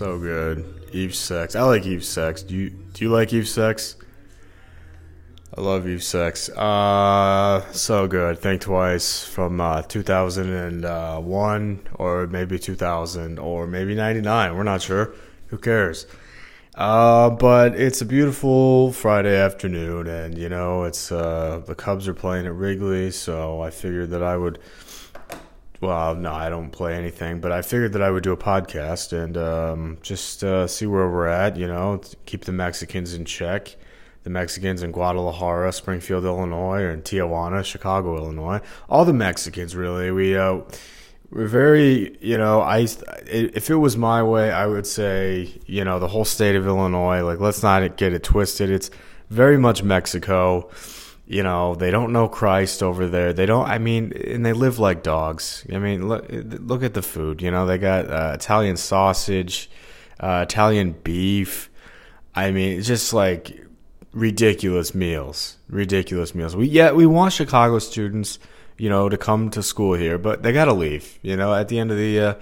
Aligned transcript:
So 0.00 0.18
good. 0.18 0.64
Eve 0.92 1.14
6. 1.14 1.54
I 1.54 1.60
like 1.60 1.84
Eve 1.84 2.02
6. 2.02 2.44
Do 2.44 2.56
you 2.56 2.70
do 2.70 3.04
you 3.04 3.10
like 3.10 3.34
Eve 3.34 3.46
6? 3.46 3.96
I 5.54 5.60
love 5.60 5.86
Eve 5.86 6.02
6. 6.02 6.48
Uh, 6.48 7.70
so 7.72 8.06
good. 8.06 8.38
Think 8.38 8.62
twice 8.62 9.26
from 9.26 9.60
uh, 9.60 9.82
2001 9.82 11.88
or 11.96 12.26
maybe 12.28 12.58
2000 12.58 13.38
or 13.38 13.66
maybe 13.66 13.94
99. 13.94 14.56
We're 14.56 14.62
not 14.62 14.80
sure. 14.80 15.12
Who 15.48 15.58
cares? 15.58 16.06
Uh, 16.74 17.28
but 17.28 17.78
it's 17.78 18.00
a 18.00 18.06
beautiful 18.06 18.92
Friday 18.92 19.36
afternoon, 19.36 20.06
and 20.06 20.38
you 20.38 20.48
know 20.48 20.84
it's 20.84 21.12
uh, 21.12 21.60
the 21.66 21.74
Cubs 21.74 22.08
are 22.08 22.14
playing 22.14 22.46
at 22.46 22.54
Wrigley, 22.54 23.10
so 23.10 23.60
I 23.60 23.68
figured 23.68 24.08
that 24.12 24.22
I 24.22 24.38
would. 24.38 24.58
Well, 25.80 26.14
no, 26.14 26.32
I 26.32 26.50
don't 26.50 26.70
play 26.70 26.94
anything, 26.94 27.40
but 27.40 27.52
I 27.52 27.62
figured 27.62 27.94
that 27.94 28.02
I 28.02 28.10
would 28.10 28.22
do 28.22 28.32
a 28.32 28.36
podcast 28.36 29.14
and 29.14 29.36
um, 29.38 29.98
just 30.02 30.44
uh, 30.44 30.66
see 30.66 30.86
where 30.86 31.08
we're 31.08 31.26
at. 31.26 31.56
You 31.56 31.66
know, 31.66 32.00
keep 32.26 32.44
the 32.44 32.52
Mexicans 32.52 33.14
in 33.14 33.24
check. 33.24 33.76
The 34.22 34.28
Mexicans 34.28 34.82
in 34.82 34.92
Guadalajara, 34.92 35.72
Springfield, 35.72 36.26
Illinois, 36.26 36.82
or 36.82 36.90
in 36.90 37.00
Tijuana, 37.00 37.64
Chicago, 37.64 38.18
Illinois. 38.18 38.60
All 38.90 39.06
the 39.06 39.14
Mexicans, 39.14 39.74
really. 39.74 40.10
We 40.10 40.36
uh, 40.36 40.60
we're 41.30 41.46
very, 41.46 42.18
you 42.20 42.36
know, 42.36 42.60
I 42.60 42.86
if 43.26 43.70
it 43.70 43.76
was 43.76 43.96
my 43.96 44.22
way, 44.22 44.50
I 44.50 44.66
would 44.66 44.86
say, 44.86 45.54
you 45.64 45.84
know, 45.84 45.98
the 45.98 46.08
whole 46.08 46.26
state 46.26 46.56
of 46.56 46.66
Illinois. 46.66 47.22
Like, 47.22 47.40
let's 47.40 47.62
not 47.62 47.96
get 47.96 48.12
it 48.12 48.22
twisted. 48.22 48.68
It's 48.68 48.90
very 49.30 49.56
much 49.56 49.82
Mexico. 49.82 50.68
You 51.30 51.44
know, 51.44 51.76
they 51.76 51.92
don't 51.92 52.12
know 52.12 52.28
Christ 52.28 52.82
over 52.82 53.06
there. 53.06 53.32
They 53.32 53.46
don't. 53.46 53.68
I 53.68 53.78
mean, 53.78 54.12
and 54.26 54.44
they 54.44 54.52
live 54.52 54.80
like 54.80 55.04
dogs. 55.04 55.64
I 55.72 55.78
mean, 55.78 56.08
look 56.08 56.26
look 56.28 56.82
at 56.82 56.94
the 56.94 57.02
food. 57.02 57.40
You 57.40 57.52
know, 57.52 57.66
they 57.66 57.78
got 57.78 58.10
uh, 58.10 58.32
Italian 58.34 58.76
sausage, 58.76 59.70
uh, 60.18 60.44
Italian 60.48 60.92
beef. 60.92 61.70
I 62.34 62.50
mean, 62.50 62.78
it's 62.78 62.88
just 62.88 63.12
like 63.12 63.64
ridiculous 64.12 64.92
meals. 64.92 65.56
Ridiculous 65.68 66.34
meals. 66.34 66.56
We 66.56 66.66
yeah, 66.66 66.90
we 66.90 67.06
want 67.06 67.32
Chicago 67.32 67.78
students 67.78 68.40
you 68.80 68.88
know, 68.88 69.10
to 69.10 69.18
come 69.18 69.50
to 69.50 69.62
school 69.62 69.92
here, 69.92 70.16
but 70.16 70.42
they 70.42 70.52
got 70.52 70.64
to 70.64 70.72
leave. 70.72 71.18
You 71.20 71.36
know, 71.36 71.54
at 71.54 71.68
the 71.68 71.78
end 71.78 71.90
of 71.90 71.98
the 71.98 72.18
uh, 72.18 72.34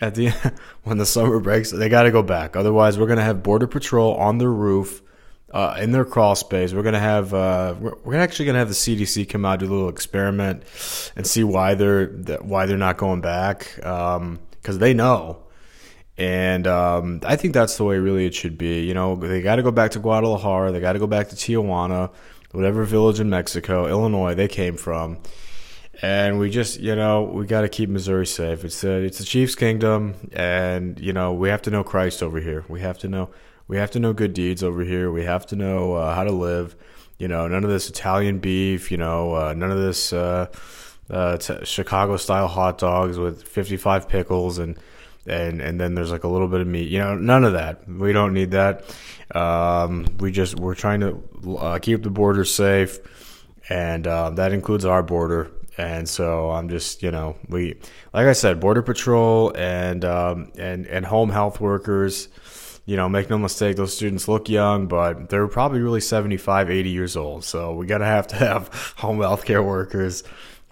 at 0.00 0.14
the 0.14 0.30
when 0.84 0.96
the 0.96 1.04
summer 1.04 1.38
breaks, 1.40 1.70
they 1.70 1.90
got 1.90 2.04
to 2.04 2.10
go 2.10 2.22
back. 2.22 2.56
Otherwise, 2.56 2.98
we're 2.98 3.06
gonna 3.06 3.22
have 3.22 3.42
border 3.42 3.66
patrol 3.66 4.14
on 4.14 4.38
the 4.38 4.48
roof. 4.48 5.02
Uh, 5.50 5.78
in 5.80 5.92
their 5.92 6.04
crawl 6.04 6.34
space, 6.34 6.74
we're 6.74 6.82
gonna 6.82 7.00
have 7.00 7.32
uh, 7.32 7.74
we're, 7.80 7.94
we're 8.04 8.20
actually 8.20 8.44
gonna 8.44 8.58
have 8.58 8.68
the 8.68 8.74
CDC 8.74 9.26
come 9.30 9.46
out 9.46 9.60
do 9.60 9.66
a 9.66 9.68
little 9.68 9.88
experiment 9.88 10.62
and 11.16 11.26
see 11.26 11.42
why 11.42 11.74
they're 11.74 12.08
why 12.42 12.66
they're 12.66 12.76
not 12.76 12.98
going 12.98 13.22
back 13.22 13.72
because 13.76 14.16
um, 14.16 14.38
they 14.60 14.92
know, 14.92 15.38
and 16.18 16.66
um, 16.66 17.20
I 17.24 17.36
think 17.36 17.54
that's 17.54 17.78
the 17.78 17.84
way 17.84 17.98
really 17.98 18.26
it 18.26 18.34
should 18.34 18.58
be. 18.58 18.84
You 18.84 18.92
know, 18.92 19.16
they 19.16 19.40
got 19.40 19.56
to 19.56 19.62
go 19.62 19.70
back 19.70 19.92
to 19.92 20.00
Guadalajara, 20.00 20.70
they 20.70 20.80
got 20.80 20.92
to 20.92 20.98
go 20.98 21.06
back 21.06 21.30
to 21.30 21.36
Tijuana, 21.36 22.10
whatever 22.50 22.84
village 22.84 23.18
in 23.18 23.30
Mexico, 23.30 23.86
Illinois 23.86 24.34
they 24.34 24.48
came 24.48 24.76
from, 24.76 25.16
and 26.02 26.38
we 26.38 26.50
just 26.50 26.78
you 26.78 26.94
know 26.94 27.22
we 27.22 27.46
got 27.46 27.62
to 27.62 27.70
keep 27.70 27.88
Missouri 27.88 28.26
safe. 28.26 28.66
It's 28.66 28.84
a, 28.84 29.02
it's 29.02 29.18
the 29.18 29.24
Chiefs' 29.24 29.54
kingdom, 29.54 30.14
and 30.34 31.00
you 31.00 31.14
know 31.14 31.32
we 31.32 31.48
have 31.48 31.62
to 31.62 31.70
know 31.70 31.84
Christ 31.84 32.22
over 32.22 32.38
here. 32.38 32.66
We 32.68 32.80
have 32.80 32.98
to 32.98 33.08
know 33.08 33.30
we 33.68 33.76
have 33.76 33.90
to 33.92 34.00
know 34.00 34.12
good 34.12 34.32
deeds 34.32 34.62
over 34.62 34.82
here. 34.82 35.10
We 35.10 35.24
have 35.24 35.46
to 35.46 35.56
know 35.56 35.92
uh, 35.92 36.14
how 36.14 36.24
to 36.24 36.32
live. 36.32 36.74
You 37.18 37.28
know, 37.28 37.46
none 37.46 37.64
of 37.64 37.70
this 37.70 37.88
Italian 37.88 38.38
beef. 38.38 38.90
You 38.90 38.96
know, 38.96 39.34
uh, 39.34 39.54
none 39.54 39.70
of 39.70 39.78
this 39.78 40.12
uh, 40.12 40.46
uh 41.10 41.36
t- 41.36 41.64
Chicago 41.64 42.16
style 42.16 42.48
hot 42.48 42.78
dogs 42.78 43.18
with 43.18 43.42
fifty 43.42 43.76
five 43.76 44.08
pickles 44.08 44.58
and. 44.58 44.78
And, 45.26 45.60
and 45.60 45.78
then 45.78 45.94
there's 45.94 46.10
like 46.10 46.24
a 46.24 46.28
little 46.28 46.48
bit 46.48 46.62
of 46.62 46.66
meat, 46.66 46.88
you 46.88 46.98
know. 47.00 47.14
None 47.14 47.44
of 47.44 47.52
that. 47.52 47.86
We 47.86 48.14
don't 48.14 48.32
need 48.32 48.52
that. 48.52 48.84
Um, 49.34 50.06
we 50.20 50.32
just 50.32 50.58
we're 50.58 50.74
trying 50.74 51.00
to 51.00 51.58
uh, 51.58 51.78
keep 51.80 52.02
the 52.02 52.08
border 52.08 52.46
safe, 52.46 52.98
and 53.68 54.06
uh, 54.06 54.30
that 54.30 54.52
includes 54.52 54.86
our 54.86 55.02
border 55.02 55.50
and 55.78 56.08
so 56.08 56.50
I'm 56.50 56.68
just, 56.68 57.04
you 57.04 57.12
know, 57.12 57.36
we, 57.48 57.76
like 58.12 58.26
I 58.26 58.32
said, 58.32 58.58
border 58.58 58.82
patrol 58.82 59.52
and 59.56 60.04
um, 60.04 60.50
and 60.58 60.86
and 60.86 61.06
home 61.06 61.30
health 61.30 61.60
workers. 61.60 62.28
You 62.88 62.96
know, 62.96 63.06
make 63.06 63.28
no 63.28 63.36
mistake, 63.36 63.76
those 63.76 63.94
students 63.94 64.28
look 64.28 64.48
young, 64.48 64.86
but 64.86 65.28
they're 65.28 65.46
probably 65.46 65.80
really 65.80 66.00
75, 66.00 66.70
80 66.70 66.88
years 66.88 67.16
old. 67.18 67.44
So 67.44 67.74
we 67.74 67.84
gotta 67.84 68.06
have 68.06 68.26
to 68.28 68.36
have 68.36 68.68
home 68.96 69.18
health 69.20 69.44
care 69.44 69.62
workers 69.62 70.24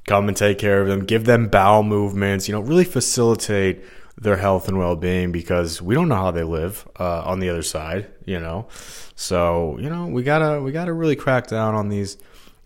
come 0.07 0.29
and 0.29 0.37
take 0.37 0.59
care 0.59 0.81
of 0.81 0.89
them, 0.89 1.05
give 1.05 1.27
them 1.27 1.49
bowel 1.49 1.83
movements. 1.83 2.49
You 2.49 2.55
know, 2.55 2.63
really 2.63 2.85
facilitate 2.85 3.85
their 4.17 4.39
health 4.39 4.67
and 4.67 4.79
well-being 4.79 5.31
because 5.31 5.83
we 5.83 5.95
don't 5.95 6.09
know 6.09 6.15
how 6.15 6.31
they 6.31 6.43
live 6.43 6.89
uh, 6.99 7.21
on 7.21 7.39
the 7.41 7.51
other 7.51 7.63
side. 7.63 8.11
You 8.25 8.41
know, 8.41 8.67
so 9.15 9.77
you 9.79 9.91
know 9.91 10.07
we 10.07 10.23
gotta 10.23 10.63
we 10.63 10.73
gotta 10.73 10.95
really 10.95 11.17
crack 11.17 11.49
down 11.49 11.75
on 11.75 11.91
these. 11.91 12.17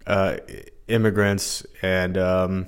Uh, 0.06 0.36
immigrants, 0.90 1.64
and 1.82 2.18
um, 2.18 2.66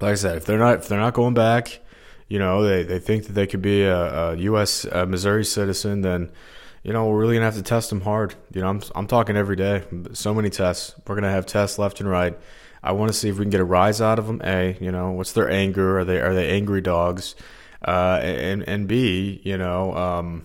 like 0.00 0.12
I 0.12 0.14
said, 0.16 0.36
if 0.36 0.44
they're 0.44 0.58
not 0.58 0.78
if 0.78 0.88
they're 0.88 0.98
not 0.98 1.14
going 1.14 1.34
back, 1.34 1.80
you 2.28 2.38
know, 2.38 2.62
they, 2.62 2.82
they 2.82 2.98
think 2.98 3.26
that 3.26 3.32
they 3.32 3.46
could 3.46 3.62
be 3.62 3.82
a, 3.82 4.32
a 4.32 4.36
U.S. 4.36 4.84
A 4.84 5.06
Missouri 5.06 5.44
citizen, 5.44 6.02
then 6.02 6.30
you 6.82 6.92
know 6.92 7.06
we're 7.08 7.18
really 7.18 7.34
gonna 7.34 7.46
have 7.46 7.56
to 7.56 7.62
test 7.62 7.90
them 7.90 8.02
hard. 8.02 8.34
You 8.52 8.60
know, 8.60 8.68
I'm 8.68 8.82
I'm 8.94 9.06
talking 9.06 9.36
every 9.36 9.56
day, 9.56 9.84
so 10.12 10.34
many 10.34 10.50
tests. 10.50 10.94
We're 11.06 11.14
gonna 11.14 11.30
have 11.30 11.46
tests 11.46 11.78
left 11.78 12.00
and 12.00 12.08
right. 12.08 12.38
I 12.82 12.92
want 12.92 13.10
to 13.10 13.18
see 13.18 13.28
if 13.28 13.38
we 13.38 13.44
can 13.44 13.50
get 13.50 13.60
a 13.60 13.64
rise 13.64 14.00
out 14.00 14.18
of 14.18 14.26
them. 14.26 14.40
A, 14.44 14.76
you 14.80 14.92
know, 14.92 15.10
what's 15.10 15.32
their 15.32 15.50
anger? 15.50 15.98
Are 15.98 16.04
they 16.04 16.20
are 16.20 16.34
they 16.34 16.48
angry 16.50 16.80
dogs? 16.80 17.34
Uh, 17.86 18.20
and 18.22 18.62
and 18.68 18.86
B, 18.86 19.40
you 19.42 19.56
know, 19.56 19.94
um, 19.96 20.44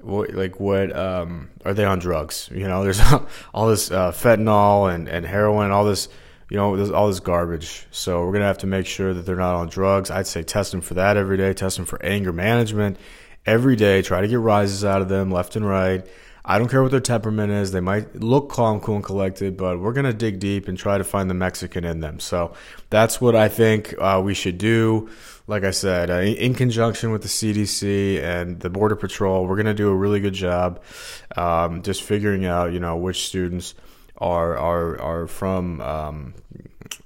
what 0.00 0.32
like 0.34 0.58
what 0.58 0.96
um, 0.96 1.50
are 1.64 1.74
they 1.74 1.84
on 1.84 1.98
drugs? 1.98 2.48
You 2.52 2.66
know, 2.66 2.82
there's 2.82 3.00
all 3.54 3.68
this 3.68 3.90
uh, 3.90 4.12
fentanyl 4.12 4.92
and, 4.92 5.08
and 5.08 5.26
heroin, 5.26 5.70
all 5.70 5.84
this 5.84 6.08
you 6.50 6.56
know, 6.56 6.76
there's 6.76 6.90
all 6.90 7.08
this 7.08 7.20
garbage. 7.20 7.86
So 7.90 8.24
we're 8.24 8.32
gonna 8.32 8.44
have 8.44 8.58
to 8.58 8.66
make 8.66 8.86
sure 8.86 9.14
that 9.14 9.22
they're 9.22 9.36
not 9.36 9.54
on 9.54 9.68
drugs. 9.68 10.10
I'd 10.10 10.26
say 10.26 10.42
test 10.42 10.72
them 10.72 10.80
for 10.80 10.94
that 10.94 11.16
every 11.16 11.36
day. 11.36 11.52
Test 11.52 11.76
them 11.76 11.86
for 11.86 12.02
anger 12.04 12.32
management 12.32 12.98
every 13.44 13.76
day. 13.76 14.02
Try 14.02 14.20
to 14.20 14.28
get 14.28 14.38
rises 14.38 14.84
out 14.84 15.02
of 15.02 15.08
them 15.08 15.30
left 15.30 15.56
and 15.56 15.66
right. 15.66 16.06
I 16.48 16.58
don't 16.58 16.68
care 16.68 16.80
what 16.80 16.92
their 16.92 17.00
temperament 17.00 17.50
is. 17.50 17.72
They 17.72 17.80
might 17.80 18.14
look 18.14 18.50
calm, 18.50 18.78
cool, 18.78 18.94
and 18.94 19.04
collected, 19.04 19.56
but 19.56 19.80
we're 19.80 19.92
gonna 19.92 20.12
dig 20.12 20.38
deep 20.38 20.68
and 20.68 20.78
try 20.78 20.98
to 20.98 21.04
find 21.04 21.28
the 21.28 21.34
Mexican 21.34 21.84
in 21.84 22.00
them. 22.00 22.20
So 22.20 22.54
that's 22.90 23.20
what 23.20 23.34
I 23.34 23.48
think 23.48 23.94
uh, 23.98 24.20
we 24.24 24.34
should 24.34 24.58
do 24.58 25.08
like 25.48 25.62
I 25.62 25.70
said, 25.70 26.10
uh, 26.10 26.14
in 26.14 26.54
conjunction 26.54 27.12
with 27.12 27.22
the 27.22 27.28
CDC 27.28 28.20
and 28.20 28.58
the 28.58 28.68
Border 28.68 28.96
Patrol, 28.96 29.46
we're 29.46 29.54
going 29.54 29.66
to 29.66 29.74
do 29.74 29.88
a 29.88 29.94
really 29.94 30.18
good 30.18 30.34
job 30.34 30.82
um, 31.36 31.82
just 31.82 32.02
figuring 32.02 32.44
out, 32.46 32.72
you 32.72 32.80
know, 32.80 32.96
which 32.96 33.28
students 33.28 33.74
are 34.18 34.56
are 34.56 35.00
are 35.00 35.26
from, 35.26 35.80
um, 35.80 36.34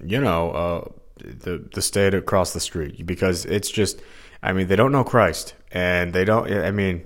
you 0.04 0.20
know, 0.20 0.50
uh, 0.50 0.88
the 1.18 1.68
the 1.74 1.82
state 1.82 2.14
across 2.14 2.52
the 2.52 2.60
street 2.60 3.06
because 3.06 3.44
it's 3.44 3.70
just, 3.70 4.00
I 4.42 4.52
mean, 4.52 4.68
they 4.68 4.76
don't 4.76 4.92
know 4.92 5.04
Christ 5.04 5.54
and 5.72 6.12
they 6.12 6.24
don't. 6.24 6.50
I 6.52 6.70
mean, 6.70 7.04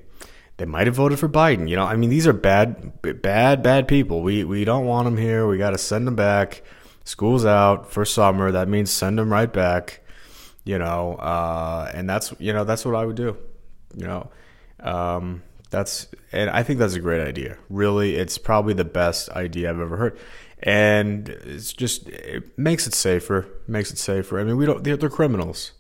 they 0.56 0.64
might 0.64 0.86
have 0.86 0.96
voted 0.96 1.18
for 1.18 1.28
Biden. 1.28 1.68
You 1.68 1.76
know, 1.76 1.84
I 1.84 1.96
mean, 1.96 2.10
these 2.10 2.26
are 2.26 2.32
bad, 2.32 3.02
bad, 3.02 3.62
bad 3.62 3.88
people. 3.88 4.22
We 4.22 4.44
we 4.44 4.64
don't 4.64 4.86
want 4.86 5.06
them 5.06 5.16
here. 5.16 5.46
We 5.46 5.58
got 5.58 5.70
to 5.70 5.78
send 5.78 6.06
them 6.06 6.16
back. 6.16 6.62
School's 7.04 7.44
out 7.44 7.90
for 7.90 8.04
summer. 8.04 8.50
That 8.50 8.68
means 8.68 8.90
send 8.90 9.18
them 9.18 9.32
right 9.32 9.52
back 9.52 10.00
you 10.64 10.78
know, 10.78 11.14
uh, 11.16 11.90
and 11.94 12.08
that's 12.08 12.34
you 12.38 12.52
know 12.52 12.64
that's 12.64 12.84
what 12.84 12.94
I 12.94 13.04
would 13.04 13.16
do, 13.16 13.36
you 13.94 14.06
know, 14.06 14.30
um, 14.80 15.42
that's 15.74 16.06
and 16.30 16.50
I 16.50 16.62
think 16.62 16.78
that's 16.78 16.94
a 16.94 17.00
great 17.00 17.20
idea. 17.20 17.58
Really, 17.68 18.14
it's 18.14 18.38
probably 18.38 18.74
the 18.74 18.84
best 18.84 19.28
idea 19.30 19.70
I've 19.70 19.80
ever 19.80 19.96
heard, 19.96 20.18
and 20.60 21.28
it's 21.28 21.72
just 21.72 22.08
it 22.08 22.56
makes 22.56 22.86
it 22.86 22.94
safer, 22.94 23.46
makes 23.66 23.90
it 23.90 23.98
safer. 23.98 24.38
I 24.38 24.44
mean, 24.44 24.56
we 24.56 24.66
don't 24.66 24.84
they're, 24.84 24.96
they're 24.96 25.10
criminals. 25.10 25.72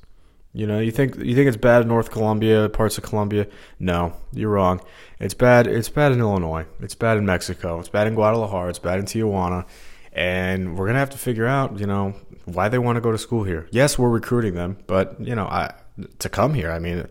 You 0.52 0.66
know, 0.66 0.80
you 0.80 0.90
think 0.90 1.16
you 1.16 1.34
think 1.36 1.46
it's 1.46 1.56
bad 1.56 1.82
in 1.82 1.88
North 1.88 2.10
Columbia, 2.10 2.68
parts 2.68 2.98
of 2.98 3.04
Columbia? 3.04 3.46
No, 3.78 4.14
you're 4.32 4.50
wrong. 4.50 4.80
It's 5.20 5.34
bad. 5.34 5.68
It's 5.68 5.88
bad 5.88 6.10
in 6.10 6.18
Illinois. 6.18 6.66
It's 6.80 6.94
bad 6.96 7.16
in 7.16 7.24
Mexico. 7.24 7.78
It's 7.78 7.88
bad 7.88 8.08
in 8.08 8.14
Guadalajara. 8.14 8.70
It's 8.70 8.78
bad 8.80 8.98
in 8.98 9.04
Tijuana. 9.04 9.64
And 10.12 10.76
we're 10.76 10.86
gonna 10.86 10.98
have 10.98 11.10
to 11.10 11.18
figure 11.18 11.46
out, 11.46 11.78
you 11.78 11.86
know, 11.86 12.14
why 12.46 12.68
they 12.68 12.78
want 12.78 12.96
to 12.96 13.00
go 13.00 13.12
to 13.12 13.18
school 13.18 13.44
here. 13.44 13.68
Yes, 13.70 13.96
we're 13.96 14.10
recruiting 14.10 14.54
them, 14.54 14.78
but 14.88 15.20
you 15.20 15.36
know, 15.36 15.46
I 15.46 15.72
to 16.18 16.28
come 16.28 16.54
here. 16.54 16.72
I 16.72 16.80
mean, 16.80 17.06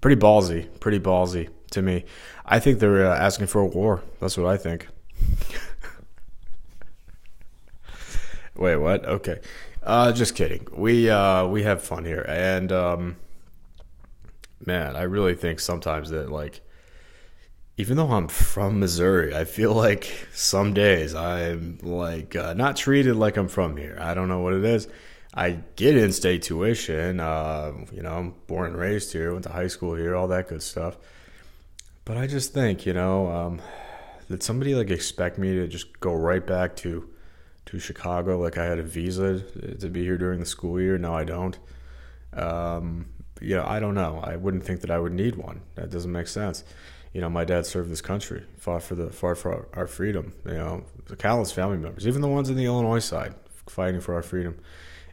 pretty 0.00 0.20
ballsy, 0.20 0.68
pretty 0.80 1.00
ballsy 1.00 1.48
to 1.70 1.82
me. 1.82 2.04
I 2.44 2.60
think 2.60 2.78
they're 2.78 3.06
uh, 3.06 3.16
asking 3.16 3.46
for 3.46 3.60
a 3.60 3.66
war. 3.66 4.02
That's 4.20 4.36
what 4.36 4.46
I 4.46 4.56
think. 4.56 4.88
Wait, 8.56 8.76
what? 8.76 9.04
Okay. 9.04 9.40
Uh, 9.82 10.12
just 10.12 10.34
kidding. 10.34 10.66
We 10.72 11.10
uh, 11.10 11.46
we 11.46 11.64
have 11.64 11.82
fun 11.82 12.04
here, 12.04 12.24
and 12.26 12.72
um, 12.72 13.16
man, 14.64 14.96
I 14.96 15.02
really 15.02 15.34
think 15.34 15.60
sometimes 15.60 16.10
that 16.10 16.30
like 16.30 16.60
even 17.76 17.96
though 17.96 18.10
I'm 18.10 18.28
from 18.28 18.78
Missouri, 18.80 19.34
I 19.34 19.44
feel 19.44 19.72
like 19.74 20.28
some 20.32 20.74
days 20.74 21.14
I'm 21.14 21.78
like 21.82 22.36
uh, 22.36 22.54
not 22.54 22.76
treated 22.76 23.16
like 23.16 23.36
I'm 23.36 23.48
from 23.48 23.76
here. 23.76 23.98
I 24.00 24.14
don't 24.14 24.28
know 24.28 24.40
what 24.40 24.54
it 24.54 24.64
is. 24.64 24.88
I 25.34 25.58
get 25.74 25.96
in-state 25.96 26.42
tuition. 26.42 27.18
Uh, 27.18 27.72
you 27.92 28.02
know, 28.02 28.12
I'm 28.16 28.34
born 28.46 28.68
and 28.68 28.76
raised 28.76 29.12
here, 29.12 29.32
went 29.32 29.44
to 29.44 29.50
high 29.50 29.66
school 29.66 29.96
here, 29.96 30.14
all 30.14 30.28
that 30.28 30.48
good 30.48 30.62
stuff. 30.62 30.96
But 32.04 32.16
I 32.16 32.26
just 32.26 32.52
think, 32.52 32.84
you 32.84 32.92
know, 32.92 33.28
um, 33.28 33.62
did 34.28 34.42
somebody 34.42 34.74
like 34.74 34.90
expect 34.90 35.38
me 35.38 35.54
to 35.54 35.66
just 35.66 36.00
go 36.00 36.14
right 36.14 36.46
back 36.46 36.76
to 36.76 37.08
to 37.66 37.78
Chicago? 37.78 38.38
Like 38.38 38.58
I 38.58 38.64
had 38.64 38.78
a 38.78 38.82
visa 38.82 39.40
to 39.80 39.88
be 39.88 40.02
here 40.02 40.18
during 40.18 40.40
the 40.40 40.46
school 40.46 40.80
year. 40.80 40.98
No, 40.98 41.14
I 41.14 41.24
don't. 41.24 41.58
Um, 42.32 43.06
know, 43.40 43.64
I 43.66 43.80
don't 43.80 43.94
know. 43.94 44.20
I 44.22 44.36
wouldn't 44.36 44.64
think 44.64 44.80
that 44.80 44.90
I 44.90 44.98
would 44.98 45.12
need 45.12 45.36
one. 45.36 45.60
That 45.74 45.90
doesn't 45.90 46.10
make 46.10 46.28
sense. 46.28 46.64
You 47.12 47.20
know, 47.20 47.30
my 47.30 47.44
dad 47.44 47.64
served 47.64 47.90
this 47.90 48.00
country, 48.00 48.44
fought 48.58 48.82
for 48.82 48.96
the 48.96 49.10
fought 49.10 49.38
for 49.38 49.68
our, 49.72 49.86
freedom. 49.86 50.32
You 50.44 50.54
know, 50.54 50.84
the 51.06 51.16
countless 51.16 51.52
family 51.52 51.76
members, 51.76 52.08
even 52.08 52.20
the 52.22 52.28
ones 52.28 52.50
in 52.50 52.56
the 52.56 52.64
Illinois 52.64 52.98
side, 52.98 53.34
fighting 53.66 54.00
for 54.00 54.14
our 54.14 54.22
freedom. 54.22 54.58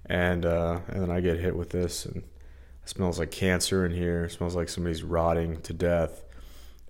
And 0.08 0.46
uh, 0.46 0.80
and 0.88 1.04
then 1.04 1.12
I 1.12 1.22
get 1.22 1.38
hit 1.38 1.56
with 1.56 1.70
this, 1.70 2.06
and 2.06 2.18
it 2.18 2.90
smells 2.90 3.20
like 3.20 3.30
cancer 3.30 3.86
in 3.86 3.92
here. 3.92 4.26
It 4.26 4.32
smells 4.32 4.56
like 4.56 4.68
somebody's 4.68 5.04
rotting 5.04 5.62
to 5.62 5.74
death. 5.74 6.24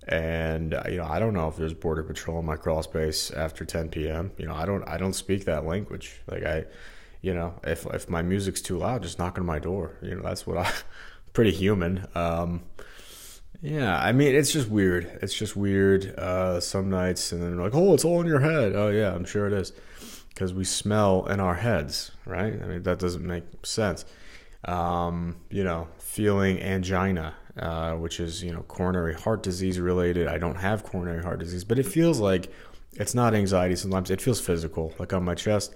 And 0.08 0.74
uh, 0.74 0.84
you 0.90 0.98
know, 0.98 1.06
I 1.06 1.20
don't 1.20 1.34
know 1.34 1.48
if 1.48 1.58
there's 1.58 1.74
border 1.74 2.04
patrol 2.04 2.40
in 2.40 2.46
my 2.46 2.56
crawl 2.56 2.82
space 2.82 3.32
after 3.32 3.66
10 3.66 3.90
p.m. 3.90 4.32
You 4.38 4.48
know, 4.48 4.56
I 4.56 4.66
don't 4.66 4.88
I 4.88 4.98
don't 4.98 5.14
speak 5.14 5.46
that 5.46 5.66
language. 5.66 6.22
Like 6.28 6.44
I, 6.44 6.66
you 7.22 7.34
know, 7.34 7.54
if 7.64 7.86
if 7.94 8.10
my 8.10 8.22
music's 8.22 8.62
too 8.62 8.78
loud, 8.78 9.04
just 9.04 9.20
knock 9.20 9.38
on 9.38 9.46
my 9.46 9.60
door. 9.60 9.98
You 10.02 10.16
know, 10.16 10.24
that's 10.24 10.48
what 10.48 10.58
I. 10.58 10.72
Pretty 11.34 11.52
human. 11.52 12.08
Um, 12.14 12.64
yeah, 13.62 13.98
I 13.98 14.12
mean, 14.12 14.36
it's 14.36 14.52
just 14.52 14.70
weird. 14.70 15.20
It's 15.22 15.34
just 15.34 15.56
weird. 15.56 16.14
Uh, 16.18 16.60
some 16.60 16.90
nights, 16.90 17.32
and 17.32 17.42
then 17.42 17.58
like, 17.58 17.76
oh, 17.76 17.94
it's 17.94 18.04
all 18.04 18.20
in 18.20 18.28
your 18.28 18.40
head. 18.40 18.76
Oh 18.76 18.90
yeah, 18.90 19.14
I'm 19.14 19.24
sure 19.24 19.48
it 19.48 19.54
is, 19.54 19.72
because 20.30 20.54
we 20.54 20.64
smell 20.64 21.28
in 21.28 21.40
our 21.40 21.56
heads, 21.56 22.12
right? 22.26 22.54
I 22.62 22.66
mean, 22.66 22.84
that 22.84 23.00
doesn't 23.00 23.26
make 23.26 23.44
sense. 23.64 24.04
Um, 24.66 25.38
you 25.50 25.64
know, 25.64 25.88
feeling 26.00 26.60
angina 26.62 27.36
uh, 27.58 27.94
which 27.94 28.20
is 28.20 28.44
you 28.44 28.52
know 28.52 28.62
coronary 28.64 29.14
heart 29.14 29.44
disease 29.44 29.80
related. 29.80 30.28
I 30.28 30.38
don't 30.38 30.56
have 30.56 30.84
coronary 30.84 31.24
heart 31.24 31.40
disease, 31.40 31.64
but 31.64 31.80
it 31.80 31.86
feels 31.86 32.20
like 32.20 32.52
it's 32.94 33.16
not 33.16 33.34
anxiety. 33.34 33.76
Sometimes 33.76 34.10
it 34.10 34.22
feels 34.22 34.40
physical, 34.40 34.94
like 35.00 35.14
on 35.14 35.24
my 35.24 35.36
chest, 35.36 35.74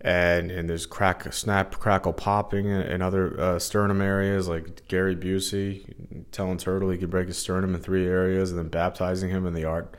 and 0.00 0.50
and 0.50 0.68
there's 0.68 0.86
crack, 0.86 1.32
snap, 1.32 1.72
crackle, 1.78 2.12
popping 2.12 2.66
in, 2.66 3.02
other 3.02 3.38
uh, 3.40 3.58
sternum 3.58 4.00
areas, 4.00 4.48
like 4.48 4.86
Gary 4.88 5.16
Busey 5.16 6.24
telling 6.32 6.58
Turtle 6.58 6.90
he 6.90 6.98
could 6.98 7.10
break 7.10 7.28
his 7.28 7.38
sternum 7.38 7.74
in 7.74 7.80
three 7.80 8.06
areas, 8.06 8.50
and 8.50 8.58
then 8.58 8.68
baptizing 8.68 9.30
him 9.30 9.46
in 9.46 9.54
the 9.54 9.64
art, 9.64 9.96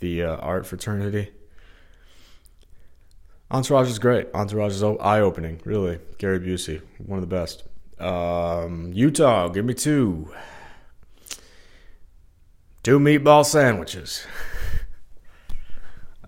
the 0.00 0.22
uh, 0.22 0.36
art 0.36 0.66
fraternity. 0.66 1.30
Entourage 3.50 3.88
is 3.88 3.98
great. 3.98 4.28
Entourage 4.34 4.74
is 4.74 4.82
eye 4.82 5.20
opening, 5.20 5.60
really. 5.64 5.98
Gary 6.18 6.38
Busey, 6.38 6.82
one 6.98 7.18
of 7.18 7.26
the 7.26 7.34
best. 7.34 7.64
Um, 7.98 8.92
Utah, 8.92 9.48
give 9.48 9.64
me 9.64 9.72
two. 9.72 10.30
Two 12.82 12.98
meatball 12.98 13.44
sandwiches. 13.44 14.26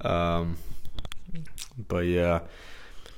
um, 0.00 0.56
but 1.88 2.06
yeah, 2.06 2.40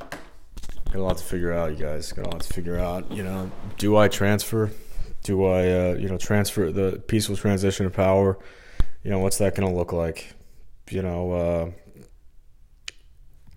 got 0.00 0.94
a 0.94 1.02
lot 1.02 1.19
to 1.19 1.25
figure 1.25 1.52
out, 1.52 1.70
you 1.70 1.76
guys. 1.76 2.12
Got 2.12 2.26
a 2.26 2.31
lot 2.31 2.43
to 2.43 2.52
figure 2.52 2.79
out. 2.79 3.11
You 3.11 3.23
know, 3.23 3.50
do 3.79 3.96
I 3.96 4.08
transfer? 4.08 4.70
Do 5.25 5.46
I, 5.46 5.70
uh, 5.70 5.94
you 5.94 6.08
know, 6.08 6.19
transfer 6.19 6.70
the 6.70 7.02
peaceful 7.06 7.37
transition 7.37 7.87
of 7.87 7.93
power? 7.93 8.38
You 9.02 9.11
know, 9.11 9.19
what's 9.19 9.38
that 9.38 9.55
going 9.55 9.69
to 9.69 9.76
look 9.76 9.93
like? 9.93 10.35
You 10.90 11.02
know, 11.02 11.32
uh, 11.32 11.70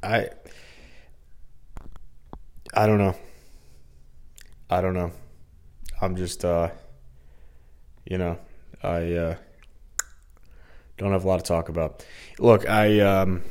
I, 0.02 0.30
I 2.74 2.88
don't 2.88 2.98
know. 2.98 3.16
I 4.70 4.82
don't 4.82 4.94
know. 4.94 5.12
I'm 6.02 6.16
just, 6.16 6.46
uh, 6.46 6.70
you 8.06 8.18
know, 8.18 8.38
I, 8.84 9.14
uh, 9.14 9.36
don't 10.98 11.12
have 11.12 11.26
a 11.26 11.28
lot 11.28 11.38
to 11.38 11.44
talk 11.44 11.70
about. 11.70 12.06
Look, 12.40 12.68
I 12.68 13.00
um, 13.02 13.44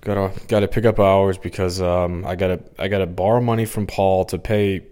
gotta 0.00 0.32
gotta 0.48 0.68
pick 0.68 0.84
up 0.84 0.98
hours 0.98 1.38
because 1.38 1.80
um, 1.80 2.24
I 2.26 2.36
gotta 2.36 2.60
I 2.78 2.88
gotta 2.88 3.06
borrow 3.06 3.40
money 3.40 3.64
from 3.64 3.86
Paul 3.86 4.24
to 4.26 4.38
pay 4.38 4.86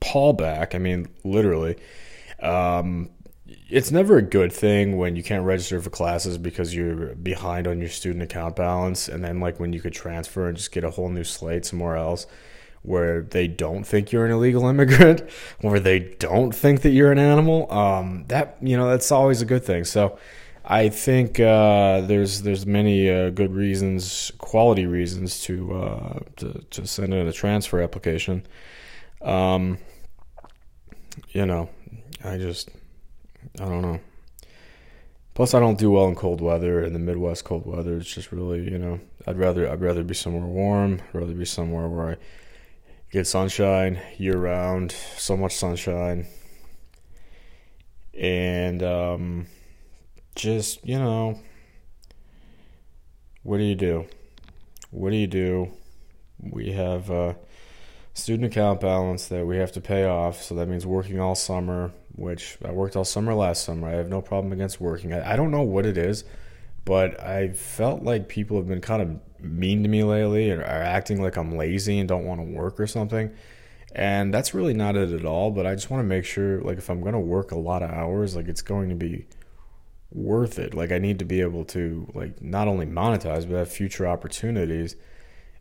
Paul 0.00 0.32
back. 0.32 0.74
I 0.74 0.78
mean, 0.78 1.08
literally. 1.24 1.76
Um, 2.40 3.10
it's 3.68 3.90
never 3.90 4.16
a 4.18 4.22
good 4.22 4.52
thing 4.52 4.96
when 4.96 5.16
you 5.16 5.22
can't 5.22 5.44
register 5.44 5.80
for 5.80 5.90
classes 5.90 6.38
because 6.38 6.74
you're 6.74 7.14
behind 7.14 7.66
on 7.66 7.78
your 7.78 7.88
student 7.88 8.22
account 8.22 8.56
balance, 8.56 9.08
and 9.08 9.24
then 9.24 9.40
like 9.40 9.60
when 9.60 9.72
you 9.72 9.80
could 9.80 9.92
transfer 9.92 10.48
and 10.48 10.56
just 10.56 10.72
get 10.72 10.84
a 10.84 10.90
whole 10.90 11.08
new 11.08 11.24
slate 11.24 11.64
somewhere 11.64 11.96
else 11.96 12.26
where 12.82 13.22
they 13.22 13.46
don't 13.46 13.84
think 13.84 14.10
you're 14.10 14.24
an 14.24 14.32
illegal 14.32 14.66
immigrant, 14.68 15.22
where 15.60 15.80
they 15.80 15.98
don't 15.98 16.54
think 16.54 16.82
that 16.82 16.90
you're 16.90 17.12
an 17.12 17.18
animal. 17.18 17.70
Um, 17.72 18.24
that 18.28 18.56
you 18.60 18.76
know 18.76 18.88
that's 18.88 19.12
always 19.12 19.42
a 19.42 19.46
good 19.46 19.64
thing. 19.64 19.84
So 19.84 20.18
I 20.64 20.88
think 20.88 21.40
uh, 21.40 22.02
there's 22.02 22.42
there's 22.42 22.66
many 22.66 23.10
uh, 23.10 23.30
good 23.30 23.52
reasons, 23.52 24.30
quality 24.38 24.86
reasons 24.86 25.40
to, 25.42 25.74
uh, 25.74 26.18
to 26.36 26.64
to 26.70 26.86
send 26.86 27.14
in 27.14 27.26
a 27.26 27.32
transfer 27.32 27.80
application. 27.80 28.46
Um, 29.22 29.78
you 31.30 31.46
know, 31.46 31.70
I 32.24 32.38
just 32.38 32.70
I 33.58 33.64
don't 33.64 33.82
know. 33.82 34.00
Plus, 35.34 35.54
I 35.54 35.60
don't 35.60 35.78
do 35.78 35.90
well 35.90 36.08
in 36.08 36.14
cold 36.14 36.40
weather. 36.40 36.84
In 36.84 36.92
the 36.92 36.98
Midwest, 36.98 37.44
cold 37.44 37.64
weather 37.66 37.96
it's 37.96 38.12
just 38.12 38.30
really 38.30 38.70
you 38.70 38.78
know 38.78 39.00
I'd 39.26 39.38
rather 39.38 39.70
I'd 39.70 39.80
rather 39.80 40.04
be 40.04 40.14
somewhere 40.14 40.46
warm. 40.46 41.00
I'd 41.08 41.20
rather 41.20 41.34
be 41.34 41.46
somewhere 41.46 41.88
where 41.88 42.10
I 42.10 42.16
get 43.10 43.26
sunshine 43.26 43.98
year 44.18 44.36
round, 44.36 44.92
so 45.16 45.36
much 45.36 45.54
sunshine, 45.54 46.26
and 48.14 48.82
um, 48.82 49.46
just, 50.34 50.84
you 50.86 50.98
know, 50.98 51.38
what 53.42 53.58
do 53.58 53.64
you 53.64 53.74
do? 53.74 54.06
What 54.90 55.10
do 55.10 55.16
you 55.16 55.26
do? 55.26 55.72
We 56.40 56.72
have 56.72 57.10
a 57.10 57.36
student 58.14 58.52
account 58.52 58.80
balance 58.80 59.28
that 59.28 59.46
we 59.46 59.56
have 59.56 59.72
to 59.72 59.80
pay 59.80 60.04
off, 60.04 60.42
so 60.42 60.54
that 60.56 60.68
means 60.68 60.86
working 60.86 61.20
all 61.20 61.34
summer, 61.34 61.92
which 62.14 62.58
I 62.64 62.72
worked 62.72 62.96
all 62.96 63.04
summer 63.04 63.34
last 63.34 63.64
summer. 63.64 63.88
I 63.88 63.92
have 63.92 64.08
no 64.08 64.20
problem 64.20 64.52
against 64.52 64.80
working. 64.80 65.12
I, 65.12 65.36
don't 65.36 65.50
know 65.50 65.62
what 65.62 65.86
it 65.86 65.96
is, 65.96 66.24
but 66.84 67.20
I 67.20 67.50
felt 67.50 68.02
like 68.02 68.28
people 68.28 68.56
have 68.56 68.68
been 68.68 68.80
kind 68.80 69.02
of 69.02 69.44
mean 69.44 69.82
to 69.82 69.88
me 69.88 70.02
lately 70.02 70.50
or 70.50 70.60
are 70.60 70.82
acting 70.82 71.22
like 71.22 71.36
I'm 71.36 71.56
lazy 71.56 71.98
and 71.98 72.08
don't 72.08 72.26
want 72.26 72.40
to 72.40 72.46
work 72.46 72.78
or 72.78 72.86
something. 72.86 73.30
And 73.92 74.32
that's 74.32 74.54
really 74.54 74.74
not 74.74 74.96
it 74.96 75.12
at 75.12 75.24
all, 75.24 75.50
but 75.50 75.66
I 75.66 75.74
just 75.74 75.90
want 75.90 76.02
to 76.02 76.06
make 76.06 76.24
sure 76.24 76.60
like 76.60 76.78
if 76.78 76.90
I'm 76.90 77.00
going 77.00 77.14
to 77.14 77.18
work 77.18 77.52
a 77.52 77.58
lot 77.58 77.82
of 77.82 77.90
hours, 77.90 78.36
like 78.36 78.48
it's 78.48 78.62
going 78.62 78.88
to 78.90 78.94
be 78.94 79.26
worth 80.12 80.58
it. 80.58 80.74
Like 80.74 80.92
I 80.92 80.98
need 80.98 81.18
to 81.20 81.24
be 81.24 81.40
able 81.40 81.64
to 81.66 82.06
like 82.14 82.42
not 82.42 82.68
only 82.68 82.86
monetize 82.86 83.48
but 83.48 83.56
have 83.56 83.70
future 83.70 84.06
opportunities 84.06 84.96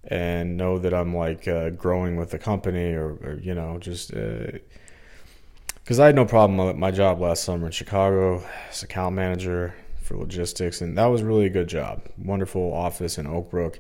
and 0.04 0.58
know 0.58 0.80
that 0.80 0.94
I'm 0.94 1.16
like 1.16 1.48
uh, 1.48 1.70
growing 1.72 2.16
with 2.16 2.32
the 2.32 2.40
company 2.40 2.94
or, 2.94 3.18
or 3.24 3.40
you 3.42 3.54
know 3.54 3.78
just 3.80 4.12
because 4.12 6.00
uh, 6.00 6.04
I 6.04 6.08
had 6.08 6.16
no 6.16 6.26
problem 6.26 6.58
with 6.58 6.78
my 6.78 6.92
job 6.92 7.20
last 7.20 7.44
summer 7.44 7.68
in 7.68 7.72
Chicago 7.72 8.44
as 8.70 8.82
account 8.82 9.16
manager 9.16 9.76
for 10.02 10.18
logistics 10.18 10.82
and 10.82 10.98
that 10.98 11.06
was 11.06 11.22
really 11.22 11.46
a 11.46 11.52
good 11.52 11.68
job. 11.68 12.02
Wonderful 12.18 12.74
office 12.74 13.18
in 13.18 13.28
Oakbrook. 13.28 13.80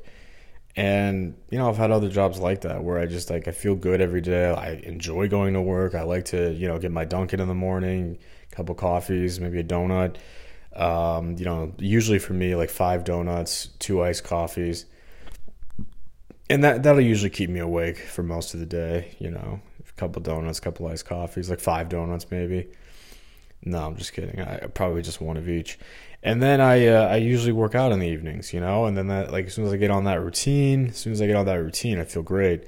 And 0.75 1.35
you 1.49 1.57
know, 1.57 1.67
I've 1.67 1.77
had 1.77 1.89
other 1.89 2.09
jobs 2.09 2.38
like 2.38 2.61
that 2.61 2.83
where 2.83 2.99
I 2.99 3.07
just 3.07 3.31
like 3.31 3.47
I 3.47 3.51
feel 3.51 3.73
good 3.73 4.01
every 4.01 4.21
day. 4.21 4.51
I 4.51 4.73
enjoy 4.83 5.27
going 5.27 5.55
to 5.55 5.61
work. 5.61 5.95
I 5.95 6.03
like 6.03 6.25
to, 6.25 6.53
you 6.53 6.67
know, 6.67 6.77
get 6.77 6.91
my 6.91 7.05
Dunkin' 7.05 7.39
in 7.39 7.47
the 7.47 7.55
morning, 7.55 8.19
a 8.51 8.55
couple 8.55 8.75
coffees, 8.75 9.39
maybe 9.39 9.59
a 9.59 9.63
donut 9.63 10.17
um, 10.75 11.35
you 11.38 11.45
know, 11.45 11.73
usually 11.77 12.19
for 12.19 12.33
me, 12.33 12.55
like 12.55 12.69
five 12.69 13.03
donuts, 13.03 13.69
two 13.79 14.01
iced 14.03 14.23
coffees, 14.23 14.85
and 16.49 16.63
that 16.63 16.83
that'll 16.83 17.01
usually 17.01 17.29
keep 17.29 17.49
me 17.49 17.59
awake 17.59 17.99
for 17.99 18.23
most 18.23 18.53
of 18.53 18.59
the 18.59 18.65
day. 18.65 19.15
You 19.19 19.31
know, 19.31 19.61
a 19.88 19.91
couple 19.93 20.21
donuts, 20.21 20.59
a 20.59 20.61
couple 20.61 20.88
iced 20.88 21.05
coffees, 21.05 21.49
like 21.49 21.59
five 21.59 21.89
donuts 21.89 22.29
maybe. 22.31 22.69
No, 23.63 23.85
I'm 23.85 23.97
just 23.97 24.13
kidding. 24.13 24.39
I 24.41 24.67
probably 24.67 25.01
just 25.01 25.19
one 25.19 25.38
of 25.38 25.49
each. 25.49 25.77
And 26.23 26.41
then 26.41 26.61
I 26.61 26.88
uh, 26.88 27.07
I 27.07 27.17
usually 27.17 27.51
work 27.51 27.75
out 27.75 27.91
in 27.91 27.99
the 27.99 28.07
evenings, 28.07 28.53
you 28.53 28.59
know. 28.59 28.85
And 28.85 28.97
then 28.97 29.07
that 29.07 29.31
like 29.31 29.47
as 29.47 29.53
soon 29.53 29.65
as 29.65 29.73
I 29.73 29.77
get 29.77 29.91
on 29.91 30.05
that 30.05 30.21
routine, 30.21 30.88
as 30.89 30.97
soon 30.97 31.13
as 31.13 31.21
I 31.21 31.27
get 31.27 31.35
on 31.35 31.45
that 31.45 31.55
routine, 31.55 31.99
I 31.99 32.03
feel 32.05 32.23
great. 32.23 32.67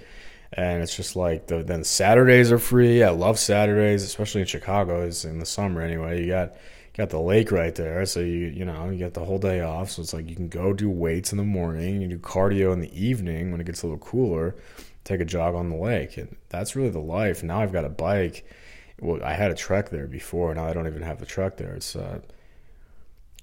And 0.53 0.83
it's 0.83 0.95
just 0.95 1.15
like 1.15 1.47
the 1.47 1.63
then 1.63 1.83
Saturdays 1.83 2.51
are 2.51 2.59
free. 2.59 3.03
I 3.03 3.11
love 3.11 3.39
Saturdays, 3.39 4.03
especially 4.03 4.41
in 4.41 4.47
Chicago. 4.47 5.03
Is 5.03 5.25
in 5.25 5.39
the 5.39 5.45
summer 5.45 5.81
anyway. 5.81 6.21
You 6.21 6.27
got 6.27 6.55
got 6.97 7.09
the 7.09 7.19
lake 7.19 7.51
right 7.51 7.73
there, 7.75 8.05
so 8.05 8.19
you 8.19 8.47
you 8.47 8.65
know 8.65 8.89
you 8.89 8.97
get 8.97 9.13
the 9.13 9.23
whole 9.23 9.39
day 9.39 9.61
off. 9.61 9.91
So 9.91 10.01
it's 10.01 10.13
like 10.13 10.29
you 10.29 10.35
can 10.35 10.49
go 10.49 10.73
do 10.73 10.89
weights 10.89 11.31
in 11.31 11.37
the 11.37 11.43
morning, 11.43 12.01
you 12.01 12.07
do 12.07 12.19
cardio 12.19 12.73
in 12.73 12.79
the 12.79 12.93
evening 12.99 13.51
when 13.51 13.61
it 13.61 13.65
gets 13.65 13.83
a 13.83 13.87
little 13.87 13.99
cooler, 13.99 14.55
take 15.03 15.21
a 15.21 15.25
jog 15.25 15.55
on 15.55 15.69
the 15.69 15.75
lake, 15.75 16.17
and 16.17 16.35
that's 16.49 16.75
really 16.75 16.89
the 16.89 16.99
life. 16.99 17.43
Now 17.43 17.61
I've 17.61 17.71
got 17.73 17.85
a 17.85 17.89
bike. 17.89 18.45
Well, 18.99 19.23
I 19.23 19.33
had 19.33 19.51
a 19.51 19.55
truck 19.55 19.89
there 19.89 20.07
before. 20.07 20.53
Now 20.53 20.67
I 20.67 20.73
don't 20.73 20.87
even 20.87 21.01
have 21.01 21.19
the 21.19 21.25
truck 21.25 21.57
there. 21.57 21.73
It's 21.73 21.95
uh, 21.95 22.19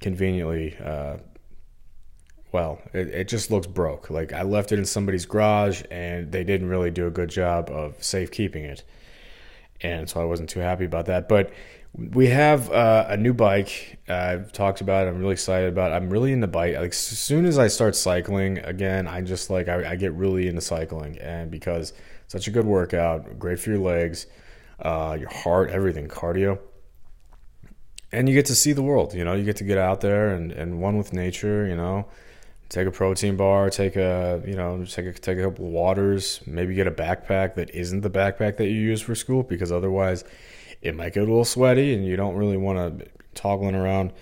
conveniently 0.01 0.77
uh, 0.77 1.17
well. 2.53 2.81
It, 2.93 3.09
it 3.09 3.29
just 3.29 3.51
looks 3.51 3.67
broke. 3.67 4.11
Like 4.11 4.33
I 4.33 4.43
left 4.43 4.73
it 4.73 4.79
in 4.79 4.85
somebody's 4.85 5.27
garage, 5.27 5.83
and 5.91 6.31
they 6.31 6.45
didn't 6.45 6.69
really 6.69 6.91
do 6.91 7.07
a 7.07 7.11
good 7.11 7.31
job 7.31 7.71
of 7.71 8.03
safekeeping 8.05 8.65
it, 8.65 8.85
and 9.81 10.09
so 10.09 10.21
I 10.21 10.25
wasn't 10.25 10.51
too 10.51 10.61
happy 10.61 10.85
about 10.85 11.07
that. 11.07 11.29
But 11.29 11.51
we 11.99 12.29
have 12.29 12.71
uh, 12.71 13.07
a 13.09 13.17
new 13.17 13.35
bike. 13.35 13.99
I've 14.09 14.53
talked 14.53 14.81
about 14.81 15.07
it. 15.07 15.11
I'm 15.11 15.19
really 15.19 15.33
excited 15.33 15.69
about. 15.69 15.93
It. 15.93 15.97
I'm 15.97 16.11
really 16.11 16.33
into 16.33 16.47
bike. 16.47 16.77
Like 16.77 16.91
as 16.91 16.97
soon 16.97 17.45
as 17.45 17.59
I 17.59 17.69
start 17.69 17.97
cycling 17.97 18.59
again, 18.59 19.07
I 19.07 19.21
just 19.21 19.51
like 19.51 19.69
I, 19.69 19.93
I 19.93 19.97
get 19.97 20.13
really 20.13 20.49
into 20.49 20.61
cycling, 20.61 21.19
and 21.19 21.51
because 21.51 21.93
such 22.27 22.47
a 22.47 22.51
good 22.51 22.67
workout, 22.67 23.39
great 23.39 23.59
for 23.59 23.71
your 23.71 23.81
legs, 23.81 24.27
uh, 24.81 25.17
your 25.19 25.31
heart, 25.31 25.71
everything, 25.71 26.09
cardio 26.09 26.59
and 28.13 28.29
you 28.29 28.35
get 28.35 28.47
to 28.47 28.55
see 28.55 28.73
the 28.73 28.83
world. 28.83 29.15
You 29.15 29.25
know, 29.25 29.35
you 29.35 29.45
get 29.45 29.57
to 29.57 29.65
get 29.65 29.79
out 29.79 30.01
there 30.01 30.29
and, 30.29 30.53
and 30.53 30.81
one 30.81 30.97
with 30.97 31.13
nature. 31.13 31.67
You 31.67 31.77
know, 31.77 32.09
take 32.69 32.87
a 32.87 32.91
protein 32.91 33.37
bar, 33.37 33.71
take 33.71 33.97
a 33.97 34.43
you 34.47 34.57
know, 34.57 34.85
take 34.85 35.07
a 35.07 35.13
take 35.13 35.39
a 35.39 35.43
couple 35.43 35.67
of 35.67 35.73
waters, 35.73 36.41
maybe 36.47 36.75
get 36.75 36.87
a 36.87 36.91
backpack 36.91 37.55
that 37.57 37.71
isn't 37.75 38.01
the 38.01 38.11
backpack 38.11 38.57
that 38.57 38.67
you 38.67 38.81
use 38.81 39.01
for 39.01 39.15
school 39.15 39.43
because 39.43 39.71
otherwise 39.73 40.25
it 40.83 40.95
might 40.95 41.15
get 41.15 41.21
a 41.21 41.27
little 41.27 41.45
sweaty 41.45 41.95
and 41.95 42.07
you 42.07 42.17
don't 42.17 42.37
really 42.37 42.57
want 42.57 43.01
to 43.01 43.07
toggling 43.35 43.75
around 43.75 44.13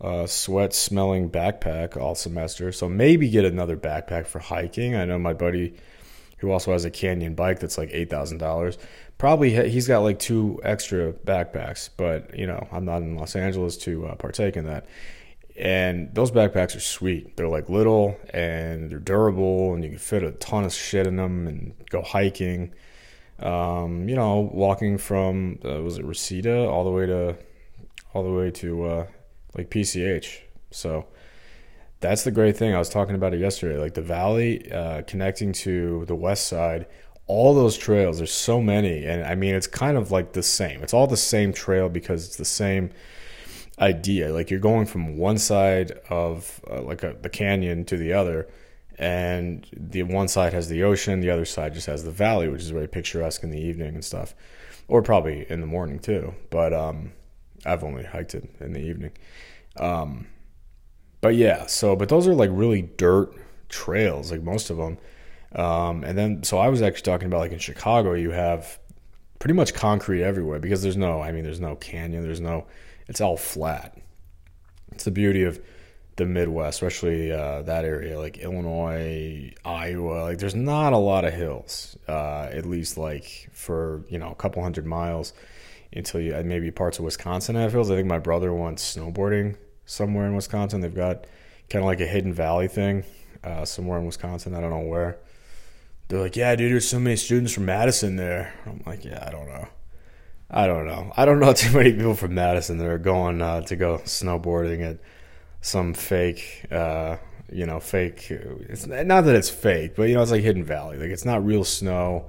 a 0.00 0.26
sweat 0.26 0.74
smelling 0.74 1.30
backpack 1.30 1.96
all 1.96 2.14
semester. 2.14 2.72
So 2.72 2.88
maybe 2.88 3.28
get 3.28 3.44
another 3.44 3.76
backpack 3.76 4.26
for 4.26 4.38
hiking. 4.38 4.94
I 4.96 5.04
know 5.04 5.18
my 5.18 5.32
buddy 5.32 5.74
who 6.38 6.50
also 6.50 6.72
has 6.72 6.84
a 6.84 6.90
Canyon 6.90 7.34
bike 7.34 7.60
that's 7.60 7.78
like 7.78 7.90
eight 7.92 8.10
thousand 8.10 8.38
dollars 8.38 8.76
probably 9.18 9.70
he's 9.70 9.88
got 9.88 10.00
like 10.00 10.18
two 10.18 10.60
extra 10.62 11.12
backpacks, 11.12 11.88
but 11.96 12.36
you 12.38 12.46
know 12.46 12.66
I'm 12.72 12.84
not 12.84 13.02
in 13.02 13.16
Los 13.16 13.36
Angeles 13.36 13.76
to 13.78 14.06
uh, 14.06 14.14
partake 14.16 14.56
in 14.56 14.66
that. 14.66 14.86
And 15.56 16.12
those 16.12 16.32
backpacks 16.32 16.74
are 16.74 16.80
sweet. 16.80 17.36
They're 17.36 17.48
like 17.48 17.68
little 17.68 18.18
and 18.30 18.90
they're 18.90 18.98
durable, 18.98 19.74
and 19.74 19.84
you 19.84 19.90
can 19.90 19.98
fit 19.98 20.22
a 20.22 20.32
ton 20.32 20.64
of 20.64 20.72
shit 20.72 21.06
in 21.06 21.16
them 21.16 21.46
and 21.46 21.74
go 21.90 22.02
hiking. 22.02 22.74
Um, 23.40 24.08
you 24.08 24.14
know, 24.14 24.48
walking 24.52 24.98
from 24.98 25.58
uh, 25.64 25.82
was 25.82 25.98
it 25.98 26.04
Reseda 26.04 26.68
all 26.68 26.84
the 26.84 26.90
way 26.90 27.06
to 27.06 27.36
all 28.12 28.22
the 28.22 28.32
way 28.32 28.50
to 28.50 28.84
uh, 28.84 29.06
like 29.56 29.70
PCH. 29.70 30.40
So 30.70 31.06
that's 32.00 32.24
the 32.24 32.30
great 32.30 32.56
thing. 32.56 32.74
I 32.74 32.78
was 32.78 32.88
talking 32.88 33.14
about 33.14 33.34
it 33.34 33.40
yesterday. 33.40 33.78
Like 33.78 33.94
the 33.94 34.02
valley 34.02 34.70
uh, 34.70 35.02
connecting 35.02 35.52
to 35.52 36.04
the 36.06 36.14
west 36.14 36.46
side 36.46 36.86
all 37.26 37.54
those 37.54 37.76
trails 37.76 38.18
there's 38.18 38.32
so 38.32 38.60
many 38.60 39.04
and 39.06 39.24
i 39.24 39.34
mean 39.34 39.54
it's 39.54 39.66
kind 39.66 39.96
of 39.96 40.10
like 40.10 40.32
the 40.32 40.42
same 40.42 40.82
it's 40.82 40.92
all 40.92 41.06
the 41.06 41.16
same 41.16 41.52
trail 41.52 41.88
because 41.88 42.26
it's 42.26 42.36
the 42.36 42.44
same 42.44 42.90
idea 43.80 44.32
like 44.32 44.50
you're 44.50 44.60
going 44.60 44.86
from 44.86 45.16
one 45.16 45.38
side 45.38 45.92
of 46.10 46.60
uh, 46.70 46.82
like 46.82 47.02
a, 47.02 47.16
the 47.22 47.28
canyon 47.28 47.84
to 47.84 47.96
the 47.96 48.12
other 48.12 48.46
and 48.98 49.66
the 49.76 50.02
one 50.02 50.28
side 50.28 50.52
has 50.52 50.68
the 50.68 50.82
ocean 50.82 51.20
the 51.20 51.30
other 51.30 51.44
side 51.44 51.74
just 51.74 51.86
has 51.86 52.04
the 52.04 52.10
valley 52.10 52.48
which 52.48 52.62
is 52.62 52.70
very 52.70 52.86
picturesque 52.86 53.42
in 53.42 53.50
the 53.50 53.60
evening 53.60 53.94
and 53.94 54.04
stuff. 54.04 54.34
Or 54.86 55.02
probably 55.02 55.50
in 55.50 55.60
the 55.60 55.66
morning 55.66 55.98
too. 55.98 56.34
But 56.50 56.72
um 56.72 57.12
i've 57.66 57.84
only 57.84 58.04
hiked 58.04 58.34
it 58.34 58.48
in 58.60 58.72
the 58.72 58.80
evening. 58.80 59.12
Um 59.78 60.28
but 61.20 61.34
yeah 61.34 61.66
so 61.66 61.96
but 61.96 62.08
those 62.08 62.26
are 62.26 62.34
like 62.34 62.50
really 62.52 62.82
dirt 62.82 63.34
trails 63.68 64.30
like 64.30 64.42
most 64.42 64.70
of 64.70 64.76
them 64.76 64.98
um, 65.54 66.02
and 66.02 66.18
then, 66.18 66.42
so 66.42 66.58
I 66.58 66.68
was 66.68 66.82
actually 66.82 67.02
talking 67.02 67.26
about 67.26 67.40
like 67.40 67.52
in 67.52 67.58
Chicago, 67.58 68.14
you 68.14 68.30
have 68.30 68.78
pretty 69.38 69.54
much 69.54 69.74
concrete 69.74 70.22
everywhere 70.22 70.58
because 70.58 70.82
there's 70.82 70.96
no, 70.96 71.20
I 71.20 71.32
mean, 71.32 71.44
there's 71.44 71.60
no 71.60 71.76
canyon, 71.76 72.22
there's 72.22 72.40
no, 72.40 72.66
it's 73.08 73.20
all 73.20 73.36
flat. 73.36 73.96
It's 74.92 75.04
the 75.04 75.10
beauty 75.10 75.44
of 75.44 75.60
the 76.16 76.26
Midwest, 76.26 76.76
especially 76.76 77.32
uh, 77.32 77.62
that 77.62 77.84
area, 77.84 78.18
like 78.18 78.38
Illinois, 78.38 79.52
Iowa. 79.64 80.22
Like, 80.22 80.38
there's 80.38 80.54
not 80.54 80.92
a 80.92 80.98
lot 80.98 81.24
of 81.24 81.34
hills, 81.34 81.96
uh, 82.08 82.48
at 82.52 82.66
least 82.66 82.96
like 82.96 83.48
for 83.52 84.04
you 84.08 84.18
know 84.18 84.30
a 84.30 84.34
couple 84.34 84.62
hundred 84.62 84.86
miles 84.86 85.32
until 85.92 86.20
you 86.20 86.40
maybe 86.44 86.70
parts 86.70 86.98
of 86.98 87.04
Wisconsin 87.04 87.56
have 87.56 87.72
hills. 87.72 87.90
I 87.90 87.96
think 87.96 88.08
my 88.08 88.18
brother 88.18 88.52
went 88.52 88.78
snowboarding 88.78 89.56
somewhere 89.86 90.26
in 90.26 90.34
Wisconsin. 90.34 90.80
They've 90.80 90.94
got 90.94 91.26
kind 91.70 91.82
of 91.82 91.86
like 91.86 92.00
a 92.00 92.06
hidden 92.06 92.32
valley 92.32 92.68
thing 92.68 93.04
uh, 93.42 93.64
somewhere 93.64 93.98
in 93.98 94.06
Wisconsin. 94.06 94.54
I 94.54 94.60
don't 94.60 94.70
know 94.70 94.88
where 94.88 95.18
they're 96.08 96.20
like, 96.20 96.36
yeah, 96.36 96.54
dude, 96.54 96.72
there's 96.72 96.88
so 96.88 96.98
many 96.98 97.16
students 97.16 97.52
from 97.52 97.66
Madison 97.66 98.16
there. 98.16 98.54
I'm 98.66 98.82
like, 98.86 99.04
yeah, 99.04 99.24
I 99.26 99.30
don't 99.30 99.48
know. 99.48 99.68
I 100.50 100.66
don't 100.66 100.86
know. 100.86 101.12
I 101.16 101.24
don't 101.24 101.40
know 101.40 101.52
too 101.54 101.76
many 101.76 101.92
people 101.92 102.14
from 102.14 102.34
Madison 102.34 102.78
that 102.78 102.86
are 102.86 102.98
going 102.98 103.40
uh, 103.40 103.62
to 103.62 103.76
go 103.76 103.98
snowboarding 103.98 104.82
at 104.82 104.98
some 105.64 105.94
fake, 105.94 106.66
uh, 106.70 107.16
you 107.50 107.64
know, 107.64 107.80
fake. 107.80 108.30
It's 108.30 108.86
not 108.86 109.22
that 109.22 109.34
it's 109.34 109.48
fake, 109.48 109.96
but 109.96 110.08
you 110.10 110.14
know, 110.14 110.22
it's 110.22 110.30
like 110.30 110.42
Hidden 110.42 110.64
Valley. 110.64 110.98
Like 110.98 111.08
it's 111.08 111.24
not 111.24 111.44
real 111.44 111.64
snow, 111.64 112.26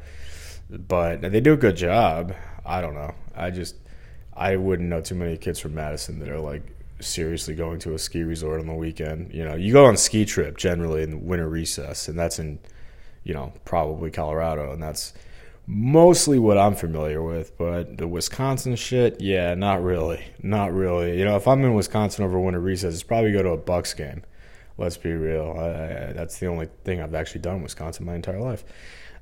but 0.70 1.22
they 1.22 1.42
do 1.42 1.51
a 1.51 1.58
good 1.58 1.75
job. 1.75 2.34
I 2.65 2.80
don't 2.80 2.94
know. 2.94 3.13
I 3.36 3.51
just 3.51 3.75
I 4.34 4.56
wouldn't 4.56 4.88
know 4.88 5.01
too 5.01 5.15
many 5.15 5.38
kids 5.38 5.60
from 5.60 5.75
Madison 5.75 6.20
that 6.20 6.30
are 6.30 6.39
like 6.39 6.63
seriously 7.01 7.56
going 7.56 7.80
to 7.80 7.94
a 7.94 8.00
ski 8.00 8.24
resort 8.24 8.62
on 8.62 8.68
the 8.68 8.74
weekend. 8.74 9.34
You 9.34 9.44
know, 9.44 9.56
you 9.56 9.74
go 9.74 9.86
on 9.86 9.98
ski 9.98 10.24
trip 10.24 10.56
generally 10.56 11.04
in 11.04 11.25
winter 11.25 11.50
recess, 11.50 12.08
and 12.08 12.18
that's 12.18 12.39
in 12.39 12.60
you 13.25 13.34
know, 13.34 13.51
probably 13.65 14.12
Colorado, 14.12 14.72
and 14.72 14.82
that's 14.82 15.13
mostly 15.67 16.39
what 16.39 16.57
I'm 16.57 16.75
familiar 16.75 17.22
with. 17.22 17.57
But 17.57 17.98
the 17.98 18.07
Wisconsin 18.07 18.75
shit, 18.75 19.22
yeah, 19.22 19.53
not 19.55 19.84
really, 19.84 20.24
not 20.41 20.74
really. 20.74 21.17
You 21.17 21.25
know, 21.25 21.36
if 21.36 21.48
I'm 21.48 21.63
in 21.63 21.74
Wisconsin 21.74 22.24
over 22.24 22.39
winter 22.39 22.60
recess, 22.60 22.93
it's 22.93 23.03
probably 23.03 23.31
go 23.31 23.43
to 23.43 23.50
a 23.50 23.57
Bucks 23.57 23.93
game. 23.93 24.24
Let's 24.77 24.98
be 24.98 25.13
real. 25.13 25.55
I, 25.57 25.63
I, 25.63 26.13
that's 26.13 26.39
the 26.39 26.48
only 26.48 26.67
thing 26.84 27.01
I've 27.01 27.15
actually 27.15 27.41
done 27.41 27.57
in 27.57 27.63
Wisconsin 27.63 28.05
my 28.05 28.15
entire 28.15 28.39
life. 28.39 28.65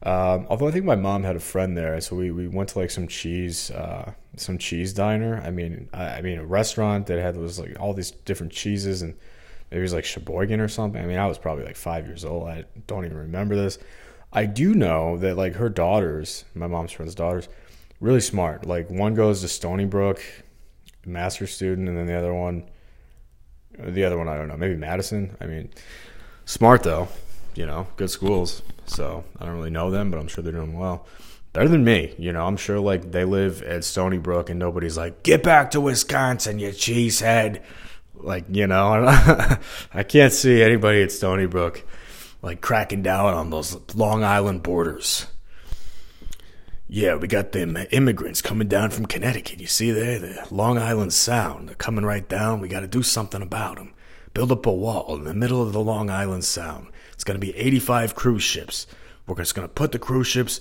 Um, 0.02 0.48
although 0.50 0.68
I 0.68 0.72
think 0.72 0.84
my 0.84 0.96
mom 0.96 1.24
had 1.24 1.36
a 1.36 1.40
friend 1.40 1.78
there, 1.78 2.02
so 2.02 2.16
we, 2.16 2.32
we 2.32 2.48
went 2.48 2.70
to 2.70 2.80
like 2.80 2.92
some 2.92 3.08
cheese 3.08 3.72
uh, 3.72 4.14
some 4.36 4.58
cheese 4.58 4.94
diner. 4.94 5.42
I 5.46 5.52
mean, 5.52 5.88
I, 5.94 6.06
I 6.06 6.22
mean 6.22 6.40
a 6.40 6.46
restaurant 6.46 7.08
that 7.08 7.20
had 7.20 7.38
was 7.38 7.60
like 7.60 7.80
all 7.80 7.94
these 7.94 8.12
different 8.12 8.52
cheeses 8.52 9.02
and 9.02 9.16
Maybe 9.74 9.80
it 9.80 9.84
was 9.86 9.94
like 9.94 10.06
Sheboygan 10.06 10.60
or 10.60 10.68
something. 10.68 11.02
I 11.02 11.08
mean, 11.08 11.18
I 11.18 11.26
was 11.26 11.40
probably 11.40 11.66
like 11.66 11.76
five 11.76 12.06
years 12.06 12.24
old. 12.24 12.48
I 12.48 12.66
don't 12.86 13.06
even 13.06 13.18
remember 13.18 13.56
this. 13.56 13.80
I 14.34 14.46
do 14.46 14.74
know 14.74 15.18
that 15.18 15.38
like 15.38 15.54
her 15.56 15.70
daughters, 15.70 16.44
my 16.56 16.66
mom's 16.66 16.92
friend's 16.92 17.14
daughters, 17.14 17.48
really 18.00 18.20
smart. 18.20 18.66
Like 18.66 18.90
one 18.90 19.14
goes 19.14 19.42
to 19.42 19.48
Stony 19.48 19.86
Brook, 19.86 20.22
master 21.06 21.46
student, 21.46 21.88
and 21.88 21.96
then 21.96 22.08
the 22.08 22.18
other 22.18 22.34
one, 22.34 22.70
the 23.78 24.04
other 24.04 24.18
one 24.18 24.28
I 24.28 24.36
don't 24.36 24.48
know, 24.48 24.58
maybe 24.58 24.76
Madison. 24.76 25.38
I 25.40 25.46
mean, 25.46 25.70
smart 26.46 26.82
though, 26.82 27.10
you 27.54 27.68
know, 27.68 27.88
good 27.96 28.10
schools. 28.10 28.64
So 28.88 29.24
I 29.40 29.46
don't 29.46 29.56
really 29.56 29.70
know 29.70 29.92
them, 29.92 30.10
but 30.10 30.20
I'm 30.20 30.28
sure 30.28 30.44
they're 30.44 30.52
doing 30.52 30.78
well. 30.78 31.06
Better 31.54 31.70
than 31.70 31.84
me, 31.84 32.16
you 32.18 32.34
know. 32.34 32.48
I'm 32.48 32.58
sure 32.58 32.80
like 32.80 33.12
they 33.12 33.26
live 33.26 33.62
at 33.62 33.84
Stony 33.84 34.18
Brook, 34.18 34.50
and 34.50 34.58
nobody's 34.58 34.98
like, 34.98 35.22
"Get 35.22 35.44
back 35.44 35.70
to 35.72 35.82
Wisconsin, 35.82 36.58
you 36.58 36.70
cheesehead." 36.70 37.62
Like, 38.16 38.46
you 38.50 38.66
know, 38.66 39.06
I 39.94 40.02
can't 40.02 40.34
see 40.34 40.64
anybody 40.64 41.04
at 41.04 41.12
Stony 41.12 41.46
Brook 41.46 41.86
like 42.44 42.62
cracking 42.62 43.02
down 43.02 43.34
on 43.34 43.50
those 43.50 43.76
Long 43.96 44.24
Island 44.24 44.62
borders. 44.62 45.26
Yeah, 46.88 47.16
we 47.16 47.28
got 47.28 47.54
them 47.54 47.76
immigrants 47.90 48.44
coming 48.44 48.68
down 48.68 48.92
from 48.92 49.08
Connecticut. 49.08 49.60
You 49.60 49.66
see 49.66 49.90
there? 49.90 50.20
The 50.20 50.48
Long 50.52 50.78
Island 50.78 51.14
Sound. 51.14 51.70
They're 51.70 51.76
coming 51.76 52.06
right 52.06 52.30
down. 52.30 52.60
We 52.60 52.68
got 52.68 52.82
to 52.82 52.88
do 52.88 53.02
something 53.02 53.42
about 53.42 53.78
them. 53.78 53.96
Build 54.36 54.52
up 54.52 54.68
a 54.68 54.72
wall 54.72 55.16
in 55.16 55.24
the 55.24 55.34
middle 55.34 55.64
of 55.64 55.74
the 55.74 55.80
Long 55.80 56.12
Island 56.12 56.46
Sound. 56.46 56.90
It's 57.14 57.24
going 57.24 57.40
to 57.40 57.44
be 57.44 57.56
85 57.58 58.14
cruise 58.14 58.44
ships. 58.44 58.86
We're 59.26 59.36
just 59.38 59.56
going 59.56 59.68
to 59.68 59.74
put 59.74 59.92
the 59.92 59.98
cruise 59.98 60.28
ships 60.28 60.60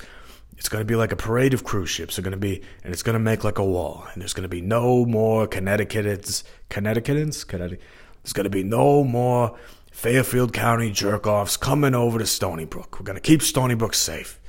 it's 0.62 0.68
going 0.68 0.80
to 0.80 0.86
be 0.86 0.94
like 0.94 1.10
a 1.10 1.16
parade 1.16 1.54
of 1.54 1.64
cruise 1.64 1.90
ships. 1.90 2.14
They're 2.14 2.22
going 2.22 2.32
to 2.32 2.36
be, 2.36 2.62
and 2.84 2.92
it's 2.92 3.02
going 3.02 3.14
to 3.14 3.18
make 3.18 3.42
like 3.42 3.58
a 3.58 3.64
wall. 3.64 4.06
And 4.12 4.22
there's 4.22 4.32
going 4.32 4.44
to 4.44 4.48
be 4.48 4.60
no 4.60 5.04
more 5.04 5.48
Connecticutans, 5.48 6.44
Connecticutans, 6.70 7.44
Connecticut. 7.44 7.80
There's 8.22 8.32
going 8.32 8.44
to 8.44 8.50
be 8.50 8.62
no 8.62 9.02
more 9.02 9.58
Fairfield 9.92 10.52
County 10.52 10.90
jerk 10.90 11.26
offs 11.26 11.56
coming 11.56 11.94
over 11.94 12.18
to 12.18 12.26
Stony 12.26 12.64
Brook. 12.64 12.98
We're 12.98 13.04
going 13.04 13.16
to 13.16 13.22
keep 13.22 13.42
Stony 13.42 13.74
Brook 13.74 13.94
safe. 13.94 14.40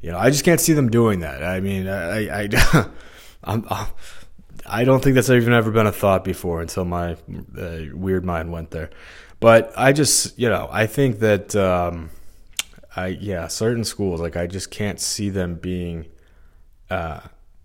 You 0.00 0.10
know, 0.10 0.18
I 0.18 0.30
just 0.30 0.44
can't 0.44 0.60
see 0.60 0.72
them 0.72 0.90
doing 0.90 1.20
that. 1.20 1.44
I 1.44 1.60
mean, 1.60 1.86
I, 1.86 2.42
I, 2.42 2.86
I'm, 3.44 3.64
I 4.66 4.84
don't 4.84 5.02
think 5.02 5.14
that's 5.14 5.30
even 5.30 5.52
ever 5.52 5.70
been 5.70 5.86
a 5.86 5.92
thought 5.92 6.24
before 6.24 6.60
until 6.60 6.84
my 6.84 7.12
uh, 7.56 7.78
weird 7.92 8.24
mind 8.24 8.50
went 8.50 8.72
there. 8.72 8.90
But 9.38 9.72
I 9.76 9.92
just, 9.92 10.38
you 10.38 10.48
know, 10.48 10.68
I 10.72 10.86
think 10.86 11.20
that. 11.20 11.54
Um, 11.54 12.10
I 12.96 13.08
yeah, 13.08 13.46
certain 13.48 13.84
schools 13.84 14.20
like 14.20 14.36
I 14.36 14.46
just 14.46 14.70
can't 14.70 14.98
see 14.98 15.28
them 15.28 15.56
being 15.56 16.06
uh, 16.88 17.20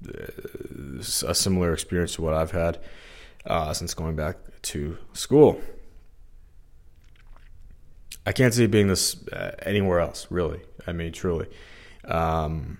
a 0.05 1.33
similar 1.33 1.71
experience 1.71 2.15
to 2.15 2.21
what 2.21 2.33
I've 2.33 2.51
had 2.51 2.79
uh, 3.45 3.73
since 3.73 3.93
going 3.93 4.17
back 4.17 4.38
to 4.63 4.97
school. 5.13 5.61
I 8.25 8.31
can't 8.31 8.53
see 8.53 8.65
it 8.65 8.71
being 8.71 8.87
this 8.87 9.27
uh, 9.29 9.55
anywhere 9.63 9.99
else, 9.99 10.27
really. 10.29 10.61
I 10.85 10.93
mean, 10.93 11.11
truly. 11.11 11.47
Um, 12.05 12.79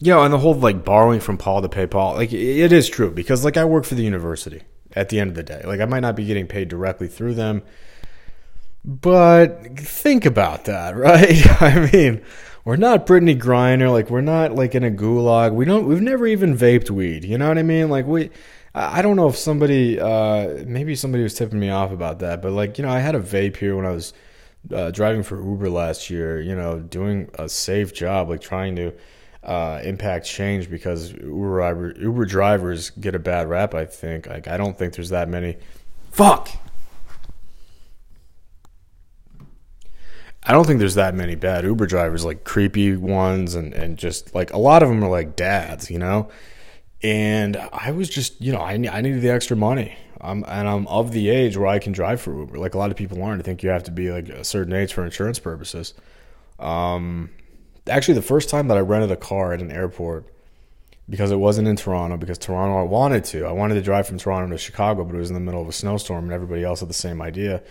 you 0.00 0.12
know, 0.12 0.22
and 0.22 0.32
the 0.32 0.38
whole 0.38 0.54
like 0.54 0.84
borrowing 0.84 1.20
from 1.20 1.38
Paul 1.38 1.62
to 1.62 1.68
pay 1.68 1.86
Paul, 1.86 2.14
like 2.14 2.32
it 2.32 2.72
is 2.72 2.88
true 2.88 3.10
because 3.10 3.44
like 3.44 3.56
I 3.56 3.64
work 3.64 3.84
for 3.84 3.94
the 3.94 4.02
university 4.02 4.62
at 4.94 5.08
the 5.08 5.20
end 5.20 5.30
of 5.30 5.36
the 5.36 5.42
day. 5.42 5.62
Like 5.64 5.80
I 5.80 5.86
might 5.86 6.00
not 6.00 6.16
be 6.16 6.26
getting 6.26 6.46
paid 6.46 6.68
directly 6.68 7.08
through 7.08 7.34
them, 7.34 7.62
But 8.84 9.78
think 9.78 10.26
about 10.26 10.64
that, 10.66 10.96
right? 10.96 11.62
I 11.62 11.90
mean, 11.92 12.22
we're 12.64 12.76
not 12.76 13.06
Brittney 13.06 13.38
Griner, 13.38 13.90
like 13.90 14.10
we're 14.10 14.20
not 14.20 14.54
like 14.54 14.74
in 14.74 14.84
a 14.84 14.90
gulag. 14.90 15.54
We 15.54 15.64
don't. 15.64 15.86
We've 15.86 16.00
never 16.02 16.26
even 16.26 16.56
vaped 16.56 16.90
weed. 16.90 17.24
You 17.24 17.38
know 17.38 17.48
what 17.48 17.58
I 17.58 17.62
mean? 17.62 17.88
Like 17.88 18.06
we. 18.06 18.30
I 18.76 19.02
don't 19.02 19.14
know 19.14 19.28
if 19.28 19.36
somebody, 19.36 20.00
uh, 20.00 20.64
maybe 20.66 20.96
somebody 20.96 21.22
was 21.22 21.34
tipping 21.34 21.60
me 21.60 21.70
off 21.70 21.92
about 21.92 22.18
that, 22.18 22.42
but 22.42 22.50
like 22.52 22.76
you 22.76 22.84
know, 22.84 22.90
I 22.90 22.98
had 22.98 23.14
a 23.14 23.20
vape 23.20 23.56
here 23.56 23.76
when 23.76 23.86
I 23.86 23.90
was 23.90 24.12
uh, 24.72 24.90
driving 24.90 25.22
for 25.22 25.42
Uber 25.42 25.68
last 25.70 26.10
year. 26.10 26.40
You 26.40 26.54
know, 26.54 26.80
doing 26.80 27.30
a 27.38 27.48
safe 27.48 27.94
job, 27.94 28.28
like 28.28 28.40
trying 28.40 28.76
to 28.76 28.92
uh, 29.42 29.80
impact 29.84 30.26
change 30.26 30.70
because 30.70 31.12
Uber 31.12 31.94
Uber 31.98 32.24
drivers 32.24 32.90
get 32.90 33.14
a 33.14 33.18
bad 33.18 33.48
rap. 33.48 33.74
I 33.74 33.84
think. 33.84 34.26
Like 34.26 34.48
I 34.48 34.56
don't 34.56 34.76
think 34.78 34.94
there's 34.94 35.10
that 35.10 35.28
many. 35.28 35.56
Fuck. 36.10 36.50
I 40.46 40.52
don't 40.52 40.66
think 40.66 40.78
there's 40.78 40.96
that 40.96 41.14
many 41.14 41.36
bad 41.36 41.64
Uber 41.64 41.86
drivers, 41.86 42.24
like 42.24 42.44
creepy 42.44 42.96
ones, 42.96 43.54
and 43.54 43.72
and 43.72 43.96
just 43.96 44.34
like 44.34 44.52
a 44.52 44.58
lot 44.58 44.82
of 44.82 44.88
them 44.88 45.02
are 45.02 45.10
like 45.10 45.36
dads, 45.36 45.90
you 45.90 45.98
know. 45.98 46.28
And 47.02 47.56
I 47.72 47.90
was 47.90 48.08
just, 48.08 48.40
you 48.40 48.52
know, 48.52 48.60
I 48.60 48.72
I 48.72 49.00
needed 49.00 49.22
the 49.22 49.30
extra 49.30 49.56
money. 49.56 49.96
I'm 50.20 50.44
and 50.46 50.68
I'm 50.68 50.86
of 50.86 51.12
the 51.12 51.28
age 51.28 51.56
where 51.56 51.66
I 51.66 51.78
can 51.78 51.92
drive 51.92 52.20
for 52.20 52.36
Uber. 52.36 52.58
Like 52.58 52.74
a 52.74 52.78
lot 52.78 52.90
of 52.90 52.96
people 52.96 53.22
aren't. 53.22 53.40
I 53.40 53.44
think 53.44 53.62
you 53.62 53.70
have 53.70 53.84
to 53.84 53.90
be 53.90 54.10
like 54.10 54.28
a 54.28 54.44
certain 54.44 54.72
age 54.72 54.92
for 54.92 55.04
insurance 55.04 55.38
purposes. 55.38 55.94
Um, 56.58 57.30
actually, 57.88 58.14
the 58.14 58.22
first 58.22 58.48
time 58.48 58.68
that 58.68 58.76
I 58.76 58.80
rented 58.80 59.10
a 59.10 59.16
car 59.16 59.52
at 59.52 59.60
an 59.60 59.70
airport 59.70 60.26
because 61.08 61.30
it 61.30 61.36
wasn't 61.36 61.68
in 61.68 61.76
Toronto, 61.76 62.16
because 62.16 62.38
Toronto 62.38 62.78
I 62.78 62.82
wanted 62.82 63.24
to. 63.24 63.44
I 63.44 63.52
wanted 63.52 63.74
to 63.74 63.82
drive 63.82 64.06
from 64.06 64.18
Toronto 64.18 64.50
to 64.50 64.58
Chicago, 64.58 65.04
but 65.04 65.14
it 65.14 65.18
was 65.18 65.30
in 65.30 65.34
the 65.34 65.40
middle 65.40 65.60
of 65.60 65.68
a 65.68 65.72
snowstorm, 65.72 66.24
and 66.24 66.32
everybody 66.32 66.64
else 66.64 66.80
had 66.80 66.88
the 66.88 66.94
same 66.94 67.20
idea. 67.20 67.62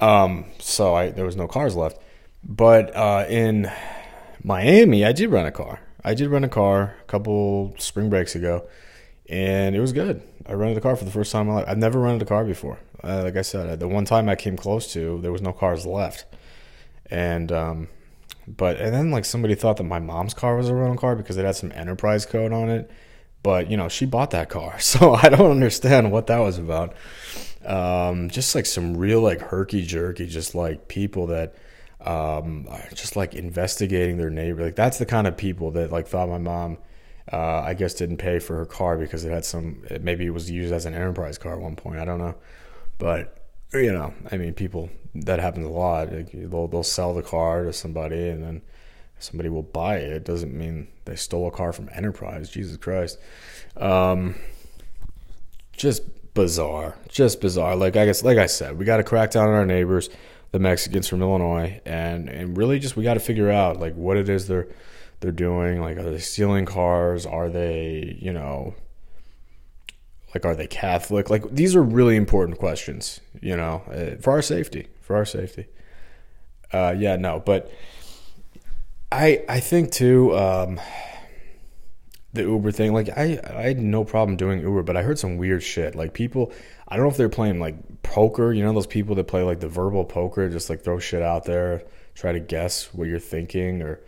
Um, 0.00 0.46
so 0.58 0.94
I 0.94 1.10
there 1.10 1.24
was 1.24 1.36
no 1.36 1.46
cars 1.46 1.76
left. 1.76 1.98
But 2.42 2.94
uh, 2.94 3.26
in 3.28 3.70
Miami, 4.42 5.04
I 5.04 5.12
did 5.12 5.30
rent 5.30 5.48
a 5.48 5.52
car. 5.52 5.80
I 6.02 6.14
did 6.14 6.28
rent 6.28 6.44
a 6.44 6.48
car 6.48 6.96
a 7.00 7.04
couple 7.06 7.74
spring 7.78 8.10
breaks 8.10 8.34
ago, 8.34 8.66
and 9.28 9.74
it 9.74 9.80
was 9.80 9.92
good. 9.92 10.22
I 10.46 10.52
rented 10.52 10.78
a 10.78 10.80
car 10.80 10.96
for 10.96 11.04
the 11.04 11.10
first 11.10 11.32
time 11.32 11.42
in 11.42 11.48
my 11.48 11.54
life. 11.60 11.64
I've 11.68 11.78
never 11.78 11.98
rented 11.98 12.22
a 12.22 12.26
car 12.26 12.44
before. 12.44 12.78
Uh, 13.02 13.22
like 13.24 13.36
I 13.36 13.42
said, 13.42 13.80
the 13.80 13.88
one 13.88 14.04
time 14.04 14.28
I 14.28 14.34
came 14.34 14.56
close 14.56 14.92
to, 14.92 15.20
there 15.20 15.32
was 15.32 15.42
no 15.42 15.52
cars 15.52 15.86
left, 15.86 16.24
and 17.10 17.50
um, 17.52 17.88
but 18.46 18.80
and 18.80 18.94
then 18.94 19.10
like 19.10 19.24
somebody 19.24 19.54
thought 19.54 19.76
that 19.78 19.84
my 19.84 19.98
mom's 19.98 20.34
car 20.34 20.56
was 20.56 20.68
a 20.68 20.74
rental 20.74 20.96
car 20.96 21.16
because 21.16 21.36
it 21.36 21.44
had 21.44 21.56
some 21.56 21.72
enterprise 21.72 22.26
code 22.26 22.52
on 22.52 22.68
it. 22.70 22.90
But 23.42 23.70
you 23.70 23.76
know, 23.76 23.88
she 23.88 24.06
bought 24.06 24.30
that 24.30 24.48
car, 24.48 24.78
so 24.80 25.14
I 25.14 25.28
don't 25.28 25.50
understand 25.50 26.12
what 26.12 26.26
that 26.28 26.38
was 26.38 26.58
about. 26.58 26.94
Um, 27.64 28.28
just 28.28 28.54
like 28.54 28.66
some 28.66 28.96
real 28.96 29.20
like 29.20 29.40
herky 29.40 29.84
jerky, 29.84 30.26
just 30.26 30.54
like 30.54 30.88
people 30.88 31.28
that 31.28 31.54
um, 32.00 32.68
just 32.94 33.16
like 33.16 33.34
investigating 33.34 34.18
their 34.18 34.30
neighbor. 34.30 34.62
Like 34.64 34.76
that's 34.76 34.98
the 34.98 35.06
kind 35.06 35.26
of 35.26 35.36
people 35.36 35.72
that 35.72 35.90
like 35.90 36.06
thought 36.06 36.28
my 36.28 36.38
mom, 36.38 36.78
uh, 37.32 37.62
I 37.64 37.74
guess, 37.74 37.94
didn't 37.94 38.18
pay 38.18 38.38
for 38.38 38.56
her 38.56 38.66
car 38.66 38.96
because 38.96 39.24
it 39.24 39.30
had 39.30 39.44
some. 39.44 39.82
Maybe 40.00 40.26
it 40.26 40.30
was 40.30 40.50
used 40.50 40.72
as 40.72 40.86
an 40.86 40.94
enterprise 40.94 41.38
car 41.38 41.54
at 41.54 41.60
one 41.60 41.76
point. 41.76 41.98
I 41.98 42.04
don't 42.04 42.18
know, 42.18 42.34
but 42.98 43.44
you 43.72 43.92
know, 43.92 44.12
I 44.30 44.36
mean, 44.36 44.52
people 44.54 44.90
that 45.14 45.40
happens 45.40 45.66
a 45.66 45.70
lot. 45.70 46.08
They'll 46.10 46.68
they'll 46.68 46.82
sell 46.82 47.14
the 47.14 47.22
car 47.22 47.64
to 47.64 47.72
somebody 47.72 48.28
and 48.28 48.42
then 48.42 48.62
somebody 49.18 49.48
will 49.48 49.62
buy 49.62 49.96
it. 49.96 50.12
It 50.12 50.24
doesn't 50.24 50.52
mean 50.52 50.88
they 51.04 51.16
stole 51.16 51.48
a 51.48 51.50
car 51.50 51.72
from 51.72 51.88
Enterprise. 51.92 52.50
Jesus 52.50 52.76
Christ. 52.76 53.18
Um, 53.76 54.36
just 55.72 56.02
bizarre, 56.34 56.96
just 57.08 57.40
bizarre. 57.40 57.76
Like 57.76 57.96
I 57.96 58.06
guess, 58.06 58.22
like 58.22 58.38
I 58.38 58.46
said, 58.46 58.78
we 58.78 58.84
got 58.84 58.98
to 58.98 59.04
crack 59.04 59.30
down 59.30 59.48
on 59.48 59.54
our 59.54 59.66
neighbors, 59.66 60.10
the 60.52 60.58
Mexicans 60.58 61.08
from 61.08 61.22
Illinois, 61.22 61.80
and 61.84 62.28
and 62.28 62.56
really 62.56 62.78
just 62.78 62.96
we 62.96 63.04
got 63.04 63.14
to 63.14 63.20
figure 63.20 63.50
out 63.50 63.80
like 63.80 63.94
what 63.94 64.16
it 64.16 64.28
is 64.28 64.46
they're 64.46 64.68
they're 65.24 65.32
doing. 65.32 65.80
Like, 65.80 65.96
are 65.96 66.10
they 66.10 66.18
stealing 66.18 66.66
cars? 66.66 67.24
Are 67.24 67.48
they, 67.48 68.18
you 68.20 68.30
know, 68.30 68.74
like 70.34 70.44
are 70.44 70.54
they 70.54 70.66
Catholic? 70.66 71.30
Like 71.30 71.48
these 71.50 71.74
are 71.74 71.82
really 71.82 72.16
important 72.16 72.58
questions, 72.58 73.20
you 73.40 73.56
know, 73.56 73.82
uh, 73.90 74.20
for 74.20 74.32
our 74.32 74.42
safety, 74.42 74.88
for 75.00 75.16
our 75.16 75.24
safety. 75.24 75.66
Uh, 76.72 76.94
yeah, 76.96 77.16
no, 77.16 77.40
but 77.40 77.72
I 79.10 79.44
I 79.48 79.60
think 79.60 79.92
too. 79.92 80.36
Um, 80.36 80.78
the 82.34 82.42
Uber 82.42 82.72
thing. 82.72 82.92
Like 82.92 83.08
I, 83.16 83.40
I 83.48 83.62
had 83.62 83.78
no 83.78 84.04
problem 84.04 84.36
doing 84.36 84.60
Uber, 84.60 84.82
but 84.82 84.96
I 84.96 85.02
heard 85.02 85.18
some 85.18 85.38
weird 85.38 85.62
shit. 85.62 85.94
Like 85.94 86.12
people, 86.12 86.52
I 86.86 86.96
don't 86.96 87.06
know 87.06 87.10
if 87.10 87.16
they're 87.16 87.28
playing 87.28 87.60
like 87.60 88.02
poker. 88.02 88.52
You 88.52 88.64
know 88.64 88.74
those 88.74 88.88
people 88.88 89.14
that 89.14 89.24
play 89.24 89.42
like 89.42 89.60
the 89.60 89.68
verbal 89.68 90.04
poker, 90.04 90.50
just 90.50 90.68
like 90.68 90.82
throw 90.82 90.98
shit 90.98 91.22
out 91.22 91.44
there, 91.44 91.84
try 92.14 92.32
to 92.32 92.40
guess 92.40 92.92
what 92.92 93.08
you're 93.08 93.20
thinking, 93.20 93.80
or 93.80 94.00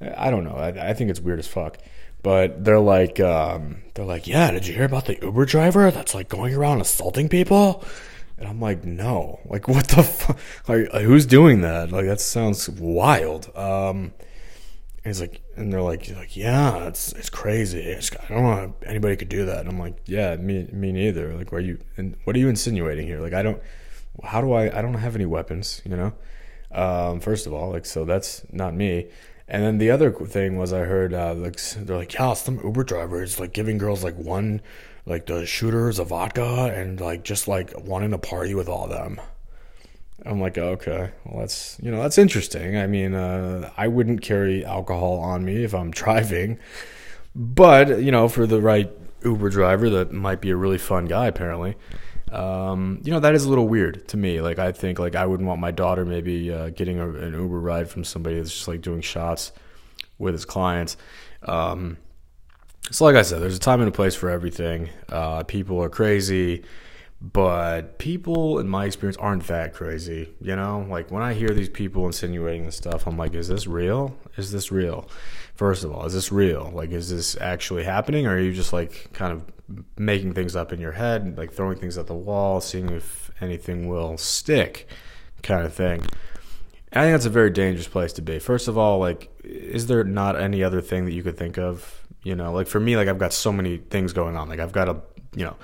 I 0.00 0.30
don't 0.30 0.44
know. 0.44 0.54
I, 0.54 0.90
I 0.90 0.94
think 0.94 1.10
it's 1.10 1.20
weird 1.20 1.38
as 1.38 1.46
fuck. 1.46 1.78
But 2.22 2.64
they're 2.64 2.80
like, 2.80 3.20
um, 3.20 3.82
they're 3.94 4.04
like, 4.04 4.26
yeah. 4.26 4.50
Did 4.50 4.66
you 4.66 4.74
hear 4.74 4.84
about 4.84 5.06
the 5.06 5.18
Uber 5.22 5.46
driver 5.46 5.90
that's 5.90 6.14
like 6.14 6.28
going 6.28 6.54
around 6.54 6.80
assaulting 6.80 7.28
people? 7.28 7.84
And 8.38 8.48
I'm 8.48 8.60
like, 8.60 8.84
no. 8.84 9.40
Like, 9.44 9.68
what 9.68 9.88
the 9.88 10.02
fuck? 10.02 10.38
Like, 10.66 10.90
who's 11.02 11.26
doing 11.26 11.60
that? 11.62 11.90
Like, 11.92 12.06
that 12.06 12.20
sounds 12.20 12.68
wild. 12.68 13.56
Um, 13.56 14.12
he's 15.04 15.20
like, 15.20 15.40
and 15.56 15.72
they're 15.72 15.82
like, 15.82 16.08
like, 16.10 16.36
yeah, 16.36 16.86
it's 16.86 17.12
it's 17.12 17.30
crazy. 17.30 17.80
It's, 17.80 18.10
I 18.12 18.34
don't 18.34 18.42
know 18.42 18.74
anybody 18.84 19.16
could 19.16 19.28
do 19.28 19.46
that. 19.46 19.60
And 19.60 19.68
I'm 19.68 19.78
like, 19.78 19.96
yeah, 20.06 20.36
me 20.36 20.68
me 20.72 20.92
neither. 20.92 21.34
Like, 21.34 21.52
are 21.52 21.60
you? 21.60 21.78
And 21.96 22.16
what 22.24 22.36
are 22.36 22.38
you 22.38 22.48
insinuating 22.48 23.06
here? 23.06 23.20
Like, 23.20 23.32
I 23.32 23.42
don't. 23.42 23.60
How 24.22 24.40
do 24.40 24.52
I? 24.52 24.76
I 24.76 24.82
don't 24.82 24.94
have 24.94 25.14
any 25.14 25.26
weapons. 25.26 25.82
You 25.84 25.96
know. 25.96 26.12
Um, 26.70 27.20
first 27.20 27.46
of 27.46 27.52
all, 27.52 27.70
like, 27.70 27.86
so 27.86 28.04
that's 28.04 28.44
not 28.52 28.74
me. 28.74 29.08
And 29.48 29.62
then 29.62 29.78
the 29.78 29.90
other 29.90 30.12
thing 30.12 30.58
was 30.58 30.72
I 30.72 30.80
heard 30.80 31.14
uh, 31.14 31.34
like 31.34 31.58
they're 31.76 31.96
like, 31.96 32.12
yeah, 32.12 32.34
some 32.34 32.60
Uber 32.62 32.84
drivers 32.84 33.40
like 33.40 33.54
giving 33.54 33.78
girls 33.78 34.04
like 34.04 34.16
one, 34.16 34.60
like 35.06 35.26
the 35.26 35.46
shooters 35.46 35.98
a 35.98 36.04
vodka 36.04 36.72
and 36.74 37.00
like 37.00 37.24
just 37.24 37.48
like 37.48 37.72
wanting 37.76 38.10
to 38.10 38.18
party 38.18 38.54
with 38.54 38.68
all 38.68 38.84
of 38.84 38.90
them. 38.90 39.20
I'm 40.26 40.40
like, 40.40 40.58
okay, 40.58 41.12
well, 41.24 41.40
that's 41.40 41.78
you 41.80 41.90
know 41.90 42.02
that's 42.02 42.18
interesting. 42.18 42.76
I 42.76 42.86
mean, 42.86 43.14
uh, 43.14 43.70
I 43.76 43.88
wouldn't 43.88 44.20
carry 44.20 44.64
alcohol 44.64 45.18
on 45.18 45.44
me 45.44 45.64
if 45.64 45.74
I'm 45.74 45.90
driving, 45.92 46.58
but 47.34 48.02
you 48.02 48.10
know, 48.10 48.28
for 48.28 48.46
the 48.46 48.60
right 48.60 48.90
Uber 49.24 49.48
driver, 49.48 49.88
that 49.90 50.12
might 50.12 50.42
be 50.42 50.50
a 50.50 50.56
really 50.56 50.78
fun 50.78 51.06
guy. 51.06 51.26
Apparently, 51.26 51.76
um, 52.32 53.00
you 53.02 53.12
know, 53.12 53.20
that 53.20 53.34
is 53.34 53.44
a 53.44 53.48
little 53.48 53.68
weird 53.68 54.08
to 54.08 54.16
me. 54.16 54.40
Like, 54.40 54.58
I 54.58 54.72
think 54.72 54.98
like 54.98 55.14
I 55.14 55.26
wouldn't 55.26 55.48
want 55.48 55.60
my 55.60 55.70
daughter 55.70 56.04
maybe 56.04 56.52
uh, 56.52 56.70
getting 56.70 56.98
a, 56.98 57.08
an 57.08 57.34
Uber 57.34 57.60
ride 57.60 57.88
from 57.88 58.04
somebody 58.04 58.36
that's 58.36 58.52
just 58.52 58.68
like 58.68 58.80
doing 58.80 59.00
shots 59.00 59.52
with 60.18 60.34
his 60.34 60.44
clients. 60.44 60.96
Um, 61.42 61.98
so, 62.90 63.04
like 63.04 63.16
I 63.16 63.22
said, 63.22 63.42
there's 63.42 63.56
a 63.56 63.60
time 63.60 63.80
and 63.80 63.88
a 63.88 63.92
place 63.92 64.14
for 64.14 64.30
everything. 64.30 64.90
Uh, 65.08 65.42
people 65.44 65.82
are 65.82 65.90
crazy 65.90 66.64
but 67.20 67.98
people 67.98 68.60
in 68.60 68.68
my 68.68 68.84
experience 68.84 69.16
aren't 69.16 69.44
that 69.48 69.74
crazy 69.74 70.32
you 70.40 70.54
know 70.54 70.86
like 70.88 71.10
when 71.10 71.22
i 71.22 71.34
hear 71.34 71.48
these 71.48 71.68
people 71.68 72.06
insinuating 72.06 72.64
this 72.64 72.76
stuff 72.76 73.06
i'm 73.06 73.16
like 73.16 73.34
is 73.34 73.48
this 73.48 73.66
real 73.66 74.16
is 74.36 74.52
this 74.52 74.70
real 74.70 75.08
first 75.58 75.82
of 75.82 75.92
all 75.92 76.06
is 76.06 76.14
this 76.14 76.30
real? 76.32 76.70
Like 76.72 76.90
is 76.92 77.10
this 77.10 77.36
actually 77.40 77.82
happening? 77.82 78.26
Or 78.26 78.36
are 78.36 78.38
you 78.38 78.52
just 78.52 78.72
like 78.72 79.10
kind 79.12 79.32
of 79.32 79.44
making 79.98 80.32
things 80.32 80.56
up 80.56 80.72
in 80.72 80.80
your 80.80 80.92
head 80.92 81.36
like 81.36 81.52
throwing 81.52 81.76
things 81.76 81.98
at 81.98 82.06
the 82.06 82.14
wall 82.14 82.58
seeing 82.60 82.88
if 82.88 83.30
anything 83.42 83.88
will 83.88 84.16
stick 84.16 84.88
kind 85.42 85.66
of 85.66 85.74
thing? 85.74 86.00
I 86.92 87.02
think 87.02 87.12
that's 87.14 87.26
a 87.26 87.30
very 87.30 87.50
dangerous 87.50 87.88
place 87.88 88.14
to 88.14 88.22
be. 88.22 88.38
First 88.38 88.68
of 88.68 88.78
all 88.78 89.00
like 89.00 89.30
is 89.42 89.88
there 89.88 90.04
not 90.04 90.40
any 90.40 90.62
other 90.62 90.80
thing 90.80 91.04
that 91.06 91.12
you 91.12 91.24
could 91.24 91.36
think 91.36 91.58
of? 91.58 92.06
You 92.22 92.36
know 92.36 92.52
like 92.52 92.68
for 92.68 92.80
me 92.80 92.96
like 92.96 93.08
i've 93.08 93.18
got 93.18 93.32
so 93.32 93.52
many 93.52 93.78
things 93.78 94.12
going 94.12 94.36
on. 94.36 94.48
Like 94.48 94.60
i've 94.60 94.72
got 94.72 94.84
to, 94.84 94.96
you 95.34 95.44
know 95.44 95.56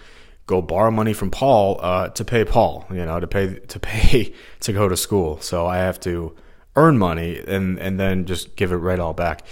go 0.47 0.61
borrow 0.61 0.91
money 0.91 1.15
from 1.15 1.31
Paul 1.31 1.81
uh, 1.81 2.11
to 2.11 2.23
pay 2.23 2.45
Paul, 2.45 2.85
you 2.91 3.05
know, 3.07 3.19
to 3.19 3.27
pay 3.27 3.55
to 3.55 3.81
pay 3.81 4.35
to 4.61 4.73
go 4.73 4.89
to 4.89 4.97
school. 4.97 5.41
So 5.41 5.67
I 5.67 5.79
have 5.79 6.01
to 6.01 6.37
earn 6.77 6.99
money 6.99 7.43
and 7.47 7.79
and 7.79 7.99
then 7.99 8.25
just 8.25 8.57
give 8.57 8.73
it 8.73 8.77
right 8.77 8.99
all 8.99 9.13
back. 9.13 9.47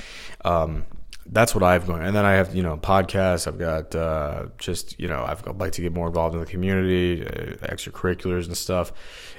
Um, 0.44 0.84
that's 1.26 1.54
what 1.54 1.62
I've 1.62 1.86
going, 1.86 2.02
and 2.02 2.14
then 2.14 2.24
I 2.24 2.32
have 2.32 2.54
you 2.54 2.62
know 2.62 2.76
podcasts. 2.76 3.46
I've 3.46 3.58
got 3.58 3.94
uh, 3.94 4.46
just 4.58 4.98
you 4.98 5.08
know 5.08 5.24
I've, 5.24 5.46
I'd 5.46 5.58
like 5.58 5.72
to 5.72 5.82
get 5.82 5.92
more 5.92 6.08
involved 6.08 6.34
in 6.34 6.40
the 6.40 6.46
community, 6.46 7.24
uh, 7.24 7.56
extracurriculars 7.66 8.46
and 8.46 8.56
stuff, 8.56 8.92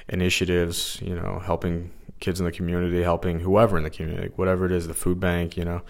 initiatives. 0.08 0.98
You 1.02 1.14
know, 1.14 1.40
helping 1.44 1.90
kids 2.20 2.40
in 2.40 2.46
the 2.46 2.52
community, 2.52 3.02
helping 3.02 3.40
whoever 3.40 3.76
in 3.76 3.84
the 3.84 3.90
community, 3.90 4.32
whatever 4.36 4.64
it 4.66 4.72
is, 4.72 4.86
the 4.86 4.94
food 4.94 5.20
bank. 5.20 5.56
You 5.56 5.66
know, 5.66 5.82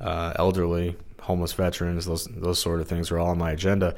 uh, 0.00 0.32
elderly, 0.36 0.96
homeless 1.20 1.52
veterans, 1.52 2.06
those 2.06 2.24
those 2.24 2.58
sort 2.58 2.80
of 2.80 2.88
things 2.88 3.10
are 3.10 3.18
all 3.18 3.28
on 3.28 3.38
my 3.38 3.52
agenda. 3.52 3.94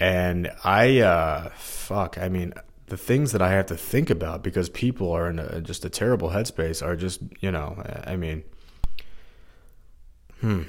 And 0.00 0.50
I, 0.64 1.00
uh, 1.00 1.50
fuck, 1.50 2.16
I 2.16 2.30
mean, 2.30 2.54
the 2.90 2.96
things 2.96 3.32
that 3.32 3.40
I 3.40 3.50
have 3.52 3.66
to 3.66 3.76
think 3.76 4.10
about 4.10 4.42
because 4.42 4.68
people 4.68 5.10
are 5.12 5.30
in 5.30 5.38
a, 5.38 5.60
just 5.60 5.84
a 5.84 5.88
terrible 5.88 6.30
headspace 6.30 6.84
are 6.84 6.96
just, 6.96 7.20
you 7.40 7.50
know, 7.50 7.82
I 8.04 8.16
mean, 8.16 8.42
hmm, 10.40 10.62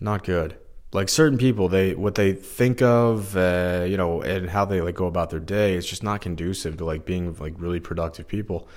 not 0.00 0.24
good. 0.24 0.56
like 0.92 1.08
certain 1.08 1.38
people 1.38 1.68
they 1.68 1.94
what 1.94 2.14
they 2.14 2.32
think 2.32 2.80
of 2.80 3.36
uh, 3.36 3.84
you 3.86 3.96
know 3.96 4.22
and 4.22 4.48
how 4.48 4.64
they 4.64 4.80
like 4.80 4.94
go 4.94 5.06
about 5.06 5.28
their 5.30 5.40
day 5.40 5.74
is 5.74 5.84
just 5.84 6.02
not 6.02 6.20
conducive 6.20 6.76
to 6.78 6.84
like 6.84 7.04
being 7.04 7.34
like 7.38 7.54
really 7.58 7.80
productive 7.80 8.26
people. 8.26 8.68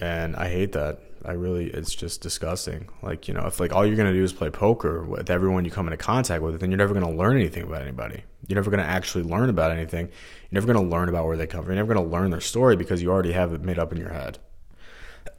And 0.00 0.36
i 0.36 0.48
hate 0.48 0.72
that. 0.72 1.00
I 1.24 1.32
really 1.32 1.66
it's 1.70 1.94
just 1.94 2.22
disgusting. 2.22 2.88
Like 3.02 3.28
you 3.28 3.34
know 3.34 3.46
if 3.46 3.58
like 3.60 3.72
all 3.74 3.84
you're 3.84 3.96
to 4.12 4.18
do 4.18 4.24
is 4.24 4.32
play 4.32 4.50
poker 4.50 5.02
with 5.02 5.28
everyone 5.28 5.64
you 5.64 5.70
come 5.70 5.86
into 5.86 5.96
contact 5.96 6.42
with 6.42 6.60
then 6.60 6.70
you're 6.70 6.78
never 6.78 6.94
to 7.04 7.12
learn 7.12 7.36
anything 7.36 7.64
about 7.64 7.82
anybody. 7.82 8.22
You're 8.46 8.56
never 8.56 8.70
to 8.82 8.88
actually 8.88 9.24
learn 9.24 9.50
about 9.50 9.72
anything 9.72 10.08
you're 10.50 10.60
never 10.60 10.72
going 10.72 10.84
to 10.84 10.90
learn 10.90 11.08
about 11.08 11.26
where 11.26 11.36
they 11.36 11.46
come 11.46 11.62
from 11.62 11.72
you're 11.74 11.82
never 11.82 11.94
going 11.94 12.04
to 12.04 12.12
learn 12.12 12.30
their 12.30 12.40
story 12.40 12.76
because 12.76 13.02
you 13.02 13.10
already 13.10 13.32
have 13.32 13.52
it 13.52 13.62
made 13.62 13.78
up 13.78 13.92
in 13.92 13.98
your 13.98 14.12
head 14.12 14.38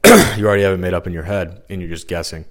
you 0.36 0.46
already 0.46 0.62
have 0.62 0.74
it 0.74 0.78
made 0.78 0.94
up 0.94 1.06
in 1.06 1.12
your 1.12 1.24
head 1.24 1.62
and 1.68 1.80
you're 1.80 1.90
just 1.90 2.08
guessing 2.08 2.44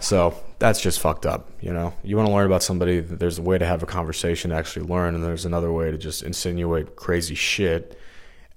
so 0.00 0.34
that's 0.58 0.80
just 0.80 1.00
fucked 1.00 1.26
up. 1.26 1.50
You 1.60 1.72
know, 1.72 1.94
you 2.02 2.16
want 2.16 2.28
to 2.28 2.34
learn 2.34 2.46
about 2.46 2.62
somebody. 2.62 3.00
There's 3.00 3.38
a 3.38 3.42
way 3.42 3.58
to 3.58 3.66
have 3.66 3.82
a 3.82 3.86
conversation 3.86 4.50
to 4.50 4.56
actually 4.56 4.86
learn, 4.86 5.14
and 5.14 5.24
there's 5.24 5.44
another 5.44 5.72
way 5.72 5.90
to 5.90 5.98
just 5.98 6.22
insinuate 6.22 6.96
crazy 6.96 7.34
shit, 7.34 7.98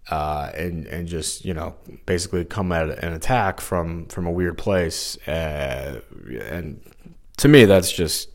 uh, 0.10 0.52
and 0.54 0.86
and 0.88 1.08
just 1.08 1.43
you 1.43 1.54
know 1.54 1.76
basically 2.06 2.45
come 2.45 2.71
at 2.71 2.89
an 3.04 3.13
attack 3.13 3.60
from 3.60 4.06
from 4.08 4.28
a 4.28 4.32
weird 4.32 4.58
place. 4.58 5.17
Uh, 5.28 6.02
and 6.41 6.82
to 7.38 7.47
me, 7.47 7.65
that's 7.65 7.91
just 7.91 8.31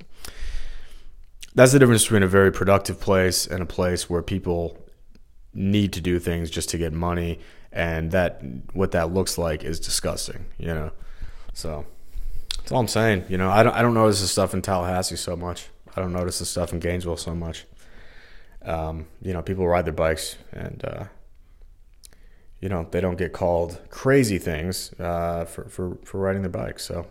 that's 1.56 1.72
the 1.72 1.80
difference 1.80 2.04
between 2.04 2.22
a 2.22 2.28
very 2.28 2.52
productive 2.52 3.00
place 3.00 3.46
and 3.46 3.60
a 3.60 3.66
place 3.66 4.08
where 4.08 4.22
people 4.22 4.78
need 5.52 5.92
to 5.94 6.00
do 6.00 6.20
things 6.20 6.50
just 6.50 6.68
to 6.70 6.78
get 6.78 6.92
money, 6.92 7.40
and 7.72 8.12
that 8.12 8.40
what 8.72 8.92
that 8.92 9.12
looks 9.12 9.36
like 9.36 9.64
is 9.64 9.80
disgusting. 9.80 10.46
You 10.58 10.68
know, 10.68 10.90
so. 11.52 11.84
That's 12.66 12.72
all 12.72 12.80
I'm 12.80 12.88
saying. 12.88 13.26
You 13.28 13.38
know, 13.38 13.48
I 13.48 13.62
don't 13.62 13.76
I 13.76 13.80
don't 13.80 13.94
notice 13.94 14.20
the 14.20 14.26
stuff 14.26 14.52
in 14.52 14.60
Tallahassee 14.60 15.14
so 15.14 15.36
much. 15.36 15.68
I 15.94 16.00
don't 16.00 16.12
notice 16.12 16.40
the 16.40 16.44
stuff 16.44 16.72
in 16.72 16.80
Gainesville 16.80 17.16
so 17.16 17.32
much. 17.32 17.64
Um, 18.64 19.06
you 19.22 19.32
know, 19.32 19.40
people 19.40 19.68
ride 19.68 19.84
their 19.84 19.94
bikes 19.94 20.34
and 20.50 20.84
uh, 20.84 21.04
you 22.60 22.68
know 22.68 22.88
they 22.90 23.00
don't 23.00 23.16
get 23.16 23.32
called 23.32 23.78
crazy 23.88 24.38
things 24.38 24.92
uh, 24.98 25.44
for 25.44 25.68
for 25.68 25.96
for 26.02 26.18
riding 26.18 26.42
their 26.42 26.50
bikes. 26.50 26.84
So. 26.84 27.06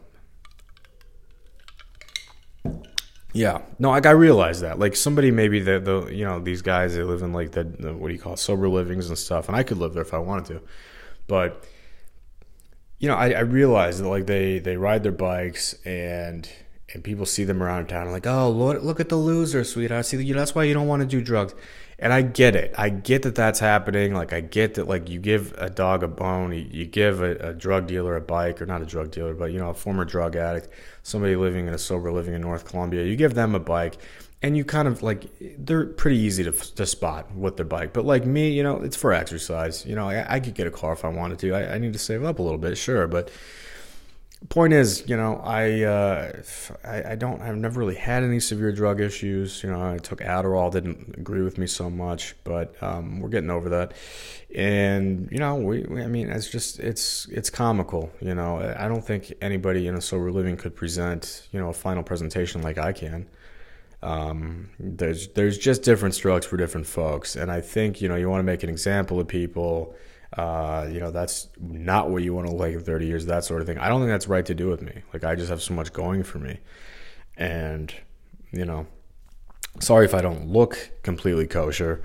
Yeah, 3.35 3.63
no, 3.79 3.89
like 3.89 4.05
I 4.05 4.11
realize 4.11 4.61
that. 4.61 4.79
Like 4.79 4.95
somebody, 4.95 5.29
maybe 5.29 5.59
the 5.59 5.77
the 5.77 6.07
you 6.07 6.23
know 6.23 6.39
these 6.39 6.61
guys 6.61 6.95
they 6.95 7.03
live 7.03 7.21
in 7.21 7.33
like 7.33 7.51
the, 7.51 7.65
the 7.65 7.93
what 7.93 8.07
do 8.07 8.13
you 8.13 8.19
call 8.19 8.33
it, 8.33 8.39
sober 8.39 8.69
livings 8.69 9.09
and 9.09 9.17
stuff, 9.17 9.49
and 9.49 9.57
I 9.57 9.63
could 9.63 9.77
live 9.77 9.93
there 9.93 10.03
if 10.03 10.13
I 10.13 10.19
wanted 10.19 10.45
to, 10.45 10.61
but 11.27 11.65
you 12.97 13.09
know, 13.09 13.15
I, 13.15 13.31
I 13.31 13.39
realize 13.41 13.99
that 13.99 14.07
like 14.07 14.25
they 14.25 14.59
they 14.59 14.77
ride 14.77 15.03
their 15.03 15.11
bikes 15.11 15.73
and 15.85 16.49
and 16.93 17.03
people 17.03 17.25
see 17.25 17.43
them 17.43 17.61
around 17.61 17.87
town 17.87 18.09
like, 18.09 18.25
oh, 18.25 18.49
look, 18.49 18.81
look 18.81 19.01
at 19.01 19.09
the 19.09 19.17
loser, 19.17 19.65
sweetheart. 19.65 20.05
See, 20.05 20.23
you 20.23 20.33
that's 20.33 20.55
why 20.55 20.63
you 20.63 20.73
don't 20.73 20.87
want 20.87 21.01
to 21.01 21.05
do 21.05 21.21
drugs. 21.21 21.53
And 21.97 22.11
I 22.11 22.23
get 22.23 22.55
it. 22.55 22.75
I 22.77 22.89
get 22.89 23.21
that 23.23 23.35
that's 23.35 23.59
happening. 23.59 24.13
Like 24.13 24.33
I 24.33 24.41
get 24.41 24.73
that 24.73 24.87
like 24.87 25.09
you 25.09 25.19
give 25.19 25.53
a 25.57 25.69
dog 25.69 26.03
a 26.03 26.07
bone, 26.09 26.51
you, 26.51 26.85
give 26.85 27.21
a, 27.21 27.35
a, 27.35 27.53
drug 27.53 27.87
dealer 27.87 28.17
a 28.17 28.21
bike, 28.21 28.61
or 28.61 28.65
not 28.65 28.81
a 28.81 28.85
drug 28.85 29.11
dealer, 29.11 29.33
but 29.33 29.53
you 29.53 29.59
know 29.59 29.69
a 29.69 29.73
former 29.73 30.03
drug 30.03 30.35
addict, 30.35 30.67
somebody 31.03 31.35
living 31.35 31.67
in 31.67 31.73
a 31.73 31.77
sober 31.77 32.11
living 32.11 32.33
in 32.33 32.41
North 32.41 32.65
Columbia, 32.65 33.05
you 33.05 33.15
give 33.15 33.33
them 33.33 33.55
a 33.55 33.59
bike 33.59 33.97
and 34.45 34.55
you 34.55 34.63
kind 34.63 34.87
of 34.87 35.01
like 35.01 35.25
they're 35.57 35.87
pretty 35.87 36.17
easy 36.17 36.43
to, 36.43 36.51
to 36.51 36.85
spot 36.85 37.33
with 37.33 37.57
their 37.57 37.65
bike 37.65 37.93
but 37.93 38.05
like 38.05 38.25
me 38.25 38.51
you 38.51 38.61
know 38.61 38.77
it's 38.81 38.95
for 38.95 39.11
exercise 39.11 39.83
you 39.87 39.95
know 39.95 40.07
i, 40.07 40.35
I 40.35 40.39
could 40.39 40.53
get 40.53 40.67
a 40.67 40.71
car 40.71 40.93
if 40.93 41.03
i 41.03 41.07
wanted 41.07 41.39
to 41.39 41.53
I, 41.53 41.75
I, 41.75 41.77
need 41.79 41.93
to 41.93 41.99
save 41.99 42.23
up 42.23 42.37
a 42.37 42.43
little 42.43 42.59
bit 42.59 42.77
sure 42.77 43.07
but 43.07 43.31
point 44.49 44.73
is 44.73 45.07
you 45.07 45.15
know 45.15 45.41
i 45.43 45.83
uh, 45.83 46.31
I, 46.83 47.11
I 47.11 47.15
don't 47.15 47.41
i've 47.41 47.55
never 47.55 47.79
really 47.79 47.95
had 47.95 48.23
any 48.23 48.39
severe 48.39 48.71
drug 48.71 49.01
issues. 49.01 49.63
You 49.63 49.71
know 49.71 49.93
i 49.93 49.97
took 49.97 50.19
adderall 50.19 50.71
didn't 50.71 51.15
agree 51.17 51.41
with 51.41 51.57
me 51.57 51.67
so 51.67 51.89
much 51.89 52.35
but 52.43 52.81
um, 52.83 53.19
we're 53.19 53.29
getting 53.29 53.49
over 53.49 53.69
that. 53.69 53.93
And 54.55 55.29
you 55.31 55.39
know 55.39 55.55
we, 55.55 55.83
we, 55.83 56.01
i 56.03 56.07
mean 56.07 56.29
it's 56.29 56.49
just 56.49 56.79
it's 56.79 57.27
it's 57.29 57.49
comical 57.49 58.11
you 58.21 58.35
know. 58.35 58.59
I 58.77 58.87
don't 58.87 59.05
think 59.05 59.33
anybody 59.41 59.87
in 59.87 59.95
a 59.95 60.01
sober 60.01 60.31
living 60.31 60.57
could 60.57 60.75
present 60.75 61.47
you 61.51 61.59
know 61.59 61.69
a 61.69 61.73
final 61.73 62.03
presentation 62.03 62.61
like 62.61 62.77
i 62.77 62.93
can. 62.93 63.27
Um, 64.05 64.69
there's 64.79 65.29
there's 65.29 65.57
just 65.57 65.81
different 65.81 66.13
strokes 66.13 66.45
for 66.45 66.57
different 66.57 66.85
folks, 66.85 67.35
and 67.35 67.51
I 67.51 67.61
think 67.61 68.01
you 68.01 68.07
know 68.07 68.15
you 68.15 68.29
want 68.29 68.39
to 68.39 68.43
make 68.43 68.61
an 68.61 68.69
example 68.69 69.19
of 69.19 69.27
people. 69.27 69.95
Uh, 70.33 70.87
you 70.91 70.99
know 70.99 71.11
that's 71.11 71.49
not 71.59 72.09
what 72.09 72.23
you 72.23 72.33
want 72.33 72.47
to 72.47 72.51
look 72.51 72.61
like 72.61 72.73
in 72.73 72.81
30 72.81 73.05
years, 73.05 73.25
that 73.27 73.43
sort 73.43 73.61
of 73.61 73.67
thing. 73.67 73.77
I 73.77 73.87
don't 73.87 74.01
think 74.01 74.11
that's 74.11 74.27
right 74.27 74.45
to 74.45 74.55
do 74.55 74.67
with 74.67 74.81
me. 74.81 75.01
Like 75.13 75.23
I 75.23 75.35
just 75.35 75.49
have 75.49 75.61
so 75.61 75.73
much 75.73 75.93
going 75.93 76.23
for 76.23 76.39
me, 76.39 76.59
and 77.37 77.93
you 78.51 78.65
know, 78.65 78.87
sorry 79.79 80.05
if 80.05 80.13
I 80.13 80.21
don't 80.21 80.47
look 80.47 80.91
completely 81.03 81.47
kosher, 81.47 82.01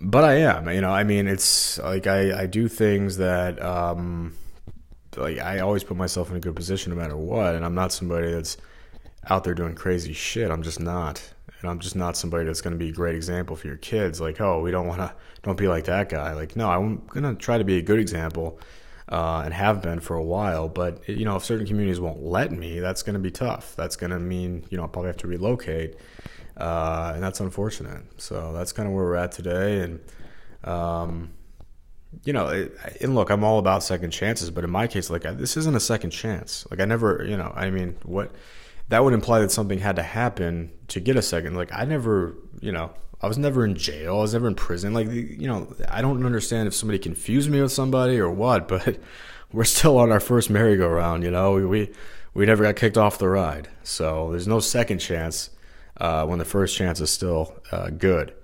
but 0.00 0.24
I 0.24 0.34
am. 0.34 0.68
You 0.68 0.80
know, 0.80 0.90
I 0.90 1.04
mean, 1.04 1.28
it's 1.28 1.78
like 1.78 2.06
I 2.06 2.42
I 2.42 2.46
do 2.46 2.68
things 2.68 3.18
that 3.18 3.62
um, 3.62 4.34
like 5.16 5.38
I 5.38 5.60
always 5.60 5.84
put 5.84 5.96
myself 5.96 6.30
in 6.30 6.36
a 6.36 6.40
good 6.40 6.56
position 6.56 6.94
no 6.94 7.00
matter 7.00 7.16
what, 7.16 7.54
and 7.54 7.64
I'm 7.64 7.74
not 7.74 7.92
somebody 7.92 8.32
that's 8.32 8.56
out 9.28 9.44
there 9.44 9.54
doing 9.54 9.74
crazy 9.74 10.12
shit. 10.12 10.50
I'm 10.50 10.62
just 10.62 10.80
not. 10.80 11.22
And 11.60 11.70
I'm 11.70 11.78
just 11.78 11.94
not 11.94 12.16
somebody 12.16 12.44
that's 12.44 12.60
going 12.60 12.72
to 12.72 12.78
be 12.78 12.88
a 12.88 12.92
great 12.92 13.14
example 13.14 13.54
for 13.54 13.66
your 13.66 13.76
kids. 13.76 14.20
Like, 14.20 14.40
oh, 14.40 14.60
we 14.60 14.70
don't 14.70 14.86
want 14.86 15.00
to, 15.00 15.12
don't 15.42 15.58
be 15.58 15.68
like 15.68 15.84
that 15.84 16.08
guy. 16.08 16.32
Like, 16.32 16.56
no, 16.56 16.70
I'm 16.70 17.04
going 17.06 17.24
to 17.24 17.34
try 17.34 17.58
to 17.58 17.64
be 17.64 17.76
a 17.76 17.82
good 17.82 17.98
example 17.98 18.58
uh, 19.08 19.42
and 19.44 19.52
have 19.52 19.82
been 19.82 20.00
for 20.00 20.16
a 20.16 20.22
while. 20.22 20.68
But, 20.68 21.06
you 21.08 21.24
know, 21.24 21.36
if 21.36 21.44
certain 21.44 21.66
communities 21.66 22.00
won't 22.00 22.22
let 22.22 22.50
me, 22.50 22.80
that's 22.80 23.02
going 23.02 23.14
to 23.14 23.20
be 23.20 23.30
tough. 23.30 23.74
That's 23.76 23.96
going 23.96 24.10
to 24.10 24.18
mean, 24.18 24.64
you 24.70 24.76
know, 24.76 24.84
I'll 24.84 24.88
probably 24.88 25.08
have 25.08 25.18
to 25.18 25.26
relocate. 25.26 25.96
Uh, 26.56 27.12
and 27.14 27.22
that's 27.22 27.40
unfortunate. 27.40 28.04
So 28.16 28.52
that's 28.52 28.72
kind 28.72 28.88
of 28.88 28.94
where 28.94 29.04
we're 29.04 29.16
at 29.16 29.32
today. 29.32 29.80
And, 29.80 30.00
um, 30.64 31.32
you 32.24 32.32
know, 32.32 32.68
and 33.00 33.14
look, 33.14 33.30
I'm 33.30 33.44
all 33.44 33.58
about 33.58 33.82
second 33.82 34.10
chances, 34.10 34.50
but 34.50 34.64
in 34.64 34.70
my 34.70 34.86
case, 34.86 35.10
like, 35.10 35.22
this 35.22 35.56
isn't 35.56 35.76
a 35.76 35.80
second 35.80 36.10
chance. 36.10 36.66
Like, 36.70 36.80
I 36.80 36.84
never, 36.84 37.24
you 37.24 37.36
know, 37.36 37.52
I 37.54 37.70
mean, 37.70 37.96
what, 38.02 38.32
that 38.90 39.04
would 39.04 39.14
imply 39.14 39.38
that 39.40 39.50
something 39.50 39.78
had 39.78 39.96
to 39.96 40.02
happen 40.02 40.70
to 40.88 41.00
get 41.00 41.16
a 41.16 41.22
second. 41.22 41.54
Like 41.54 41.70
I 41.72 41.84
never, 41.84 42.36
you 42.60 42.72
know, 42.72 42.92
I 43.22 43.28
was 43.28 43.38
never 43.38 43.64
in 43.64 43.76
jail. 43.76 44.18
I 44.18 44.22
was 44.22 44.32
never 44.32 44.48
in 44.48 44.56
prison. 44.56 44.92
Like 44.92 45.08
you 45.08 45.46
know, 45.46 45.72
I 45.88 46.02
don't 46.02 46.24
understand 46.26 46.68
if 46.68 46.74
somebody 46.74 46.98
confused 46.98 47.50
me 47.50 47.62
with 47.62 47.72
somebody 47.72 48.18
or 48.18 48.30
what. 48.30 48.68
But 48.68 48.98
we're 49.52 49.64
still 49.64 49.96
on 49.98 50.12
our 50.12 50.20
first 50.20 50.50
merry-go-round. 50.50 51.22
You 51.22 51.30
know, 51.30 51.52
we 51.52 51.64
we, 51.64 51.90
we 52.34 52.46
never 52.46 52.64
got 52.64 52.76
kicked 52.76 52.98
off 52.98 53.18
the 53.18 53.28
ride. 53.28 53.68
So 53.84 54.30
there's 54.32 54.48
no 54.48 54.58
second 54.58 54.98
chance 54.98 55.50
uh, 55.96 56.26
when 56.26 56.40
the 56.40 56.44
first 56.44 56.76
chance 56.76 57.00
is 57.00 57.10
still 57.10 57.54
uh, 57.70 57.90
good. 57.90 58.34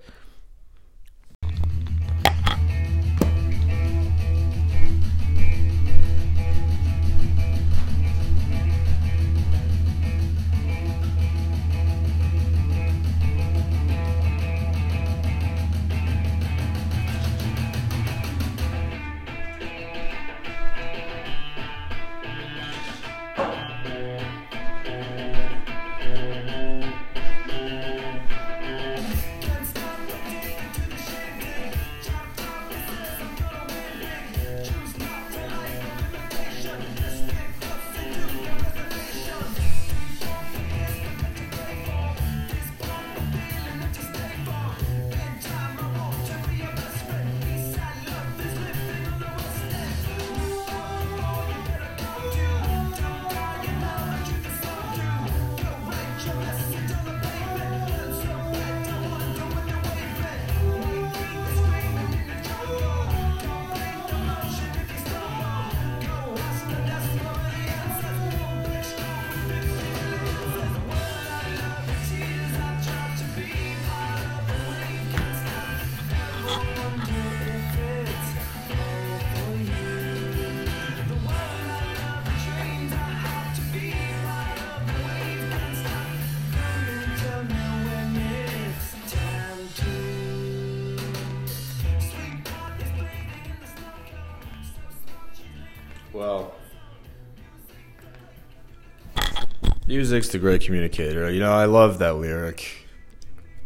Music's 99.97 100.27
the 100.27 100.37
great 100.37 100.61
communicator. 100.61 101.31
You 101.31 101.39
know, 101.39 101.51
I 101.51 101.65
love 101.65 101.97
that 101.97 102.17
lyric. 102.17 102.85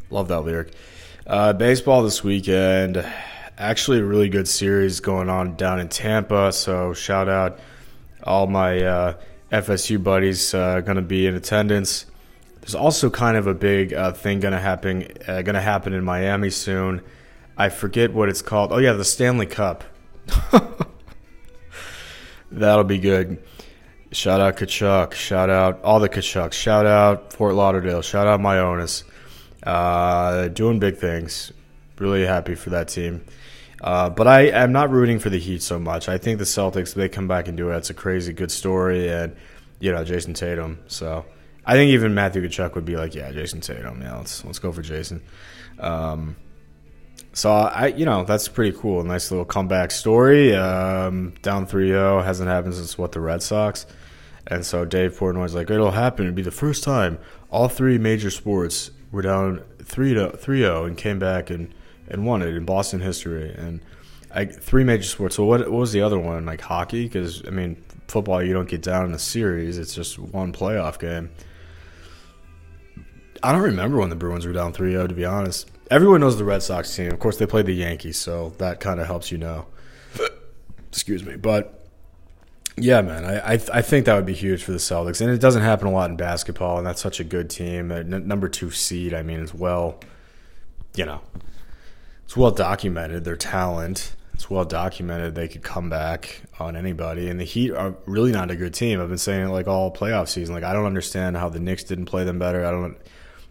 Love 0.10 0.30
that 0.30 0.40
lyric. 0.40 0.72
Uh, 1.28 1.52
baseball 1.52 2.04
this 2.04 2.24
weekend. 2.24 3.06
Actually, 3.58 4.00
a 4.00 4.04
really 4.06 4.30
good 4.30 4.48
series 4.48 5.02
going 5.02 5.28
on 5.28 5.58
down 5.58 5.78
in 5.78 5.90
Tampa. 5.90 6.54
So, 6.54 6.94
shout 6.94 7.28
out 7.28 7.60
all 8.24 8.48
my 8.48 8.82
uh, 8.82 9.18
FSU 9.52 10.02
buddies 10.02 10.54
uh, 10.54 10.80
going 10.80 10.96
to 10.96 11.02
be 11.02 11.28
in 11.28 11.36
attendance. 11.36 12.06
There's 12.62 12.76
also 12.76 13.10
kind 13.10 13.36
of 13.36 13.48
a 13.48 13.54
big 13.54 13.94
uh, 13.94 14.14
thing 14.14 14.40
going 14.40 14.54
to 14.54 14.60
happen 14.60 15.10
uh, 15.28 15.42
going 15.42 15.56
to 15.56 15.62
happen 15.62 15.92
in 15.92 16.06
Miami 16.06 16.50
soon. 16.50 17.02
I 17.58 17.68
forget 17.68 18.14
what 18.14 18.30
it's 18.30 18.42
called. 18.42 18.72
Oh 18.72 18.78
yeah, 18.78 18.94
the 18.94 19.04
Stanley 19.04 19.48
Cup. 19.48 19.84
That'll 22.52 22.86
be 22.86 23.00
good. 23.00 23.44
Shout 24.12 24.42
out 24.42 24.58
Tkachuk. 24.58 25.14
Shout 25.14 25.50
out 25.50 25.82
all 25.84 26.00
the 26.00 26.10
Tkachuks. 26.10 26.54
Shout 26.54 26.86
out 26.86 27.32
Fort 27.32 27.56
Lauderdale. 27.56 28.02
Shout 28.02 28.28
out 28.28 28.42
Myonis. 28.42 29.04
Uh, 29.64 30.50
doing 30.50 30.80
big 30.80 30.98
things. 30.98 31.54
Really 31.98 32.26
happy 32.26 32.56
for 32.56 32.72
that 32.72 32.90
team. 32.90 33.24
Uh, 33.80 34.10
but 34.10 34.28
I 34.28 34.48
am 34.48 34.72
not 34.72 34.90
rooting 34.90 35.20
for 35.20 35.30
the 35.30 35.40
Heat 35.40 35.62
so 35.62 35.80
much. 35.80 36.10
I 36.10 36.18
think 36.18 36.40
the 36.40 36.46
Celtics, 36.46 36.94
they 36.94 37.10
come 37.10 37.28
back 37.28 37.48
and 37.48 37.56
do 37.56 37.70
it. 37.72 37.78
It's 37.78 37.90
a 37.90 37.94
crazy 37.94 38.34
good 38.34 38.52
story, 38.52 39.10
and 39.10 39.36
you 39.80 39.92
know 39.92 40.04
Jayson 40.04 40.34
Tatum. 40.34 40.80
So 40.88 41.26
I 41.66 41.74
think 41.74 41.92
even 41.92 42.14
Matthew 42.14 42.42
Tkachuk 42.42 42.76
would 42.76 42.86
be 42.86 42.98
like, 42.98 43.16
yeah, 43.16 43.32
Jayson 43.32 43.62
Tatum. 43.62 44.02
Yeah, 44.02 44.18
let's 44.18 44.44
let's 44.44 44.60
go 44.60 44.72
for 44.72 44.82
Jayson. 44.82 45.22
Um, 45.80 46.36
so 47.34 47.50
I, 47.50 47.88
you 47.88 48.06
know, 48.06 48.24
that's 48.24 48.48
pretty 48.50 48.78
cool. 48.78 49.04
Nice 49.04 49.32
little 49.32 49.46
comeback 49.46 49.92
story. 49.92 50.54
Um, 50.54 51.34
down 51.42 51.66
3-0 51.66 52.26
hasn't 52.26 52.50
happened 52.50 52.74
since 52.74 52.98
what 52.98 53.14
the 53.14 53.22
Red 53.22 53.42
Sox. 53.42 53.86
And 54.48 54.66
so 54.66 54.86
Dave 54.86 55.18
Portnoy's 55.18 55.54
like, 55.54 55.70
it'll 55.70 55.92
happen. 55.92 56.26
It'll 56.26 56.36
be 56.36 56.42
the 56.42 56.52
first 56.52 56.84
time 56.84 57.20
all 57.50 57.68
three 57.68 57.98
major 57.98 58.30
sports 58.30 58.92
were 59.12 59.22
down 59.22 59.62
3-0 59.80 60.88
and 60.88 60.98
came 60.98 61.20
back 61.20 61.50
and, 61.50 61.74
and 62.08 62.26
won 62.26 62.42
it 62.42 62.56
in 62.56 62.66
Boston 62.66 63.02
history. 63.02 63.54
And 63.54 63.82
I, 64.34 64.46
three 64.46 64.84
major 64.84 65.04
sports. 65.04 65.36
So 65.36 65.44
what, 65.46 65.60
what 65.62 65.72
was 65.72 65.92
the 65.92 66.02
other 66.02 66.18
one? 66.18 66.46
Like 66.46 66.62
hockey? 66.62 67.04
Because, 67.04 67.46
I 67.46 67.52
mean, 67.52 67.76
football, 68.08 68.42
you 68.42 68.54
don't 68.54 68.70
get 68.70 68.82
down 68.82 69.06
in 69.06 69.14
a 69.14 69.20
series. 69.20 69.78
It's 69.78 69.94
just 69.94 70.18
one 70.18 70.54
playoff 70.54 71.00
game. 71.00 71.30
I 73.44 73.52
don't 73.52 73.62
remember 73.62 73.98
when 73.98 74.10
the 74.10 74.16
Bruins 74.16 74.46
were 74.46 74.54
down 74.54 74.74
3-0, 74.74 75.10
to 75.10 75.16
be 75.16 75.26
honest 75.26 75.70
everyone 75.92 76.22
knows 76.22 76.38
the 76.38 76.46
Red 76.46 76.64
Sox 76.64 76.96
team. 76.96 77.12
Of 77.12 77.20
course, 77.20 77.38
they 77.38 77.46
play 77.46 77.62
the 77.62 77.74
Yankees, 77.74 78.18
so 78.18 78.54
that 78.58 78.80
kind 78.80 79.00
of 79.00 79.06
helps 79.06 79.32
you 79.32 79.38
know. 79.38 79.68
Excuse 80.88 81.24
me, 81.24 81.36
but 81.36 81.81
yeah, 82.78 83.02
man, 83.02 83.26
I, 83.26 83.54
I, 83.54 83.60
I 83.74 83.82
think 83.82 84.06
that 84.06 84.16
would 84.16 84.26
be 84.26 84.34
huge 84.34 84.64
for 84.64 84.72
the 84.72 84.78
Celtics, 84.78 85.22
and 85.22 85.30
it 85.30 85.40
doesn't 85.40 85.62
happen 85.62 85.88
a 85.88 85.92
lot 85.92 86.10
in 86.10 86.16
basketball, 86.16 86.78
and 86.78 86.88
that's 86.88 87.02
such 87.02 87.20
a 87.20 87.24
good 87.24 87.50
team. 87.50 87.92
N- 87.92 88.28
number 88.28 88.48
two 88.48 88.72
seed, 88.72 89.14
I 89.14 89.24
mean, 89.24 89.42
as 89.42 89.54
well, 89.54 90.00
you 90.96 91.06
know, 91.06 91.22
it's 92.26 92.38
well 92.38 92.52
documented 92.52 93.24
their 93.24 93.36
talent. 93.36 94.16
It's 94.34 94.50
well 94.50 94.66
documented 94.66 95.36
they 95.36 95.48
could 95.48 95.64
come 95.64 95.90
back 95.90 96.42
on 96.60 96.76
anybody, 96.76 97.30
and 97.30 97.40
the 97.40 97.44
Heat 97.44 97.72
are 97.72 97.96
really 98.06 98.32
not 98.32 98.50
a 98.50 98.56
good 98.56 98.74
team. 98.74 99.02
I've 99.02 99.10
been 99.10 99.18
saying 99.18 99.48
it 99.48 99.52
like 99.52 99.68
all 99.68 99.94
playoff 99.94 100.30
season. 100.30 100.56
Like 100.56 100.64
I 100.64 100.74
don't 100.74 100.86
understand 100.86 101.38
how 101.38 101.50
the 101.50 101.60
Knicks 101.60 101.84
didn't 101.84 102.06
play 102.06 102.24
them 102.24 102.40
better. 102.40 102.66
I 102.66 102.72
don't 102.72 102.98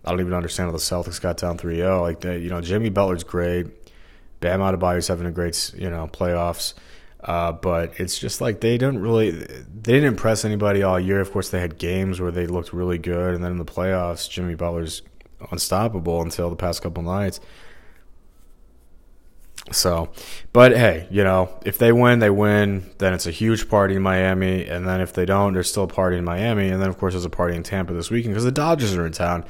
I 0.04 0.10
don't 0.10 0.20
even 0.20 0.32
understand 0.32 0.68
how 0.68 0.72
the 0.72 0.78
Celtics 0.78 1.20
got 1.20 1.36
down 1.36 1.58
3-0. 1.58 2.00
Like 2.00 2.20
they, 2.20 2.38
you 2.38 2.48
know, 2.48 2.60
Jimmy 2.60 2.88
Butler's 2.88 3.24
great. 3.24 3.66
Bam 4.40 4.60
Adebayo's 4.60 5.08
having 5.08 5.26
a 5.26 5.30
great, 5.30 5.72
you 5.76 5.90
know, 5.90 6.08
playoffs. 6.10 6.72
Uh, 7.22 7.52
but 7.52 7.92
it's 8.00 8.18
just 8.18 8.40
like 8.40 8.60
they 8.60 8.78
didn't 8.78 9.00
really 9.00 9.30
they 9.30 9.92
didn't 9.92 10.04
impress 10.06 10.44
anybody 10.44 10.82
all 10.82 10.98
year. 10.98 11.20
Of 11.20 11.32
course, 11.32 11.50
they 11.50 11.60
had 11.60 11.78
games 11.78 12.20
where 12.20 12.30
they 12.30 12.46
looked 12.46 12.72
really 12.72 12.98
good, 12.98 13.34
and 13.34 13.44
then 13.44 13.52
in 13.52 13.58
the 13.58 13.64
playoffs, 13.64 14.28
Jimmy 14.28 14.54
Butler's 14.54 15.02
unstoppable 15.50 16.22
until 16.22 16.48
the 16.48 16.56
past 16.56 16.82
couple 16.82 17.02
nights. 17.02 17.40
So, 19.72 20.10
but 20.52 20.72
hey, 20.72 21.06
you 21.10 21.22
know, 21.22 21.50
if 21.64 21.76
they 21.76 21.92
win, 21.92 22.18
they 22.18 22.30
win. 22.30 22.90
Then 22.98 23.12
it's 23.12 23.26
a 23.26 23.30
huge 23.30 23.68
party 23.68 23.94
in 23.94 24.02
Miami, 24.02 24.66
and 24.66 24.88
then 24.88 25.02
if 25.02 25.12
they 25.12 25.26
don't, 25.26 25.52
there's 25.52 25.70
still 25.70 25.84
a 25.84 25.88
party 25.88 26.16
in 26.16 26.24
Miami, 26.24 26.68
and 26.68 26.80
then 26.80 26.88
of 26.88 26.98
course 26.98 27.12
there's 27.12 27.26
a 27.26 27.30
party 27.30 27.54
in 27.54 27.62
Tampa 27.62 27.92
this 27.92 28.10
weekend 28.10 28.34
because 28.34 28.44
the 28.44 28.52
Dodgers 28.52 28.94
are 28.94 29.06
in 29.06 29.12
town, 29.12 29.44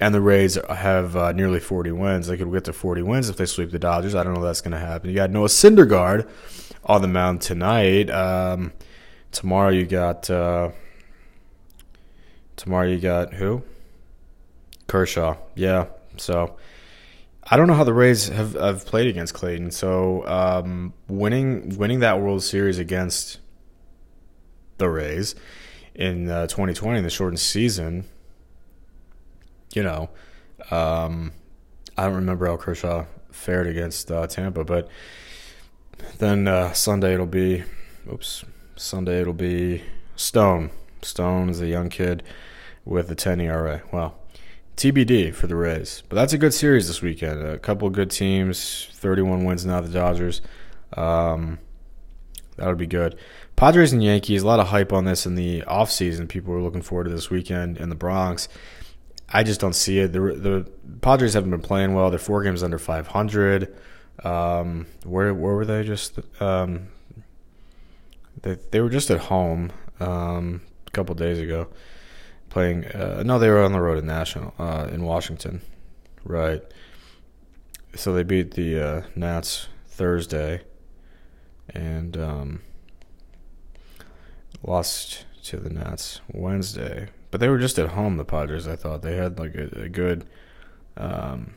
and 0.00 0.12
the 0.12 0.20
Rays 0.20 0.58
have 0.68 1.16
uh, 1.16 1.32
nearly 1.32 1.60
40 1.60 1.92
wins. 1.92 2.26
They 2.26 2.36
could 2.36 2.52
get 2.52 2.64
to 2.64 2.72
40 2.72 3.02
wins 3.02 3.28
if 3.28 3.36
they 3.36 3.46
sweep 3.46 3.70
the 3.70 3.78
Dodgers. 3.78 4.16
I 4.16 4.24
don't 4.24 4.34
know 4.34 4.40
if 4.40 4.44
that's 4.44 4.60
going 4.60 4.72
to 4.72 4.78
happen. 4.78 5.08
You 5.08 5.16
got 5.16 5.30
Noah 5.30 5.46
Syndergaard 5.46 6.28
on 6.84 7.02
the 7.02 7.08
mound 7.08 7.40
tonight. 7.40 8.10
Um, 8.10 8.72
tomorrow 9.32 9.70
you 9.70 9.86
got 9.86 10.28
uh, 10.30 10.70
tomorrow 12.56 12.86
you 12.86 12.98
got 12.98 13.34
who? 13.34 13.62
Kershaw. 14.86 15.36
Yeah. 15.54 15.86
So 16.16 16.56
I 17.42 17.56
don't 17.56 17.66
know 17.66 17.74
how 17.74 17.84
the 17.84 17.94
Rays 17.94 18.28
have, 18.28 18.54
have 18.54 18.86
played 18.86 19.06
against 19.06 19.34
Clayton. 19.34 19.70
So 19.70 20.26
um, 20.26 20.92
winning 21.08 21.76
winning 21.76 22.00
that 22.00 22.20
World 22.20 22.42
Series 22.42 22.78
against 22.78 23.38
the 24.78 24.88
Rays 24.88 25.34
in 25.94 26.28
uh, 26.28 26.46
2020 26.46 26.98
in 26.98 27.04
the 27.04 27.10
shortened 27.10 27.38
season 27.38 28.04
you 29.74 29.82
know, 29.82 30.08
um, 30.70 31.32
I 31.98 32.04
don't 32.04 32.14
remember 32.14 32.46
how 32.46 32.56
Kershaw 32.56 33.04
fared 33.30 33.66
against 33.66 34.10
uh, 34.10 34.26
Tampa, 34.26 34.64
but 34.64 34.88
then 36.18 36.48
uh, 36.48 36.72
Sunday 36.72 37.14
it'll 37.14 37.26
be, 37.26 37.64
oops, 38.10 38.44
Sunday 38.76 39.20
it'll 39.20 39.32
be 39.32 39.82
Stone. 40.16 40.70
Stone 41.02 41.50
is 41.50 41.60
a 41.60 41.66
young 41.66 41.88
kid 41.88 42.22
with 42.84 43.10
a 43.10 43.14
10 43.14 43.40
ERA. 43.40 43.82
Well, 43.92 44.16
TBD 44.76 45.34
for 45.34 45.46
the 45.46 45.56
Rays. 45.56 46.02
But 46.08 46.16
that's 46.16 46.32
a 46.32 46.38
good 46.38 46.54
series 46.54 46.86
this 46.86 47.02
weekend. 47.02 47.42
A 47.42 47.58
couple 47.58 47.88
good 47.90 48.10
teams, 48.10 48.88
31 48.92 49.44
wins 49.44 49.64
now, 49.64 49.80
the 49.80 49.88
Dodgers. 49.88 50.40
Um, 50.94 51.58
that 52.56 52.66
would 52.66 52.78
be 52.78 52.86
good. 52.86 53.16
Padres 53.56 53.92
and 53.92 54.02
Yankees, 54.02 54.42
a 54.42 54.46
lot 54.46 54.60
of 54.60 54.68
hype 54.68 54.92
on 54.92 55.04
this 55.04 55.26
in 55.26 55.34
the 55.34 55.62
offseason. 55.62 56.28
People 56.28 56.52
were 56.52 56.62
looking 56.62 56.82
forward 56.82 57.04
to 57.04 57.10
this 57.10 57.30
weekend 57.30 57.78
in 57.78 57.88
the 57.88 57.94
Bronx. 57.94 58.48
I 59.28 59.42
just 59.42 59.60
don't 59.60 59.74
see 59.74 59.98
it. 60.00 60.12
The 60.12 60.20
the 60.20 60.70
Padres 61.00 61.34
haven't 61.34 61.50
been 61.50 61.62
playing 61.62 61.94
well. 61.94 62.10
They're 62.10 62.18
four 62.18 62.42
games 62.42 62.62
under 62.62 62.78
500. 62.78 63.74
Um, 64.22 64.86
where 65.04 65.34
where 65.34 65.54
were 65.54 65.64
they? 65.64 65.82
Just 65.82 66.18
um, 66.40 66.88
they 68.42 68.56
they 68.70 68.80
were 68.80 68.90
just 68.90 69.10
at 69.10 69.18
home 69.18 69.72
um, 70.00 70.62
a 70.86 70.90
couple 70.90 71.14
days 71.14 71.40
ago, 71.40 71.68
playing. 72.48 72.86
Uh, 72.86 73.22
no, 73.24 73.38
they 73.38 73.50
were 73.50 73.62
on 73.62 73.72
the 73.72 73.80
road 73.80 73.98
in 73.98 74.06
National 74.06 74.54
uh, 74.58 74.88
in 74.90 75.04
Washington, 75.04 75.60
right? 76.24 76.62
So 77.94 78.12
they 78.12 78.22
beat 78.22 78.52
the 78.52 78.80
uh, 78.80 79.02
Nats 79.14 79.68
Thursday, 79.86 80.62
and 81.68 82.16
um, 82.16 82.62
lost 84.62 85.26
to 85.44 85.58
the 85.58 85.70
Nats 85.70 86.20
Wednesday. 86.32 87.08
But 87.30 87.40
they 87.40 87.48
were 87.48 87.58
just 87.58 87.78
at 87.78 87.90
home, 87.90 88.16
the 88.16 88.24
Padres, 88.24 88.68
I 88.68 88.76
thought. 88.76 89.02
They 89.02 89.16
had 89.16 89.38
like 89.38 89.54
a, 89.56 89.82
a 89.82 89.88
good. 89.88 90.24
Um, 90.96 91.54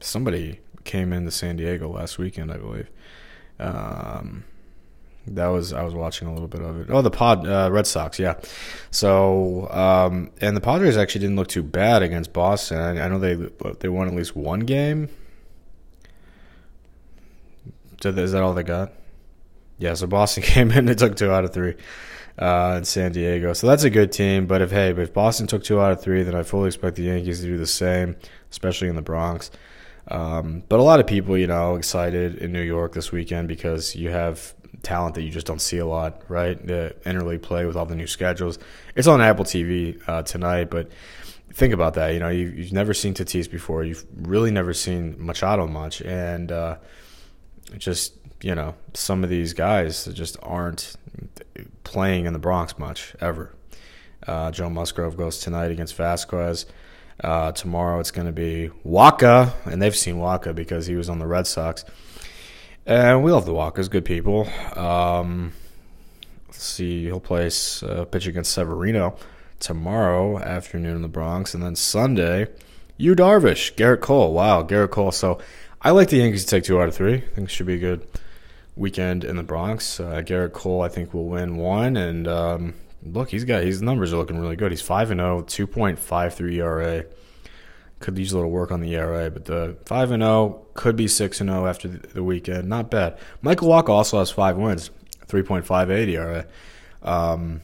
somebody 0.00 0.60
came 0.84 1.12
into 1.12 1.30
San 1.30 1.56
Diego 1.56 1.88
last 1.88 2.18
weekend, 2.18 2.52
I 2.52 2.56
believe. 2.56 2.88
Um, 3.58 4.44
that 5.26 5.48
was 5.48 5.72
I 5.72 5.82
was 5.82 5.94
watching 5.94 6.28
a 6.28 6.32
little 6.32 6.48
bit 6.48 6.62
of 6.62 6.80
it. 6.80 6.86
Oh, 6.90 7.02
the 7.02 7.10
Pod 7.10 7.46
uh, 7.46 7.68
Red 7.70 7.86
Sox, 7.86 8.18
yeah. 8.18 8.34
So 8.90 9.68
um, 9.70 10.30
and 10.40 10.56
the 10.56 10.60
Padres 10.60 10.96
actually 10.96 11.20
didn't 11.22 11.36
look 11.36 11.48
too 11.48 11.62
bad 11.62 12.02
against 12.02 12.32
Boston. 12.32 12.78
I, 12.78 13.04
I 13.04 13.08
know 13.08 13.18
they 13.18 13.34
they 13.80 13.88
won 13.88 14.08
at 14.08 14.14
least 14.14 14.34
one 14.34 14.60
game. 14.60 15.08
So 18.00 18.08
is 18.10 18.32
that 18.32 18.42
all 18.42 18.54
they 18.54 18.62
got? 18.62 18.92
Yeah. 19.78 19.94
So 19.94 20.06
Boston 20.06 20.42
came 20.46 20.70
in. 20.70 20.86
They 20.86 20.94
took 20.94 21.16
two 21.16 21.30
out 21.30 21.44
of 21.44 21.52
three 21.52 21.76
uh, 22.38 22.76
in 22.78 22.84
San 22.84 23.12
Diego. 23.12 23.52
So 23.52 23.66
that's 23.66 23.84
a 23.84 23.90
good 23.90 24.12
team. 24.12 24.46
But 24.46 24.62
if 24.62 24.70
hey, 24.70 24.90
if 24.90 25.12
Boston 25.12 25.46
took 25.46 25.62
two 25.62 25.80
out 25.80 25.92
of 25.92 26.02
three, 26.02 26.22
then 26.22 26.34
I 26.34 26.42
fully 26.42 26.68
expect 26.68 26.96
the 26.96 27.04
Yankees 27.04 27.40
to 27.40 27.46
do 27.46 27.58
the 27.58 27.66
same, 27.66 28.16
especially 28.50 28.88
in 28.88 28.96
the 28.96 29.02
Bronx. 29.02 29.50
Um, 30.10 30.64
but 30.68 30.80
a 30.80 30.82
lot 30.82 31.00
of 31.00 31.06
people, 31.06 31.38
you 31.38 31.46
know, 31.46 31.76
excited 31.76 32.36
in 32.36 32.52
New 32.52 32.62
York 32.62 32.94
this 32.94 33.12
weekend 33.12 33.48
because 33.48 33.94
you 33.94 34.10
have 34.10 34.54
talent 34.82 35.14
that 35.14 35.22
you 35.22 35.30
just 35.30 35.46
don't 35.46 35.60
see 35.60 35.78
a 35.78 35.86
lot, 35.86 36.22
right? 36.28 36.64
The 36.66 36.96
interleague 37.04 37.42
play 37.42 37.64
with 37.64 37.76
all 37.76 37.86
the 37.86 37.94
new 37.94 38.06
schedules. 38.06 38.58
It's 38.96 39.06
on 39.06 39.20
Apple 39.20 39.44
TV 39.44 40.00
uh, 40.08 40.22
tonight, 40.22 40.70
but 40.70 40.90
think 41.52 41.72
about 41.72 41.94
that. 41.94 42.12
You 42.12 42.18
know, 42.18 42.28
you've, 42.28 42.58
you've, 42.58 42.72
never 42.72 42.94
seen 42.94 43.14
Tatis 43.14 43.50
before. 43.50 43.84
You've 43.84 44.04
really 44.16 44.50
never 44.50 44.74
seen 44.74 45.14
Machado 45.18 45.66
much, 45.66 46.00
and 46.02 46.50
uh, 46.50 46.76
just 47.78 48.14
you 48.42 48.54
know, 48.54 48.74
some 48.94 49.22
of 49.22 49.30
these 49.30 49.52
guys 49.52 50.06
just 50.06 50.36
aren't 50.42 50.96
playing 51.84 52.26
in 52.26 52.32
the 52.32 52.38
Bronx 52.38 52.78
much 52.78 53.14
ever. 53.20 53.54
Uh, 54.26 54.50
Joe 54.50 54.70
Musgrove 54.70 55.16
goes 55.16 55.40
tonight 55.40 55.70
against 55.70 55.94
Vasquez. 55.94 56.66
Uh, 57.22 57.52
tomorrow 57.52 58.00
it's 58.00 58.10
going 58.10 58.26
to 58.26 58.32
be 58.32 58.70
Wacha, 58.86 59.52
and 59.66 59.80
they've 59.80 59.96
seen 59.96 60.16
Wacha 60.16 60.54
because 60.54 60.86
he 60.86 60.96
was 60.96 61.08
on 61.08 61.18
the 61.18 61.26
Red 61.26 61.46
Sox. 61.46 61.84
And 62.86 63.22
we 63.22 63.30
love 63.30 63.46
the 63.46 63.52
Wachas, 63.52 63.90
good 63.90 64.04
people. 64.04 64.48
Um, 64.74 65.52
Let's 66.50 66.64
see, 66.64 67.04
he'll 67.04 67.20
play 67.20 67.48
uh, 67.82 68.04
pitch 68.06 68.26
against 68.26 68.52
Severino 68.52 69.16
tomorrow 69.60 70.36
afternoon 70.40 70.96
in 70.96 71.02
the 71.02 71.08
Bronx, 71.08 71.54
and 71.54 71.62
then 71.62 71.76
Sunday, 71.76 72.48
Yu 72.96 73.14
Darvish, 73.14 73.72
Gerrit 73.76 74.00
Cole. 74.00 74.34
Wow, 74.34 74.64
Gerrit 74.64 74.90
Cole. 74.90 75.12
So 75.12 75.38
I 75.80 75.92
like 75.92 76.08
the 76.08 76.16
Yankees 76.16 76.44
to 76.44 76.50
take 76.50 76.64
two 76.64 76.80
out 76.80 76.88
of 76.88 76.94
three. 76.96 77.14
I 77.14 77.20
think 77.20 77.48
it 77.48 77.52
should 77.52 77.66
be 77.66 77.76
a 77.76 77.78
good 77.78 78.04
weekend 78.74 79.22
in 79.22 79.36
the 79.36 79.44
Bronx. 79.44 80.00
Uh, 80.00 80.22
Gerrit 80.26 80.52
Cole, 80.52 80.82
I 80.82 80.88
think, 80.88 81.14
will 81.14 81.26
win 81.26 81.56
one, 81.56 81.96
and 81.96 82.26
um, 82.26 82.74
look, 83.04 83.30
he's 83.30 83.44
got 83.44 83.62
his 83.62 83.82
numbers 83.82 84.12
are 84.12 84.16
looking 84.16 84.38
really 84.38 84.56
good. 84.56 84.72
He's 84.72 84.82
five 84.82 85.10
and 85.10 85.20
0, 85.20 85.42
2.53 85.42 86.52
ERA. 86.54 87.04
Could 87.98 88.18
use 88.18 88.32
a 88.32 88.36
little 88.36 88.50
work 88.50 88.72
on 88.72 88.80
the 88.80 88.94
ERA, 88.94 89.30
but 89.30 89.44
the 89.44 89.76
five 89.84 90.10
and 90.10 90.22
zero 90.22 90.64
could 90.72 90.96
be 90.96 91.06
six 91.06 91.40
and 91.40 91.50
zero 91.50 91.66
after 91.66 91.86
the 91.86 92.24
weekend. 92.24 92.66
Not 92.66 92.90
bad. 92.90 93.18
Michael 93.42 93.68
Wacha 93.68 93.90
also 93.90 94.18
has 94.18 94.30
five 94.30 94.56
wins, 94.56 94.90
3.58 95.26 96.08
ERA. 96.08 96.46
Um, 97.02 97.60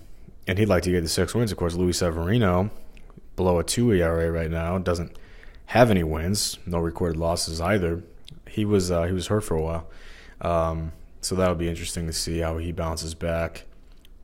and 0.46 0.58
he'd 0.58 0.68
like 0.68 0.82
to 0.82 0.90
get 0.90 1.00
the 1.00 1.08
six 1.08 1.34
wins. 1.34 1.52
Of 1.52 1.58
course, 1.58 1.74
Luis 1.74 1.98
Severino, 1.98 2.70
below 3.34 3.58
a 3.58 3.64
two 3.64 3.90
ERA 3.92 4.30
right 4.30 4.50
now, 4.50 4.76
doesn't 4.76 5.16
have 5.66 5.90
any 5.90 6.04
wins, 6.04 6.58
no 6.66 6.80
recorded 6.80 7.16
losses 7.16 7.60
either. 7.60 8.02
He 8.46 8.66
was 8.66 8.90
uh, 8.90 9.04
he 9.04 9.12
was 9.12 9.28
hurt 9.28 9.42
for 9.42 9.56
a 9.56 9.62
while, 9.62 9.86
um, 10.42 10.92
so 11.22 11.34
that'll 11.34 11.54
be 11.54 11.68
interesting 11.68 12.06
to 12.06 12.12
see 12.12 12.40
how 12.40 12.58
he 12.58 12.72
bounces 12.72 13.14
back 13.14 13.64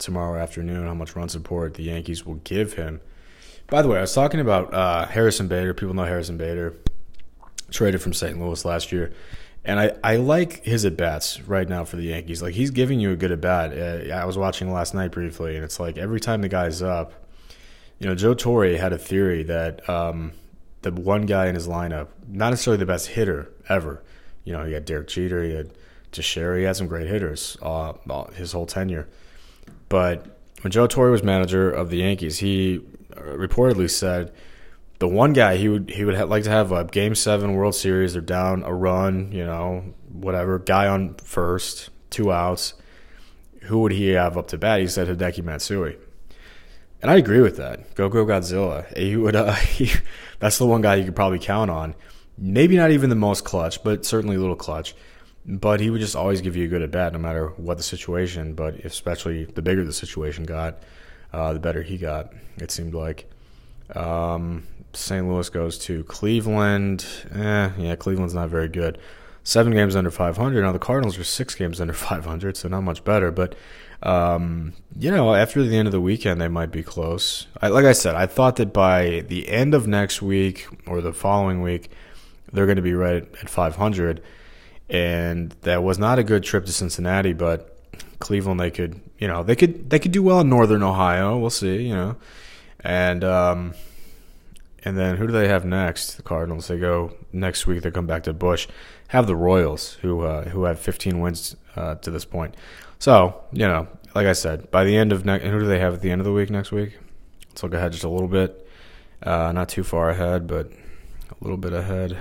tomorrow 0.03 0.41
afternoon. 0.41 0.87
How 0.87 0.95
much 0.95 1.17
run 1.17 1.29
support 1.29 1.75
the 1.75 1.85
Yankees 1.85 2.27
will 2.27 2.37
give 2.37 2.75
him. 2.75 3.01
By 3.69 3.83
the 3.83 3.88
way, 3.88 3.99
I 3.99 4.03
was 4.03 4.12
talking 4.12 4.41
about 4.41 4.75
uh, 4.75 5.07
Harrison 5.07 5.49
Bader. 5.49 5.73
People 5.73 5.95
know 5.95 6.05
Harrison 6.05 6.37
Bader, 6.37 6.77
traded 7.71 8.03
from 8.03 8.12
St. 8.12 8.38
Louis 8.38 8.65
last 8.65 8.93
year. 8.93 9.12
And 9.65 9.79
I, 9.79 9.93
I 10.03 10.17
like 10.17 10.65
his 10.65 10.85
at 10.85 10.97
bats 10.97 11.41
right 11.43 11.69
now 11.69 11.85
for 11.85 11.97
the 11.97 12.03
Yankees. 12.03 12.43
Like 12.43 12.55
he's 12.55 12.71
giving 12.71 12.99
you 12.99 13.12
a 13.12 13.17
good 13.17 13.31
at 13.31 13.41
bat. 13.41 13.73
Uh, 13.73 14.12
I 14.12 14.25
was 14.25 14.37
watching 14.37 14.73
last 14.73 14.93
night 14.93 15.12
briefly, 15.12 15.55
and 15.55 15.65
it's 15.65 15.79
like 15.79 15.97
every 15.97 16.21
time 16.21 16.43
the 16.43 16.49
guy's 16.49 16.83
up, 16.83 17.15
you 17.99 18.09
know, 18.09 18.17
Joe 18.17 18.35
Torre 18.35 18.77
had 18.77 18.93
a 18.93 18.99
theory 18.99 19.45
that 19.45 19.88
um, 19.88 20.33
the 20.83 20.91
one 20.91 21.27
guy 21.27 21.47
in 21.47 21.55
his 21.55 21.69
lineup, 21.69 22.09
not 22.29 22.51
necessarily 22.51 22.79
the 22.79 22.87
best 22.87 23.07
hitter 23.07 23.53
ever. 23.69 24.03
You 24.45 24.53
know, 24.53 24.65
he 24.65 24.73
had 24.73 24.85
Derek 24.85 25.07
Jeter, 25.07 25.45
he 25.45 25.55
had 25.55 25.71
Teixeira, 26.11 26.59
he 26.59 26.65
had 26.65 26.77
some 26.77 26.88
great 26.88 27.07
hitters 27.07 27.57
uh, 27.62 27.93
his 28.35 28.53
whole 28.53 28.67
tenure. 28.67 29.09
But 29.92 30.24
when 30.62 30.70
Joe 30.70 30.87
Torre 30.87 31.11
was 31.11 31.22
manager 31.22 31.70
of 31.70 31.90
the 31.90 31.98
Yankees, 31.98 32.38
he 32.38 32.81
uh, 33.14 33.20
reportedly 33.20 33.90
said 33.90 34.33
the 35.00 35.07
one 35.07 35.35
guy 35.35 35.59
he 35.59 35.68
would 35.68 35.90
he 35.90 36.07
would 36.07 36.16
ha- 36.16 36.24
like 36.24 36.44
to 36.44 36.50
have 36.50 36.72
a 36.72 36.85
Game 36.87 37.14
Seven 37.14 37.52
World 37.52 37.74
Series. 37.74 38.14
They're 38.14 38.22
down 38.22 38.62
a 38.62 38.72
run, 38.72 39.31
you 39.33 39.44
know, 39.44 39.92
whatever. 40.11 40.59
Guy 40.59 40.88
on 40.88 41.16
first, 41.16 41.90
two 42.09 42.33
outs. 42.33 42.72
Who 43.64 43.81
would 43.81 43.92
he 43.92 44.09
have 44.12 44.38
up 44.38 44.46
to 44.48 44.57
bat? 44.57 44.81
He 44.81 44.87
said 44.88 45.09
Hideki 45.09 45.44
Matsui, 45.44 45.98
and 47.02 47.11
I 47.11 47.16
agree 47.16 47.42
with 47.42 47.59
that. 47.59 47.94
Go 47.94 48.09
Go 48.09 48.24
Godzilla. 48.24 48.96
He 48.96 49.14
would. 49.14 49.37
Uh, 49.42 49.52
he, 49.52 49.92
that's 50.38 50.57
the 50.57 50.66
one 50.66 50.81
guy 50.81 50.94
you 50.94 51.05
could 51.05 51.14
probably 51.14 51.38
count 51.38 51.70
on. 51.70 51.94
Maybe 52.38 52.78
not 52.78 52.92
even 52.92 53.11
the 53.11 53.16
most 53.16 53.44
clutch, 53.44 53.85
but 53.85 54.07
certainly 54.07 54.37
a 54.37 54.40
little 54.40 54.57
clutch. 54.57 54.94
But 55.44 55.81
he 55.81 55.90
would 55.90 56.00
just 56.00 56.14
always 56.14 56.40
give 56.40 56.55
you 56.55 56.66
a 56.66 56.68
good 56.68 56.83
at 56.83 56.90
bat, 56.90 57.12
no 57.12 57.18
matter 57.18 57.48
what 57.57 57.76
the 57.76 57.83
situation. 57.83 58.55
But 58.55 58.76
especially 58.85 59.44
the 59.44 59.62
bigger 59.62 59.85
the 59.85 59.92
situation 59.92 60.44
got, 60.44 60.83
uh, 61.33 61.52
the 61.52 61.59
better 61.59 61.83
he 61.83 61.98
got. 61.98 62.33
It 62.59 62.70
seemed 62.70 62.94
like. 62.94 63.28
Um, 63.94 64.64
St. 64.94 65.26
Louis 65.26 65.48
goes 65.48 65.78
to 65.81 66.05
Cleveland. 66.05 67.07
Eh, 67.35 67.70
yeah, 67.78 67.96
Cleveland's 67.96 68.35
not 68.35 68.48
very 68.48 68.68
good. 68.68 68.98
Seven 69.44 69.72
games 69.72 69.96
under 69.96 70.11
500. 70.11 70.62
Now 70.62 70.72
the 70.72 70.78
Cardinals 70.78 71.18
are 71.18 71.24
six 71.24 71.55
games 71.55 71.81
under 71.81 71.92
500, 71.92 72.57
so 72.57 72.68
not 72.68 72.83
much 72.83 73.02
better. 73.05 73.31
But 73.31 73.55
um, 74.02 74.72
you 74.98 75.11
know, 75.11 75.35
after 75.35 75.62
the 75.62 75.76
end 75.76 75.88
of 75.88 75.92
the 75.92 76.00
weekend, 76.00 76.40
they 76.40 76.48
might 76.48 76.70
be 76.70 76.83
close. 76.83 77.46
I, 77.61 77.68
like 77.68 77.85
I 77.85 77.92
said, 77.92 78.14
I 78.14 78.26
thought 78.26 78.57
that 78.57 78.72
by 78.72 79.24
the 79.28 79.48
end 79.48 79.74
of 79.74 79.87
next 79.87 80.22
week 80.22 80.66
or 80.87 81.00
the 81.00 81.12
following 81.12 81.62
week, 81.62 81.90
they're 82.52 82.66
going 82.66 82.76
to 82.76 82.83
be 82.83 82.94
right 82.94 83.22
at 83.40 83.48
500. 83.48 84.22
And 84.92 85.50
that 85.62 85.83
was 85.83 85.98
not 85.98 86.20
a 86.20 86.22
good 86.22 86.44
trip 86.44 86.66
to 86.66 86.72
Cincinnati, 86.72 87.33
but 87.33 87.76
Cleveland, 88.20 88.61
they 88.61 88.70
could, 88.70 89.00
you 89.18 89.26
know, 89.26 89.42
they 89.42 89.57
could 89.57 89.90
they 89.90 89.98
could 89.98 90.12
do 90.12 90.22
well 90.22 90.40
in 90.40 90.48
Northern 90.48 90.85
Ohio. 90.85 91.37
We'll 91.38 91.50
see, 91.50 91.83
you 91.88 91.94
know, 91.94 92.16
and. 92.81 93.24
Um, 93.24 93.74
and 94.85 94.98
then 94.98 95.16
who 95.16 95.26
do 95.26 95.33
they 95.33 95.48
have 95.48 95.64
next? 95.64 96.16
The 96.16 96.22
Cardinals. 96.22 96.68
They 96.68 96.78
go 96.78 97.12
next 97.33 97.66
week. 97.66 97.83
They 97.83 97.90
come 97.90 98.07
back 98.07 98.24
to 98.24 98.33
Busch, 98.33 98.66
Have 99.09 99.26
the 99.26 99.37
Royals, 99.37 99.94
who 100.02 100.22
uh, 100.22 100.48
who 100.48 100.64
have 100.64 100.78
15 100.78 101.20
wins 101.20 101.57
uh, 101.76 101.94
to 101.96 102.11
this 102.11 102.24
point. 102.24 102.57
So 102.98 103.42
you 103.52 103.66
know, 103.66 103.87
like 104.14 104.26
I 104.26 104.33
said, 104.33 104.70
by 104.70 104.85
the 104.85 104.96
end 104.96 105.12
of 105.12 105.24
next, 105.24 105.44
who 105.44 105.61
do 105.61 105.66
they 105.66 105.78
have 105.78 105.94
at 105.94 106.00
the 106.00 106.11
end 106.11 106.20
of 106.20 106.24
the 106.24 106.33
week 106.33 106.50
next 106.50 106.72
week? 106.72 106.98
Let's 107.48 107.62
look 107.62 107.74
ahead 107.74 107.92
just 107.92 108.05
a 108.05 108.09
little 108.09 108.28
bit. 108.28 108.66
Uh, 109.22 109.52
not 109.52 109.68
too 109.68 109.85
far 109.85 110.11
ahead, 110.11 110.46
but 110.46 110.72
a 111.31 111.37
little 111.40 111.57
bit 111.57 111.72
ahead. 111.72 112.18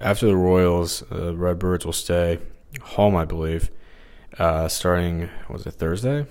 After 0.00 0.26
the 0.26 0.36
Royals, 0.36 1.00
the 1.10 1.34
Redbirds 1.34 1.84
will 1.84 1.92
stay 1.92 2.38
home, 2.80 3.16
I 3.16 3.24
believe. 3.24 3.70
Uh, 4.38 4.68
starting 4.68 5.28
was 5.48 5.66
it 5.66 5.72
Thursday? 5.72 6.26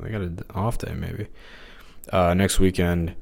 They 0.00 0.10
got 0.10 0.22
an 0.22 0.40
off 0.54 0.78
day 0.78 0.94
maybe 0.94 1.28
uh, 2.12 2.34
next 2.34 2.58
weekend. 2.58 3.14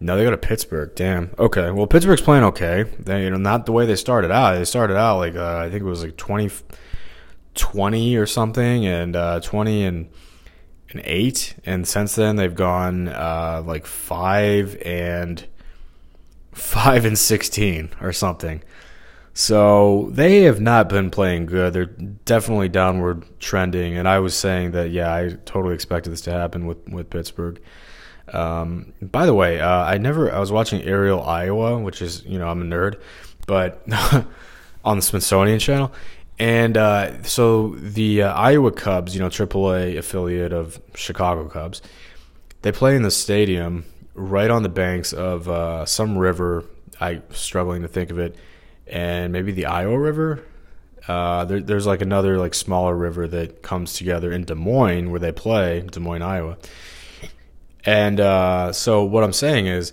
No, 0.00 0.16
they 0.16 0.24
go 0.24 0.30
to 0.30 0.38
Pittsburgh. 0.38 0.92
Damn. 0.94 1.30
Okay. 1.38 1.70
Well, 1.70 1.86
Pittsburgh's 1.86 2.22
playing 2.22 2.44
okay. 2.44 2.84
They, 2.98 3.24
you 3.24 3.30
know, 3.30 3.36
not 3.36 3.66
the 3.66 3.72
way 3.72 3.84
they 3.84 3.96
started 3.96 4.30
out. 4.30 4.54
They 4.54 4.64
started 4.64 4.96
out 4.96 5.18
like 5.18 5.36
uh, 5.36 5.58
I 5.58 5.68
think 5.70 5.82
it 5.82 5.86
was 5.86 6.02
like 6.02 6.16
20, 6.16 6.50
20 7.54 8.16
or 8.16 8.26
something, 8.26 8.86
and 8.86 9.14
uh, 9.14 9.40
twenty 9.40 9.84
and 9.84 10.08
and 10.92 11.02
eight, 11.04 11.54
and 11.64 11.86
since 11.86 12.14
then 12.16 12.36
they've 12.36 12.54
gone 12.54 13.08
uh, 13.08 13.62
like 13.64 13.86
five 13.86 14.76
and 14.84 15.46
five 16.52 17.04
and 17.04 17.18
sixteen 17.18 17.90
or 18.00 18.12
something. 18.12 18.62
So 19.32 20.08
they 20.12 20.42
have 20.42 20.60
not 20.60 20.88
been 20.88 21.10
playing 21.10 21.46
good. 21.46 21.72
They're 21.72 21.86
definitely 21.86 22.68
downward 22.68 23.24
trending, 23.38 23.96
and 23.96 24.08
I 24.08 24.18
was 24.18 24.34
saying 24.34 24.72
that 24.72 24.90
yeah, 24.90 25.14
I 25.14 25.36
totally 25.44 25.74
expected 25.74 26.10
this 26.10 26.20
to 26.22 26.32
happen 26.32 26.66
with 26.66 26.88
with 26.88 27.10
Pittsburgh. 27.10 27.60
Um, 28.32 28.92
by 29.00 29.26
the 29.26 29.34
way, 29.34 29.60
uh, 29.60 29.84
I 29.84 29.98
never 29.98 30.32
I 30.32 30.38
was 30.38 30.52
watching 30.52 30.82
Aerial 30.82 31.22
Iowa, 31.22 31.78
which 31.78 32.02
is 32.02 32.24
you 32.24 32.38
know 32.38 32.48
I'm 32.48 32.60
a 32.60 32.64
nerd, 32.64 33.00
but 33.46 33.82
on 34.84 34.96
the 34.96 35.02
Smithsonian 35.02 35.58
Channel, 35.58 35.92
and 36.38 36.76
uh, 36.76 37.22
so 37.22 37.76
the 37.76 38.22
uh, 38.22 38.34
Iowa 38.34 38.72
Cubs, 38.72 39.14
you 39.14 39.20
know 39.20 39.28
AAA 39.28 39.96
affiliate 39.96 40.52
of 40.52 40.80
Chicago 40.94 41.48
Cubs, 41.48 41.82
they 42.62 42.72
play 42.72 42.96
in 42.96 43.02
the 43.02 43.10
stadium 43.10 43.84
right 44.20 44.50
on 44.50 44.62
the 44.62 44.68
banks 44.68 45.12
of 45.12 45.48
uh, 45.48 45.84
some 45.86 46.16
river. 46.18 46.64
I'm 47.00 47.22
struggling 47.30 47.82
to 47.82 47.88
think 47.88 48.10
of 48.10 48.18
it, 48.18 48.36
and 48.86 49.32
maybe 49.32 49.52
the 49.52 49.66
Iowa 49.66 49.98
River. 49.98 50.44
Uh, 51.08 51.44
there, 51.46 51.60
there's 51.60 51.86
like 51.86 52.02
another 52.02 52.38
like 52.38 52.54
smaller 52.54 52.94
river 52.94 53.26
that 53.26 53.62
comes 53.62 53.94
together 53.94 54.30
in 54.30 54.44
Des 54.44 54.54
Moines 54.54 55.10
where 55.10 55.18
they 55.18 55.32
play, 55.32 55.80
Des 55.80 55.98
Moines, 55.98 56.22
Iowa 56.22 56.58
and 57.84 58.20
uh, 58.20 58.72
so 58.72 59.04
what 59.04 59.24
I'm 59.24 59.32
saying 59.32 59.66
is 59.66 59.92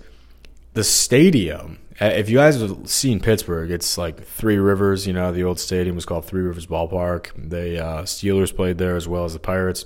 the 0.73 0.83
stadium. 0.83 1.79
Uh, 1.99 2.05
if 2.05 2.29
you 2.29 2.37
guys 2.37 2.59
have 2.59 2.87
seen 2.87 3.19
Pittsburgh, 3.19 3.71
it's 3.71 3.97
like 3.97 4.23
Three 4.23 4.57
Rivers. 4.57 5.07
You 5.07 5.13
know, 5.13 5.31
the 5.31 5.43
old 5.43 5.59
stadium 5.59 5.95
was 5.95 6.05
called 6.05 6.25
Three 6.25 6.41
Rivers 6.41 6.67
Ballpark. 6.67 7.31
The 7.49 7.83
uh, 7.83 8.03
Steelers 8.03 8.55
played 8.55 8.77
there 8.77 8.95
as 8.95 9.07
well 9.07 9.25
as 9.25 9.33
the 9.33 9.39
Pirates. 9.39 9.85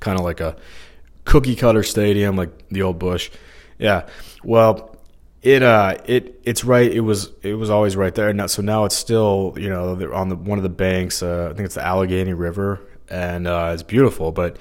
Kind 0.00 0.18
of 0.18 0.24
like 0.24 0.40
a 0.40 0.56
cookie 1.28 1.54
cutter 1.54 1.82
stadium, 1.82 2.36
like 2.36 2.68
the 2.70 2.82
old 2.82 2.98
Busch. 2.98 3.30
Yeah. 3.78 4.08
Well, 4.42 4.96
it 5.42 5.62
uh 5.62 5.98
it 6.06 6.40
it's 6.42 6.64
right. 6.64 6.90
It 6.90 7.00
was 7.00 7.30
it 7.42 7.54
was 7.54 7.70
always 7.70 7.96
right 7.96 8.14
there. 8.14 8.32
Now, 8.32 8.46
so 8.46 8.62
now 8.62 8.86
it's 8.86 8.96
still 8.96 9.54
you 9.56 9.68
know 9.68 10.12
on 10.12 10.30
the 10.30 10.36
one 10.36 10.58
of 10.58 10.62
the 10.62 10.70
banks. 10.70 11.22
Uh, 11.22 11.50
I 11.50 11.54
think 11.54 11.66
it's 11.66 11.76
the 11.76 11.86
Allegheny 11.86 12.32
River, 12.32 12.80
and 13.08 13.46
uh, 13.46 13.70
it's 13.74 13.82
beautiful. 13.82 14.32
But 14.32 14.56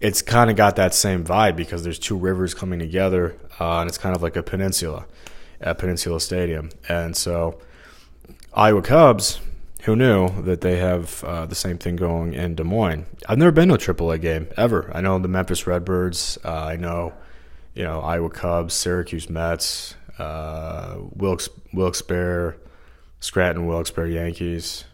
it's 0.00 0.22
kind 0.22 0.50
of 0.50 0.56
got 0.56 0.76
that 0.76 0.94
same 0.94 1.24
vibe 1.24 1.56
because 1.56 1.82
there's 1.82 1.98
two 1.98 2.16
rivers 2.16 2.54
coming 2.54 2.78
together, 2.78 3.36
uh, 3.60 3.80
and 3.80 3.88
it's 3.88 3.98
kind 3.98 4.14
of 4.14 4.22
like 4.22 4.36
a 4.36 4.42
peninsula, 4.42 5.06
a 5.60 5.74
peninsula 5.74 6.20
stadium. 6.20 6.70
And 6.88 7.16
so, 7.16 7.58
Iowa 8.54 8.82
Cubs, 8.82 9.40
who 9.84 9.94
knew 9.94 10.28
that 10.42 10.62
they 10.62 10.78
have 10.78 11.22
uh, 11.24 11.44
the 11.44 11.54
same 11.54 11.76
thing 11.76 11.96
going 11.96 12.32
in 12.32 12.54
Des 12.54 12.64
Moines? 12.64 13.06
I've 13.28 13.38
never 13.38 13.52
been 13.52 13.68
to 13.68 13.74
a 13.74 13.78
AAA 13.78 14.20
game 14.20 14.48
ever. 14.56 14.90
I 14.94 15.02
know 15.02 15.18
the 15.18 15.28
Memphis 15.28 15.66
Redbirds. 15.66 16.38
Uh, 16.42 16.52
I 16.52 16.76
know, 16.76 17.12
you 17.74 17.84
know, 17.84 18.00
Iowa 18.00 18.30
Cubs, 18.30 18.72
Syracuse 18.72 19.28
Mets, 19.28 19.94
uh, 20.18 20.96
Wilkes 21.14 21.50
Wilkes-Barre, 21.74 22.56
Scranton 23.20 23.66
Wilkes-Barre 23.66 24.08
Yankees. 24.08 24.84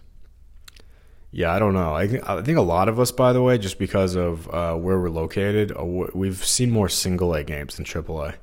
Yeah, 1.31 1.53
I 1.53 1.61
don't 1.61 1.75
know. 1.75 1.95
I 1.95 2.09
think 2.09 2.29
I 2.29 2.43
think 2.43 2.59
a 2.59 2.63
lot 2.63 2.89
of 2.89 2.99
us, 2.99 3.13
by 3.13 3.33
the 3.33 3.41
way, 3.41 3.59
just 3.59 3.79
because 3.79 4.17
of 4.17 4.53
uh, 4.53 4.75
where 4.75 4.99
we're 4.99 5.11
located, 5.11 5.73
uh, 5.79 5.85
we've 5.85 6.45
seen 6.45 6.73
more 6.73 6.89
single 6.89 7.33
A 7.35 7.45
games 7.45 7.77
than 7.77 7.85
triple 7.85 8.21
A. 8.25 8.35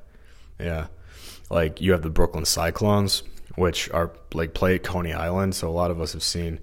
Yeah, 0.58 0.86
like 1.50 1.82
you 1.82 1.92
have 1.92 2.00
the 2.00 2.08
Brooklyn 2.08 2.46
Cyclones, 2.46 3.22
which 3.58 3.90
are 3.90 4.12
like 4.34 4.54
play 4.54 4.76
at 4.76 4.82
Coney 4.82 5.12
Island, 5.12 5.54
so 5.54 5.68
a 5.68 5.70
lot 5.70 5.90
of 5.90 6.00
us 6.00 6.12
have 6.12 6.22
seen, 6.22 6.60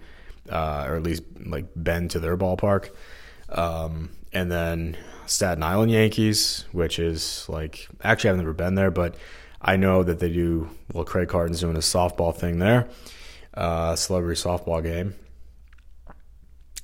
uh, 0.50 0.86
or 0.88 0.96
at 0.96 1.04
least 1.04 1.24
like 1.46 1.66
been 1.76 2.08
to 2.10 2.20
their 2.20 2.38
ballpark. 2.38 2.90
Um, 3.50 4.12
and 4.34 4.52
then 4.52 4.98
Staten 5.26 5.64
Island 5.64 5.92
Yankees, 5.92 6.66
which 6.72 7.00
is 7.00 7.48
like 7.50 7.88
actually 8.04 8.32
I've 8.32 8.38
never 8.38 8.54
been 8.54 8.76
there, 8.76 8.92
but 8.92 9.16
I 9.62 9.76
know 9.78 10.04
that 10.04 10.20
they 10.20 10.32
do. 10.32 10.70
Well, 10.94 11.06
Craig 11.06 11.30
Carton's 11.30 11.60
doing 11.60 11.76
a 11.76 11.80
softball 11.80 12.36
thing 12.36 12.60
there, 12.60 12.88
uh, 13.54 13.96
celebrity 13.96 14.40
softball 14.40 14.84
game, 14.84 15.16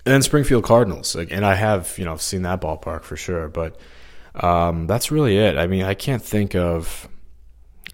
and 0.06 0.14
then 0.14 0.22
Springfield 0.24 0.64
Cardinals, 0.64 1.16
like, 1.16 1.32
and 1.32 1.46
I 1.46 1.56
have 1.56 1.98
you 1.98 2.06
know 2.06 2.18
seen 2.18 2.42
that 2.42 2.62
ballpark 2.62 3.04
for 3.04 3.16
sure, 3.16 3.48
but 3.50 3.78
um, 4.36 4.88
that's 4.88 5.12
really 5.12 5.38
it. 5.38 5.58
I 5.58 5.68
mean, 5.68 5.84
I 5.84 5.94
can't 5.94 6.22
think 6.22 6.56
of. 6.56 7.08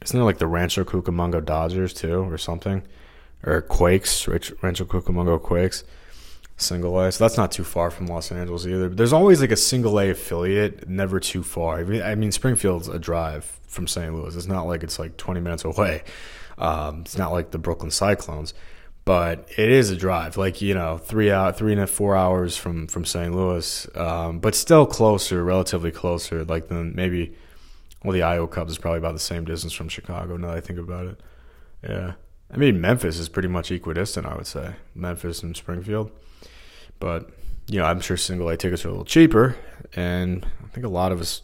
Isn't 0.02 0.20
it 0.20 0.24
like 0.24 0.38
the 0.38 0.48
Rancho 0.48 0.84
Cucamonga 0.84 1.44
Dodgers 1.44 1.94
too, 1.94 2.22
or 2.22 2.38
something, 2.38 2.84
or 3.44 3.62
Quakes, 3.62 4.28
Rancho 4.28 4.86
Cucamonga 4.86 5.42
Quakes? 5.42 5.84
single 6.58 7.00
A. 7.00 7.12
So 7.12 7.24
that's 7.24 7.38
not 7.38 7.52
too 7.52 7.64
far 7.64 7.90
from 7.92 8.08
Los 8.08 8.32
Angeles 8.32 8.66
either. 8.66 8.90
But 8.90 8.98
there's 8.98 9.14
always 9.14 9.40
like 9.40 9.52
a 9.52 9.58
single 9.58 10.00
A 10.00 10.10
affiliate, 10.10 10.90
never 10.90 11.20
too 11.20 11.44
far. 11.44 11.78
I 11.80 12.16
mean, 12.16 12.32
Springfield's 12.32 12.88
a 12.88 13.00
drive 13.00 13.46
from 13.68 13.88
St. 13.88 14.14
Louis. 14.14 14.36
It's 14.36 14.48
not 14.48 14.64
like 14.64 14.84
it's 14.84 15.00
like 15.00 15.18
20 15.18 15.40
minutes 15.40 15.64
away. 15.64 16.04
Um, 16.58 17.02
it's 17.02 17.18
not 17.18 17.32
like 17.32 17.52
the 17.52 17.60
Brooklyn 17.60 17.92
Cyclones, 17.92 18.54
but 19.06 19.48
it 19.58 19.70
is 19.70 19.92
a 19.92 19.96
drive. 19.96 20.38
Like 20.38 20.62
you 20.62 20.74
know, 20.74 20.98
three 20.98 21.32
out, 21.32 21.58
three 21.58 21.74
and 21.74 21.90
four 21.90 22.16
hours 22.16 22.58
from 22.58 22.88
from 22.88 23.06
St. 23.06 23.34
Louis, 23.34 23.88
um, 23.96 24.40
but 24.40 24.56
still 24.56 24.88
closer, 24.88 25.44
relatively 25.44 25.92
closer. 25.92 26.44
Like 26.44 26.68
than 26.68 26.96
maybe. 26.96 27.36
Well, 28.04 28.14
the 28.14 28.24
Iowa 28.24 28.48
Cubs 28.48 28.74
is 28.74 28.78
probably 28.78 29.00
about 29.00 29.14
the 29.14 29.20
same 29.20 29.46
distance 29.46 29.74
from 29.74 29.90
Chicago. 29.90 30.38
Now 30.38 30.50
that 30.50 30.58
I 30.58 30.62
think 30.62 30.80
about 30.80 31.08
it, 31.08 31.20
yeah. 31.84 32.14
I 32.52 32.58
mean, 32.58 32.80
Memphis 32.80 33.20
is 33.20 33.28
pretty 33.28 33.50
much 33.50 33.72
equidistant. 33.72 34.26
I 34.26 34.36
would 34.36 34.48
say 34.48 34.76
Memphis 34.96 35.44
and 35.44 35.56
Springfield. 35.56 36.12
But 37.00 37.30
you 37.68 37.80
know, 37.80 37.86
I'm 37.86 38.00
sure 38.00 38.18
single 38.18 38.50
A 38.50 38.58
tickets 38.58 38.86
are 38.86 38.90
a 38.90 38.92
little 38.92 39.06
cheaper, 39.06 39.56
and 39.96 40.46
I 40.64 40.68
think 40.68 40.86
a 40.86 40.90
lot 40.90 41.12
of 41.12 41.20
us 41.20 41.42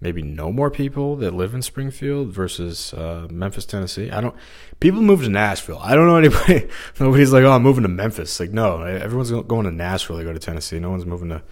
maybe 0.00 0.22
know 0.22 0.50
more 0.50 0.70
people 0.70 1.16
that 1.16 1.34
live 1.34 1.54
in 1.54 1.62
Springfield 1.62 2.28
versus 2.28 2.94
uh, 2.94 3.28
Memphis, 3.30 3.66
Tennessee. 3.66 4.10
I 4.10 4.20
don't. 4.20 4.34
People 4.80 5.02
move 5.02 5.22
to 5.22 5.28
Nashville. 5.28 5.78
I 5.78 5.94
don't 5.94 6.06
know 6.06 6.16
anybody. 6.16 6.68
Nobody's 6.98 7.32
like, 7.32 7.44
oh, 7.44 7.52
I'm 7.52 7.62
moving 7.62 7.82
to 7.82 7.88
Memphis. 7.88 8.40
Like, 8.40 8.50
no, 8.50 8.82
everyone's 8.82 9.30
going 9.30 9.64
to 9.64 9.70
Nashville. 9.70 10.16
They 10.16 10.24
go 10.24 10.32
to 10.32 10.38
Tennessee. 10.38 10.78
No 10.78 10.90
one's 10.90 11.06
moving 11.06 11.28
to 11.28 11.42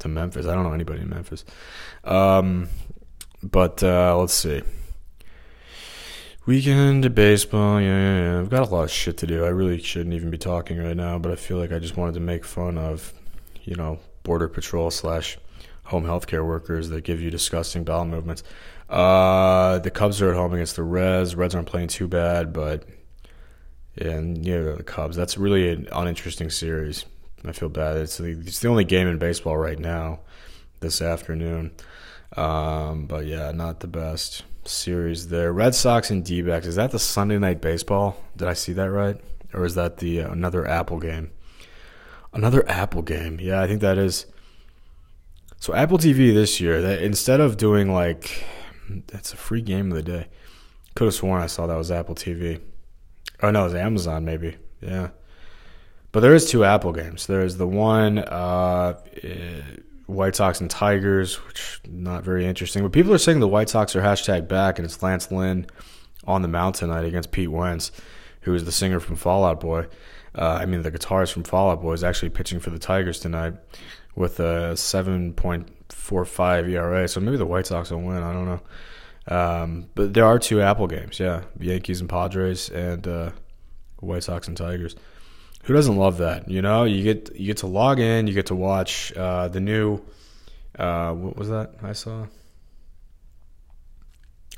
to 0.00 0.08
Memphis. 0.08 0.46
I 0.46 0.54
don't 0.54 0.64
know 0.64 0.72
anybody 0.72 1.00
in 1.00 1.08
Memphis. 1.08 1.44
Um, 2.04 2.68
but 3.50 3.82
uh, 3.82 4.16
let's 4.18 4.34
see. 4.34 4.62
Weekend 6.46 7.04
of 7.04 7.14
baseball, 7.14 7.80
yeah, 7.80 7.86
yeah, 7.86 8.18
yeah. 8.20 8.38
I've 8.38 8.50
got 8.50 8.68
a 8.68 8.70
lot 8.70 8.84
of 8.84 8.90
shit 8.90 9.16
to 9.18 9.26
do. 9.26 9.44
I 9.44 9.48
really 9.48 9.80
shouldn't 9.80 10.14
even 10.14 10.30
be 10.30 10.38
talking 10.38 10.78
right 10.78 10.96
now, 10.96 11.18
but 11.18 11.32
I 11.32 11.36
feel 11.36 11.58
like 11.58 11.72
I 11.72 11.80
just 11.80 11.96
wanted 11.96 12.14
to 12.14 12.20
make 12.20 12.44
fun 12.44 12.78
of, 12.78 13.12
you 13.64 13.74
know, 13.74 13.98
border 14.22 14.46
patrol 14.46 14.90
slash 14.90 15.38
home 15.84 16.04
healthcare 16.04 16.46
workers 16.46 16.88
that 16.90 17.02
give 17.02 17.20
you 17.20 17.30
disgusting 17.30 17.82
bowel 17.82 18.04
movements. 18.04 18.44
Uh, 18.88 19.80
the 19.80 19.90
Cubs 19.90 20.22
are 20.22 20.30
at 20.30 20.36
home 20.36 20.52
against 20.52 20.76
the 20.76 20.84
Reds. 20.84 21.34
Reds 21.34 21.54
aren't 21.54 21.66
playing 21.66 21.88
too 21.88 22.06
bad, 22.06 22.52
but 22.52 22.84
and 23.96 24.44
yeah, 24.44 24.60
the 24.60 24.84
Cubs. 24.84 25.16
That's 25.16 25.36
really 25.36 25.68
an 25.70 25.88
uninteresting 25.92 26.50
series. 26.50 27.06
I 27.44 27.52
feel 27.52 27.68
bad. 27.68 27.96
It's 27.98 28.18
the, 28.18 28.26
it's 28.26 28.60
the 28.60 28.68
only 28.68 28.84
game 28.84 29.08
in 29.08 29.18
baseball 29.18 29.56
right 29.56 29.78
now 29.78 30.20
this 30.80 31.02
afternoon. 31.02 31.72
Um, 32.36 33.06
but 33.06 33.26
yeah, 33.26 33.50
not 33.52 33.80
the 33.80 33.86
best 33.86 34.44
series 34.64 35.28
there. 35.28 35.52
Red 35.52 35.74
Sox 35.74 36.10
and 36.10 36.24
D 36.24 36.42
backs. 36.42 36.66
Is 36.66 36.76
that 36.76 36.90
the 36.90 36.98
Sunday 36.98 37.38
night 37.38 37.60
baseball? 37.60 38.16
Did 38.36 38.48
I 38.48 38.52
see 38.54 38.72
that 38.74 38.90
right? 38.90 39.20
Or 39.54 39.64
is 39.64 39.74
that 39.74 39.98
the 39.98 40.22
uh, 40.22 40.30
another 40.30 40.66
Apple 40.66 40.98
game? 40.98 41.30
Another 42.32 42.68
Apple 42.68 43.02
game. 43.02 43.38
Yeah, 43.40 43.62
I 43.62 43.66
think 43.66 43.80
that 43.80 43.96
is. 43.98 44.26
So 45.58 45.74
Apple 45.74 45.98
TV 45.98 46.34
this 46.34 46.60
year, 46.60 46.82
that 46.82 47.02
instead 47.02 47.40
of 47.40 47.56
doing 47.56 47.92
like 47.92 48.44
that's 49.06 49.32
a 49.32 49.36
free 49.36 49.62
game 49.62 49.90
of 49.90 49.96
the 49.96 50.02
day. 50.02 50.26
Could 50.94 51.06
have 51.06 51.14
sworn 51.14 51.42
I 51.42 51.46
saw 51.46 51.66
that 51.66 51.76
was 51.76 51.90
Apple 51.90 52.14
TV. 52.14 52.60
Oh 53.42 53.50
no, 53.50 53.62
it 53.62 53.64
was 53.64 53.74
Amazon 53.74 54.24
maybe. 54.24 54.56
Yeah. 54.80 55.10
But 56.12 56.20
there 56.20 56.34
is 56.34 56.50
two 56.50 56.64
Apple 56.64 56.92
games. 56.92 57.26
There's 57.26 57.56
the 57.56 57.66
one 57.66 58.18
uh, 58.18 58.98
White 60.06 60.36
Sox 60.36 60.60
and 60.60 60.70
Tigers, 60.70 61.36
which 61.46 61.80
not 61.88 62.24
very 62.24 62.46
interesting. 62.46 62.82
But 62.82 62.92
people 62.92 63.12
are 63.12 63.18
saying 63.18 63.40
the 63.40 63.48
White 63.48 63.68
Sox 63.68 63.94
are 63.96 64.02
hashtag 64.02 64.48
back, 64.48 64.78
and 64.78 64.86
it's 64.86 65.02
Lance 65.02 65.30
Lynn 65.30 65.66
on 66.24 66.42
the 66.42 66.48
mound 66.48 66.76
tonight 66.76 67.04
against 67.04 67.32
Pete 67.32 67.50
Wentz, 67.50 67.92
who 68.42 68.54
is 68.54 68.64
the 68.64 68.72
singer 68.72 69.00
from 69.00 69.16
Fall 69.16 69.44
Out 69.44 69.60
Boy. 69.60 69.86
Uh, 70.34 70.58
I 70.60 70.66
mean, 70.66 70.82
the 70.82 70.92
guitarist 70.92 71.32
from 71.32 71.44
Fall 71.44 71.70
Out 71.70 71.82
Boy 71.82 71.92
is 71.92 72.04
actually 72.04 72.30
pitching 72.30 72.60
for 72.60 72.70
the 72.70 72.78
Tigers 72.78 73.18
tonight 73.18 73.54
with 74.14 74.38
a 74.38 74.72
7.45 74.74 76.70
ERA. 76.70 77.08
So 77.08 77.20
maybe 77.20 77.36
the 77.36 77.46
White 77.46 77.66
Sox 77.66 77.90
will 77.90 78.02
win. 78.02 78.22
I 78.22 78.32
don't 78.32 78.46
know. 78.46 78.60
Um, 79.28 79.88
but 79.94 80.14
there 80.14 80.24
are 80.24 80.38
two 80.38 80.62
Apple 80.62 80.86
games, 80.86 81.18
yeah, 81.18 81.42
Yankees 81.58 82.00
and 82.00 82.08
Padres, 82.08 82.68
and 82.70 83.06
uh, 83.08 83.30
White 83.98 84.22
Sox 84.22 84.46
and 84.46 84.56
Tigers. 84.56 84.94
Who 85.66 85.74
doesn't 85.74 85.96
love 85.96 86.18
that? 86.18 86.48
You 86.48 86.62
know, 86.62 86.84
you 86.84 87.02
get 87.02 87.34
you 87.34 87.46
get 87.46 87.56
to 87.58 87.66
log 87.66 87.98
in, 87.98 88.28
you 88.28 88.34
get 88.34 88.46
to 88.46 88.54
watch 88.54 89.12
uh, 89.16 89.48
the 89.48 89.58
new. 89.58 90.00
Uh, 90.78 91.12
what 91.12 91.36
was 91.36 91.48
that 91.48 91.74
I 91.82 91.92
saw? 91.92 92.26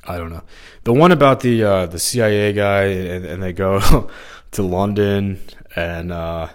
I 0.03 0.19
don't 0.19 0.31
know. 0.31 0.43
The 0.83 0.93
one 0.93 1.11
about 1.11 1.39
the 1.39 1.63
uh, 1.63 1.85
the 1.87 1.97
CIA 1.97 2.53
guy, 2.53 2.83
and, 2.83 3.25
and 3.25 3.41
they 3.41 3.53
go 3.53 4.11
to 4.51 4.61
London, 4.61 5.41
and 5.75 6.11
uh, 6.11 6.49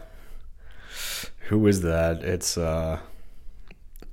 who 1.49 1.67
is 1.67 1.83
that? 1.83 2.23
It's 2.23 2.57
uh, 2.57 3.01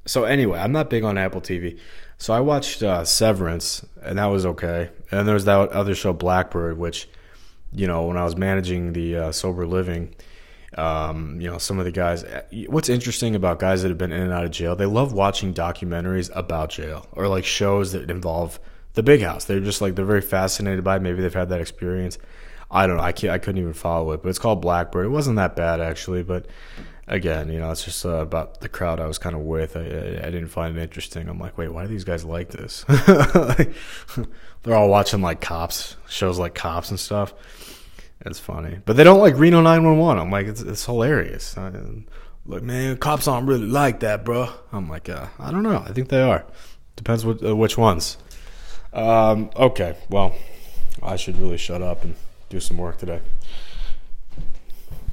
so 0.08 0.24
anyway. 0.24 0.58
I'm 0.58 0.72
not 0.72 0.90
big 0.90 1.04
on 1.04 1.20
Apple 1.20 1.42
TV, 1.42 1.78
so 2.18 2.34
I 2.34 2.40
watched 2.40 2.82
uh, 2.82 3.06
Severance, 3.06 3.86
and 4.02 4.18
that 4.18 4.26
was 4.26 4.48
okay. 4.48 4.90
And 5.12 5.28
there 5.28 5.36
was 5.36 5.46
that 5.46 5.70
other 5.70 5.94
show, 5.94 6.14
Blackbird, 6.14 6.80
which 6.80 7.08
you 7.72 7.86
know 7.86 8.08
when 8.08 8.18
I 8.18 8.24
was 8.24 8.36
managing 8.36 8.94
the 8.94 9.18
uh, 9.18 9.32
sober 9.32 9.68
living 9.68 10.16
um, 10.78 11.40
you 11.42 11.50
know, 11.50 11.58
some 11.58 11.80
of 11.80 11.86
the 11.86 11.92
guys. 11.92 12.24
What's 12.68 12.90
interesting 12.90 13.36
about 13.36 13.60
guys 13.60 13.82
that 13.82 13.90
have 13.90 13.98
been 13.98 14.12
in 14.12 14.22
and 14.22 14.32
out 14.32 14.46
of 14.46 14.52
jail? 14.52 14.76
They 14.76 14.86
love 14.86 15.14
watching 15.14 15.54
documentaries 15.54 16.30
about 16.34 16.70
jail 16.70 17.08
or 17.14 17.28
like 17.28 17.46
shows 17.46 17.92
that 17.92 18.10
involve 18.10 18.60
the 18.94 19.04
big 19.04 19.22
house. 19.22 19.46
They're 19.46 19.60
just 19.60 19.82
like 19.82 19.96
they're 19.96 20.06
very 20.06 20.22
fascinated 20.22 20.84
by. 20.84 20.98
It. 20.98 21.02
Maybe 21.02 21.22
they've 21.22 21.34
had 21.34 21.50
that 21.50 21.62
experience. 21.62 22.18
I 22.70 22.88
don't 22.88 22.98
know. 22.98 23.04
I 23.04 23.12
can't. 23.12 23.34
I 23.34 23.38
couldn't 23.38 23.62
even 23.62 23.74
follow 23.74 24.14
it. 24.14 24.24
But 24.24 24.30
it's 24.30 24.40
called 24.40 24.62
Blackbird. 24.62 25.06
It 25.06 25.10
wasn't 25.10 25.36
that 25.36 25.56
bad 25.56 25.82
actually, 25.82 26.24
but 26.24 26.46
again, 27.08 27.52
you 27.52 27.60
know, 27.60 27.70
it's 27.72 27.84
just 27.84 28.06
uh, 28.06 28.22
about 28.22 28.62
the 28.62 28.70
crowd 28.70 29.00
I 29.00 29.06
was 29.06 29.18
kind 29.18 29.36
of 29.36 29.42
with. 29.42 29.76
I, 29.76 29.82
I, 29.82 30.28
I, 30.28 30.30
didn't 30.32 30.48
find 30.48 30.78
it 30.78 30.82
interesting. 30.82 31.28
I'm 31.28 31.40
like, 31.40 31.58
wait, 31.58 31.68
why 31.68 31.84
do 31.84 31.90
these 31.90 32.06
guys 32.06 32.24
like 32.24 32.50
this? 32.50 32.86
they're 34.64 34.76
all 34.76 34.90
watching 34.90 35.22
like 35.22 35.42
cops 35.42 35.98
shows, 36.08 36.40
like 36.40 36.56
cops 36.56 36.90
and 36.90 37.00
stuff. 37.00 37.34
It's 38.26 38.40
funny, 38.40 38.80
but 38.86 38.96
they 38.96 39.04
don't 39.04 39.20
like 39.20 39.38
Reno 39.38 39.62
911. 39.62 40.22
I'm 40.22 40.32
like, 40.32 40.46
it's, 40.46 40.62
it's 40.62 40.86
hilarious. 40.86 41.58
I, 41.58 41.72
like, 42.46 42.62
man, 42.62 42.98
cops 42.98 43.28
aren't 43.28 43.48
really 43.48 43.66
like 43.66 44.02
that, 44.02 44.24
bro. 44.24 44.50
I'm 44.72 44.90
like, 44.90 45.10
uh, 45.10 45.28
I 45.40 45.52
don't 45.52 45.64
know. 45.64 45.84
I 45.86 45.92
think 45.92 46.10
they 46.10 46.22
are. 46.22 46.46
Depends 46.96 47.26
what, 47.26 47.44
uh, 47.44 47.56
which 47.56 47.78
ones. 47.78 48.18
Um, 48.94 49.50
okay, 49.56 49.98
well, 50.10 50.36
I 51.02 51.16
should 51.16 51.38
really 51.38 51.58
shut 51.58 51.82
up 51.82 52.04
and 52.04 52.16
do 52.50 52.60
some 52.60 52.78
work 52.78 52.98
today. 52.98 53.22